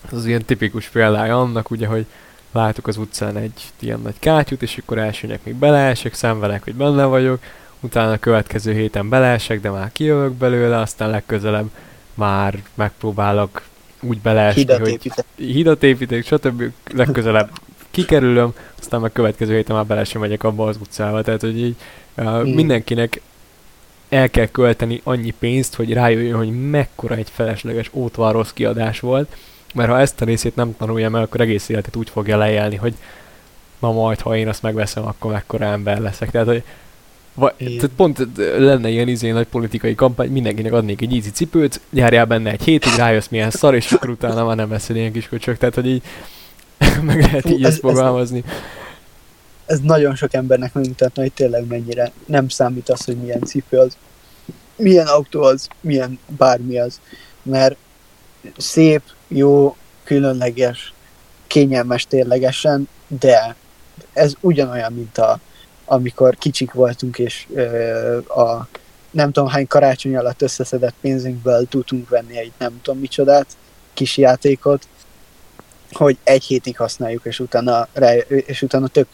Ez 0.07 0.13
az 0.13 0.27
ilyen 0.27 0.45
tipikus 0.45 0.89
példája 0.89 1.41
annak, 1.41 1.71
ugye, 1.71 1.87
hogy 1.87 2.07
látok 2.53 2.87
az 2.87 2.97
utcán 2.97 3.37
egy 3.37 3.63
ilyen 3.81 4.01
nagy 4.01 4.19
kátyút, 4.19 4.63
és 4.63 4.79
akkor 4.79 4.99
elsőnek 4.99 5.45
még 5.45 5.55
beleesek, 5.55 6.15
szenvedek, 6.15 6.65
hogy 6.65 6.75
benne 6.75 7.05
vagyok, 7.05 7.43
utána 7.81 8.13
a 8.13 8.19
következő 8.19 8.73
héten 8.73 9.09
beleesek, 9.09 9.61
de 9.61 9.71
már 9.71 9.93
kijövök 9.93 10.33
belőle, 10.33 10.79
aztán 10.79 11.11
legközelebb 11.11 11.71
már 12.15 12.63
megpróbálok 12.75 13.63
úgy 14.01 14.19
beleesni, 14.19 14.61
hidat 14.61 14.79
hogy 14.79 14.89
építek. 14.89 15.25
hidat 15.37 15.83
építek, 15.83 16.25
stb. 16.25 16.63
legközelebb 16.93 17.51
kikerülöm, 17.91 18.55
aztán 18.79 19.01
meg 19.01 19.13
következő 19.13 19.55
héten 19.55 19.77
már 19.77 19.87
bele 19.87 20.05
sem 20.05 20.21
megyek 20.21 20.43
abba 20.43 20.67
az 20.67 20.77
utcába. 20.81 21.23
Tehát, 21.23 21.41
hogy 21.41 21.59
így 21.59 21.77
uh, 22.17 22.45
mindenkinek 22.45 23.21
el 24.09 24.31
kell 24.31 24.47
költeni 24.47 25.01
annyi 25.05 25.35
pénzt, 25.39 25.75
hogy 25.75 25.93
rájöjjön, 25.93 26.37
hogy 26.37 26.71
mekkora 26.71 27.15
egy 27.15 27.29
felesleges 27.33 27.91
ótvar 27.93 28.47
kiadás 28.55 29.01
volt, 29.01 29.37
mert 29.75 29.91
ha 29.91 30.01
ezt 30.01 30.21
a 30.21 30.25
részét 30.25 30.57
nem 30.57 30.77
tanulja 30.77 31.11
meg, 31.11 31.23
akkor 31.23 31.41
egész 31.41 31.69
életet 31.69 31.97
úgy 31.97 32.11
fogja 32.11 32.37
leélni, 32.37 32.77
hogy 32.77 32.95
na 33.79 33.93
majd, 33.93 34.21
ha 34.21 34.37
én 34.37 34.49
azt 34.49 34.63
megveszem, 34.63 35.07
akkor 35.07 35.33
mekkora 35.33 35.65
ember 35.65 36.01
leszek. 36.01 36.31
Tehát, 36.31 36.47
hogy 36.47 36.63
Va, 37.35 37.55
tehát 37.57 37.91
pont 37.97 38.27
lenne 38.37 38.89
ilyen 38.89 39.09
izé 39.09 39.31
nagy 39.31 39.47
politikai 39.47 39.95
kampány, 39.95 40.31
mindenkinek 40.31 40.73
adnék 40.73 41.01
egy 41.01 41.15
easy 41.15 41.31
cipőt, 41.31 41.81
járjál 41.91 42.25
benne 42.25 42.51
egy 42.51 42.63
hétig, 42.63 42.95
rájössz 42.97 43.29
milyen 43.29 43.51
szar, 43.51 43.75
és 43.75 43.93
akkor 43.93 44.11
utána 44.11 44.45
már 44.45 44.57
nem 44.57 44.69
veszel 44.69 44.97
ilyen 44.97 45.13
kis 45.13 45.29
köcsök, 45.29 45.59
tehát 45.59 45.75
hogy 45.75 45.87
így 45.87 46.03
meg 47.03 47.21
lehet 47.21 47.51
így 47.51 47.63
ez, 47.63 47.71
ezt 47.71 47.81
fogalmazni. 47.81 48.43
Ez, 48.47 48.55
ez 49.67 49.81
nagyon 49.81 50.15
sok 50.15 50.35
embernek 50.35 50.73
megmutatna, 50.73 51.23
hogy 51.23 51.33
tényleg 51.33 51.67
mennyire 51.67 52.13
nem 52.27 52.49
számít 52.49 52.89
az, 52.89 53.05
hogy 53.05 53.17
milyen 53.17 53.41
cipő 53.41 53.79
az, 53.79 53.97
milyen 54.77 55.07
autó 55.07 55.43
az, 55.43 55.69
milyen 55.81 56.19
bármi 56.27 56.79
az, 56.79 57.01
mert 57.43 57.77
szép, 58.57 59.03
jó, 59.31 59.77
különleges, 60.05 60.93
kényelmes 61.47 62.07
ténylegesen, 62.07 62.89
de 63.07 63.57
ez 64.13 64.33
ugyanolyan, 64.41 64.93
mint 64.93 65.19
a 65.19 65.39
amikor 65.85 66.37
kicsik 66.37 66.73
voltunk, 66.73 67.19
és 67.19 67.47
ö, 67.55 68.19
a 68.19 68.69
nem 69.11 69.33
tudom 69.33 69.49
hány 69.49 69.67
karácsony 69.67 70.17
alatt 70.17 70.43
összeszedett 70.43 70.95
pénzünkből 71.01 71.67
tudtunk 71.69 72.09
venni 72.09 72.39
egy 72.39 72.53
nem 72.59 72.81
tudom 72.83 73.01
micsodát, 73.01 73.47
kis 73.95 74.17
játékot, 74.17 74.89
hogy 75.93 76.17
egy 76.23 76.45
hétig 76.45 76.77
használjuk, 76.77 77.25
és 77.25 77.41
utána, 77.41 77.89
és 78.29 78.63
utána 78.63 78.89
tök 78.89 79.07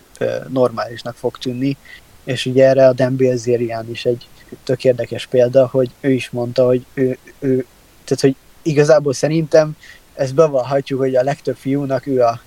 normálisnak 0.48 1.14
fog 1.14 1.38
tűnni. 1.38 1.76
És 2.24 2.46
ugye 2.46 2.66
erre 2.66 2.86
a 2.86 2.92
Dan 2.92 3.16
Bilzerian 3.16 3.90
is 3.90 4.04
egy 4.04 4.28
tök 4.64 4.84
érdekes 4.84 5.26
példa, 5.26 5.66
hogy 5.66 5.90
ő 6.00 6.10
is 6.10 6.30
mondta, 6.30 6.66
hogy 6.66 6.86
ő, 6.94 7.18
ő 7.38 7.66
tehát, 8.04 8.20
hogy 8.20 8.36
igazából 8.62 9.12
szerintem 9.12 9.76
ezt 10.16 10.34
bevallhatjuk, 10.34 11.00
hogy 11.00 11.14
a 11.14 11.22
legtöbb 11.22 11.56
fiúnak 11.56 12.06
ő 12.06 12.20
a, 12.20 12.40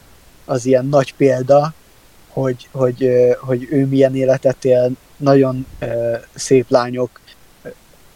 az 0.45 0.65
ilyen 0.65 0.85
nagy 0.85 1.15
példa, 1.15 1.73
hogy, 2.27 2.67
hogy, 2.71 3.09
hogy 3.39 3.67
ő 3.71 3.85
milyen 3.85 4.15
életet 4.15 4.65
él, 4.65 4.91
nagyon 5.17 5.65
szép 6.35 6.69
lányok, 6.69 7.19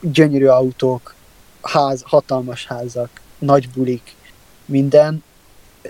gyönyörű 0.02 0.46
autók, 0.46 1.16
ház, 1.62 2.02
hatalmas 2.06 2.68
házak, 2.68 3.22
nagy 3.40 3.70
bulik, 3.70 4.16
minden, 4.66 5.24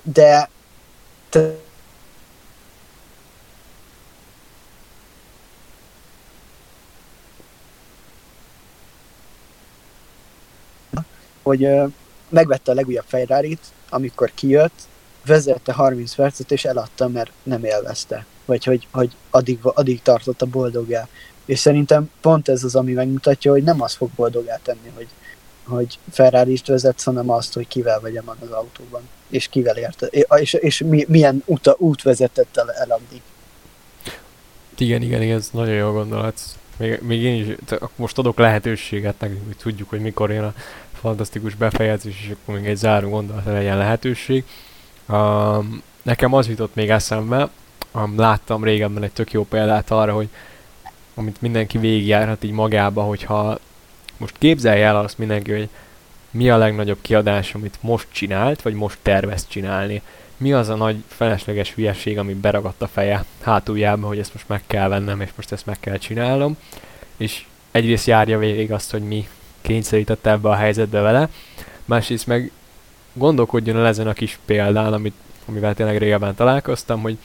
de 0.04 0.50
te, 1.30 1.56
hogy 11.42 11.70
megvette 12.34 12.72
a 12.72 12.76
legújabb 12.76 13.06
ferrari 13.08 13.58
amikor 13.94 14.32
kijött, 14.34 14.82
vezette 15.26 15.74
30 15.74 16.16
percet, 16.16 16.52
és 16.52 16.66
eladta, 16.66 17.08
mert 17.08 17.32
nem 17.44 17.64
élvezte. 17.64 18.26
Vagy 18.46 18.64
hogy, 18.64 18.88
hogy 18.92 19.12
addig, 19.30 19.60
addig 19.62 20.02
tartott 20.02 20.42
a 20.42 20.46
boldogá. 20.46 21.08
És 21.46 21.60
szerintem 21.60 22.10
pont 22.22 22.50
ez 22.50 22.64
az, 22.64 22.76
ami 22.76 22.92
megmutatja, 22.92 23.52
hogy 23.52 23.64
nem 23.64 23.82
az 23.82 23.94
fog 23.94 24.10
boldogá 24.16 24.60
tenni, 24.64 24.92
hogy, 24.96 25.08
hogy 25.64 26.00
ferrari 26.12 26.62
vezetsz, 26.66 27.04
hanem 27.04 27.30
azt, 27.30 27.54
hogy 27.54 27.68
kivel 27.68 28.00
vegyem 28.00 28.30
az 28.42 28.50
autóban, 28.50 29.02
és 29.30 29.48
kivel 29.48 29.78
érte, 29.78 30.06
és, 30.40 30.54
és 30.54 30.84
milyen 31.08 31.44
uta, 31.46 31.76
út 31.78 32.02
vezetett 32.02 32.58
el, 32.58 32.72
el 32.72 32.92
addig. 32.92 33.22
Igen, 34.78 35.02
igen, 35.02 35.22
igen, 35.22 35.38
ez 35.38 35.50
nagyon 35.52 35.76
jó 35.76 35.92
gondolat. 35.92 36.40
Még, 36.78 37.02
még 37.02 37.22
én 37.22 37.46
is 37.46 37.56
most 37.96 38.18
adok 38.18 38.38
lehetőséget 38.38 39.20
nekünk, 39.20 39.46
hogy 39.46 39.58
tudjuk, 39.58 39.90
hogy 39.90 40.00
mikor 40.00 40.32
jön 40.32 40.44
a 40.44 40.54
fantasztikus 41.04 41.56
befejezés, 41.56 42.22
és 42.22 42.30
akkor 42.30 42.56
még 42.56 42.66
egy 42.66 42.76
záró 42.76 43.10
gondolat 43.10 43.46
legyen 43.46 43.78
lehetőség. 43.78 44.44
Um, 45.08 45.82
nekem 46.02 46.34
az 46.34 46.48
jutott 46.48 46.76
még 46.76 46.90
eszembe, 46.90 47.50
um, 47.92 48.18
láttam 48.18 48.64
régebben 48.64 49.04
egy 49.04 49.12
tök 49.12 49.32
jó 49.32 49.44
példát 49.46 49.92
arra, 49.92 50.14
hogy 50.14 50.30
amit 51.14 51.42
mindenki 51.42 51.78
végigjárhat 51.78 52.44
így 52.44 52.52
magába, 52.52 53.02
hogyha 53.02 53.60
most 54.18 54.36
képzelje 54.38 54.86
el 54.86 54.98
azt 54.98 55.18
mindenki, 55.18 55.52
hogy 55.52 55.70
mi 56.32 56.50
a 56.50 56.58
legnagyobb 56.58 57.02
kiadás, 57.02 57.54
amit 57.54 57.78
most 57.82 58.08
csinált, 58.12 58.62
vagy 58.62 58.74
most 58.74 58.98
tervez 59.02 59.48
csinálni. 59.48 60.02
Mi 60.38 60.54
az 60.54 60.70
a 60.70 60.76
nagy 60.76 61.04
felesleges 61.08 61.74
hülyeség, 61.74 62.18
ami 62.18 62.34
beragadt 62.34 62.82
a 62.82 62.88
feje 62.88 63.26
hátuljába, 63.42 64.08
hogy 64.08 64.20
ezt 64.20 64.34
most 64.34 64.48
meg 64.48 64.62
kell 64.68 64.88
vennem, 64.88 65.22
és 65.22 65.30
most 65.36 65.52
ezt 65.52 65.66
meg 65.66 65.80
kell 65.80 65.98
csinálnom. 65.98 66.58
És 67.18 67.46
egyrészt 67.72 68.08
járja 68.08 68.38
végig 68.38 68.72
azt, 68.72 68.92
hogy 68.92 69.02
mi 69.02 69.28
kényszerítette 69.64 70.32
ebbe 70.32 70.50
a 70.50 70.56
helyzetbe 70.56 71.00
vele, 71.02 71.30
másrészt 71.86 72.28
meg 72.28 72.52
gondolkodjon 73.14 73.78
el 73.78 73.88
ezen 73.88 74.08
a 74.08 74.14
kis 74.14 74.40
példán, 74.46 74.94
amit, 74.94 75.14
amivel 75.46 75.74
tényleg 75.74 75.98
régebben 75.98 76.36
találkoztam, 76.36 77.02
hogy 77.02 77.18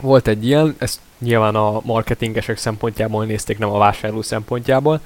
volt 0.00 0.28
egy 0.28 0.46
ilyen, 0.46 0.74
ezt 0.78 1.00
nyilván 1.18 1.54
a 1.54 1.80
marketingesek 1.84 2.56
szempontjából 2.56 3.24
nézték, 3.24 3.58
nem 3.58 3.70
a 3.70 3.78
vásárló 3.78 4.22
szempontjából, 4.22 5.00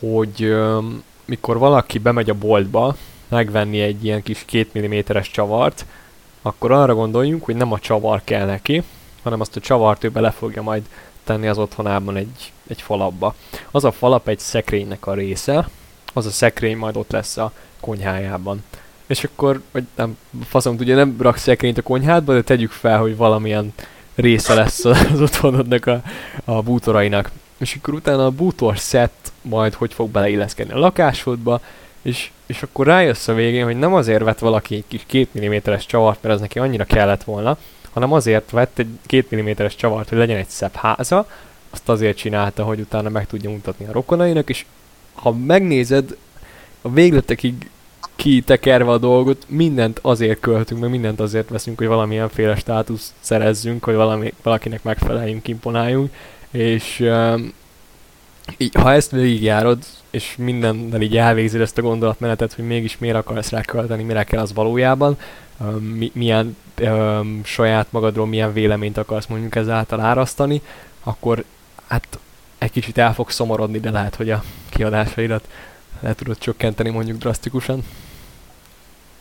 hogy 0.00 0.42
öm, 0.42 1.02
mikor 1.24 1.58
valaki 1.58 1.98
bemegy 1.98 2.30
a 2.30 2.34
boltba 2.34 2.96
megvenni 3.28 3.80
egy 3.80 4.04
ilyen 4.04 4.22
kis 4.22 4.44
2 4.44 4.86
mm-es 4.86 5.30
csavart, 5.30 5.86
akkor 6.42 6.72
arra 6.72 6.94
gondoljunk, 6.94 7.44
hogy 7.44 7.56
nem 7.56 7.72
a 7.72 7.78
csavar 7.78 8.20
kell 8.24 8.46
neki, 8.46 8.82
hanem 9.22 9.40
azt 9.40 9.56
a 9.56 9.60
csavart 9.60 10.04
ő 10.04 10.08
bele 10.08 10.30
fogja 10.30 10.62
majd 10.62 10.82
tenni 11.28 11.48
az 11.48 11.58
otthonában 11.58 12.16
egy, 12.16 12.52
egy 12.68 12.82
falapba. 12.82 13.34
Az 13.70 13.84
a 13.84 13.92
falap 13.92 14.28
egy 14.28 14.38
szekrénynek 14.38 15.06
a 15.06 15.14
része, 15.14 15.68
az 16.12 16.26
a 16.26 16.30
szekrény 16.30 16.76
majd 16.76 16.96
ott 16.96 17.10
lesz 17.10 17.36
a 17.36 17.52
konyhájában. 17.80 18.64
És 19.06 19.24
akkor, 19.24 19.60
vagy 19.70 19.84
nem, 19.94 20.18
faszom 20.48 20.76
tudja, 20.76 20.94
nem 20.94 21.16
rak 21.18 21.36
szekrényt 21.36 21.78
a 21.78 21.82
konyhádba, 21.82 22.32
de 22.32 22.42
tegyük 22.42 22.70
fel, 22.70 22.98
hogy 22.98 23.16
valamilyen 23.16 23.72
része 24.14 24.54
lesz 24.54 24.84
az 24.84 25.20
otthonodnak 25.20 25.86
a, 25.86 26.02
a 26.44 26.62
bútorainak. 26.62 27.30
És 27.58 27.74
akkor 27.74 27.94
utána 27.94 28.24
a 28.24 28.30
bútor 28.30 28.78
szett 28.78 29.32
majd 29.42 29.74
hogy 29.74 29.92
fog 29.92 30.10
beleilleszkedni 30.10 30.72
a 30.72 30.78
lakásodba, 30.78 31.60
és, 32.02 32.30
és 32.46 32.62
akkor 32.62 32.86
rájössz 32.86 33.28
a 33.28 33.34
végén, 33.34 33.64
hogy 33.64 33.78
nem 33.78 33.94
azért 33.94 34.22
vett 34.22 34.38
valaki 34.38 34.74
egy 34.74 34.84
kis 34.88 35.04
2 35.06 35.48
mm-es 35.48 35.86
csavart, 35.86 36.22
mert 36.22 36.34
az 36.34 36.40
neki 36.40 36.58
annyira 36.58 36.84
kellett 36.84 37.24
volna, 37.24 37.58
hanem 37.92 38.12
azért 38.12 38.50
vett 38.50 38.78
egy 38.78 38.88
2 39.06 39.42
mm-es 39.42 39.76
csavart, 39.76 40.08
hogy 40.08 40.18
legyen 40.18 40.36
egy 40.36 40.48
szebb 40.48 40.74
háza, 40.74 41.26
azt 41.70 41.88
azért 41.88 42.16
csinálta, 42.16 42.64
hogy 42.64 42.80
utána 42.80 43.08
meg 43.08 43.26
tudja 43.26 43.50
mutatni 43.50 43.86
a 43.86 43.92
rokonainak, 43.92 44.48
és 44.48 44.64
ha 45.14 45.32
megnézed, 45.32 46.16
a 46.82 46.90
végletekig 46.90 47.70
kitekerve 48.16 48.90
a 48.90 48.98
dolgot, 48.98 49.44
mindent 49.48 49.98
azért 50.02 50.40
költünk, 50.40 50.80
meg 50.80 50.90
mindent 50.90 51.20
azért 51.20 51.48
veszünk, 51.48 51.78
hogy 51.78 51.86
valamilyen 51.86 52.28
féle 52.28 52.56
státuszt 52.56 53.12
szerezzünk, 53.20 53.84
hogy 53.84 53.94
valami, 53.94 54.32
valakinek 54.42 54.82
megfeleljünk, 54.82 55.48
imponáljunk, 55.48 56.12
és 56.50 57.00
um, 57.00 57.52
így, 58.56 58.74
ha 58.74 58.92
ezt 58.92 59.10
végigjárod, 59.10 59.84
és 60.10 60.34
mindennel 60.36 61.00
így 61.00 61.16
elvégzed 61.16 61.60
ezt 61.60 61.78
a 61.78 61.82
gondolatmenetet, 61.82 62.52
hogy 62.52 62.66
mégis 62.66 62.98
miért 62.98 63.16
akarsz 63.16 63.50
rá 63.50 63.60
költeni, 63.60 64.02
mire 64.02 64.24
kell 64.24 64.40
az 64.40 64.52
valójában, 64.52 65.18
mi, 65.78 66.10
milyen 66.14 66.56
um, 66.80 67.40
saját 67.44 67.92
magadról 67.92 68.26
milyen 68.26 68.52
véleményt 68.52 68.96
akarsz 68.96 69.26
mondjuk 69.26 69.54
ezáltal 69.54 70.00
árasztani, 70.00 70.62
akkor 71.02 71.44
hát 71.86 72.18
egy 72.58 72.70
kicsit 72.70 72.98
el 72.98 73.14
fog 73.14 73.30
szomorodni, 73.30 73.80
de 73.80 73.90
lehet, 73.90 74.14
hogy 74.14 74.30
a 74.30 74.42
kiadásaidat 74.68 75.48
le 76.00 76.14
tudod 76.14 76.38
csökkenteni 76.38 76.90
mondjuk 76.90 77.18
drasztikusan. 77.18 77.84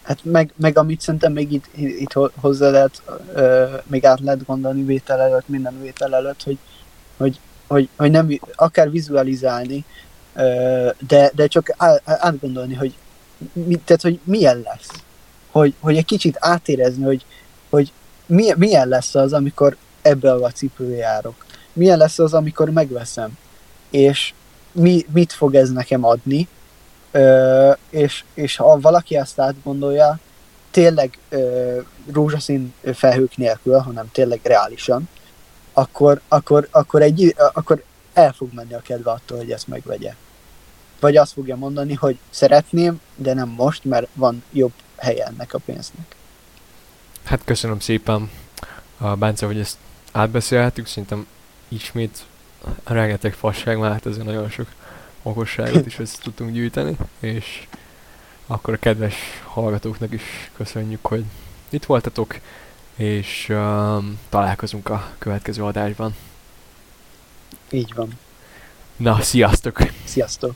Hát 0.02 0.20
meg, 0.24 0.52
meg 0.56 0.78
amit 0.78 1.02
szerintem 1.02 1.34
még 1.34 1.52
itt, 1.52 1.66
itt 1.76 2.14
hozzá 2.40 2.70
lehet, 2.70 3.02
ö, 3.34 3.66
még 3.86 4.06
át 4.06 4.20
lehet 4.20 4.46
gondolni 4.46 4.84
vétel 4.84 5.22
előtt, 5.22 5.48
minden 5.48 5.82
vétel 5.82 6.16
előtt, 6.16 6.44
hogy, 6.44 6.58
hogy, 7.18 7.40
hogy, 7.68 7.90
hogy 7.96 8.12
nem, 8.12 8.40
akár 8.56 8.92
vizualizálni, 8.92 9.86
de, 11.08 11.32
de 11.36 11.48
csak 11.48 11.76
átgondolni, 12.04 12.74
hogy, 12.74 12.94
mi, 13.54 13.76
tehát, 13.76 14.02
hogy 14.02 14.20
milyen 14.24 14.62
lesz. 14.62 15.04
Hogy, 15.52 15.74
hogy 15.80 15.98
egy 15.98 16.06
kicsit 16.06 16.38
átérezni, 16.40 17.04
hogy, 17.04 17.26
hogy 17.70 17.92
milyen, 18.26 18.58
milyen 18.58 18.88
lesz 18.88 19.16
az, 19.16 19.34
amikor 19.34 19.78
ebbe 20.02 20.32
a 20.34 20.52
cipőbe 20.52 20.96
járok. 20.96 21.46
Milyen 21.74 21.98
lesz 21.98 22.20
az, 22.20 22.34
amikor 22.34 22.70
megveszem. 22.70 23.38
És 23.90 24.34
mi, 24.72 25.06
mit 25.14 25.34
fog 25.34 25.56
ez 25.56 25.72
nekem 25.72 26.04
adni, 26.04 26.48
Ö, 27.12 27.72
és, 27.90 28.24
és 28.34 28.56
ha 28.56 28.80
valaki 28.80 29.18
ezt 29.18 29.40
átgondolja, 29.40 30.20
tényleg 30.72 31.18
ö, 31.30 31.80
rózsaszín 32.12 32.74
felhők 32.94 33.38
nélkül, 33.38 33.78
hanem 33.78 34.12
tényleg 34.12 34.40
reálisan, 34.44 35.10
akkor, 35.74 36.22
akkor, 36.28 36.68
akkor, 36.72 37.02
egy, 37.02 37.36
akkor 37.54 37.84
el 38.14 38.34
fog 38.34 38.50
menni 38.54 38.74
a 38.74 38.80
kedve 38.80 39.12
attól, 39.12 39.38
hogy 39.38 39.52
ezt 39.52 39.68
megvegye. 39.68 40.14
Vagy 41.00 41.18
azt 41.18 41.34
fogja 41.34 41.56
mondani, 41.56 41.93
hogy 41.93 42.18
szeretném, 42.30 43.00
de 43.16 43.34
nem 43.34 43.50
most, 43.50 43.84
mert 43.84 44.08
van 44.14 44.43
jobb 44.52 44.74
helye 44.95 45.26
ennek 45.26 45.54
a 45.54 45.58
pénznek. 45.58 46.16
Hát 47.24 47.41
köszönöm 47.43 47.80
szépen, 47.80 48.30
a 48.98 49.16
Bence, 49.16 49.45
hogy 49.45 49.60
ezt 49.60 49.78
átbeszélhetünk, 50.12 50.88
szerintem 50.88 51.28
ismét 51.68 52.26
rengeteg 52.84 53.34
fasság, 53.34 53.78
mert 53.78 53.93
hát 53.93 54.06
ezért 54.06 54.26
nagyon 54.26 54.50
sok 54.50 54.68
okosságot 55.24 55.86
is 55.86 56.00
össze 56.00 56.18
tudtunk 56.22 56.52
gyűjteni, 56.52 56.98
és 57.20 57.68
akkor 58.48 58.74
a 58.74 58.78
kedves 58.78 59.16
hallgatóknak 59.45 60.14
is 60.14 60.52
köszönjük, 60.56 61.06
hogy 61.06 61.24
itt 61.70 61.86
voltatok, 61.86 62.39
és 62.95 63.50
um, 63.50 64.20
találkozunk 64.30 64.89
a 64.89 65.12
következő 65.18 65.64
adásban. 65.64 66.16
Így 67.70 67.93
van. 67.95 68.20
Na, 68.95 69.22
sziasztok! 69.22 69.80
Sziasztok! 70.04 70.56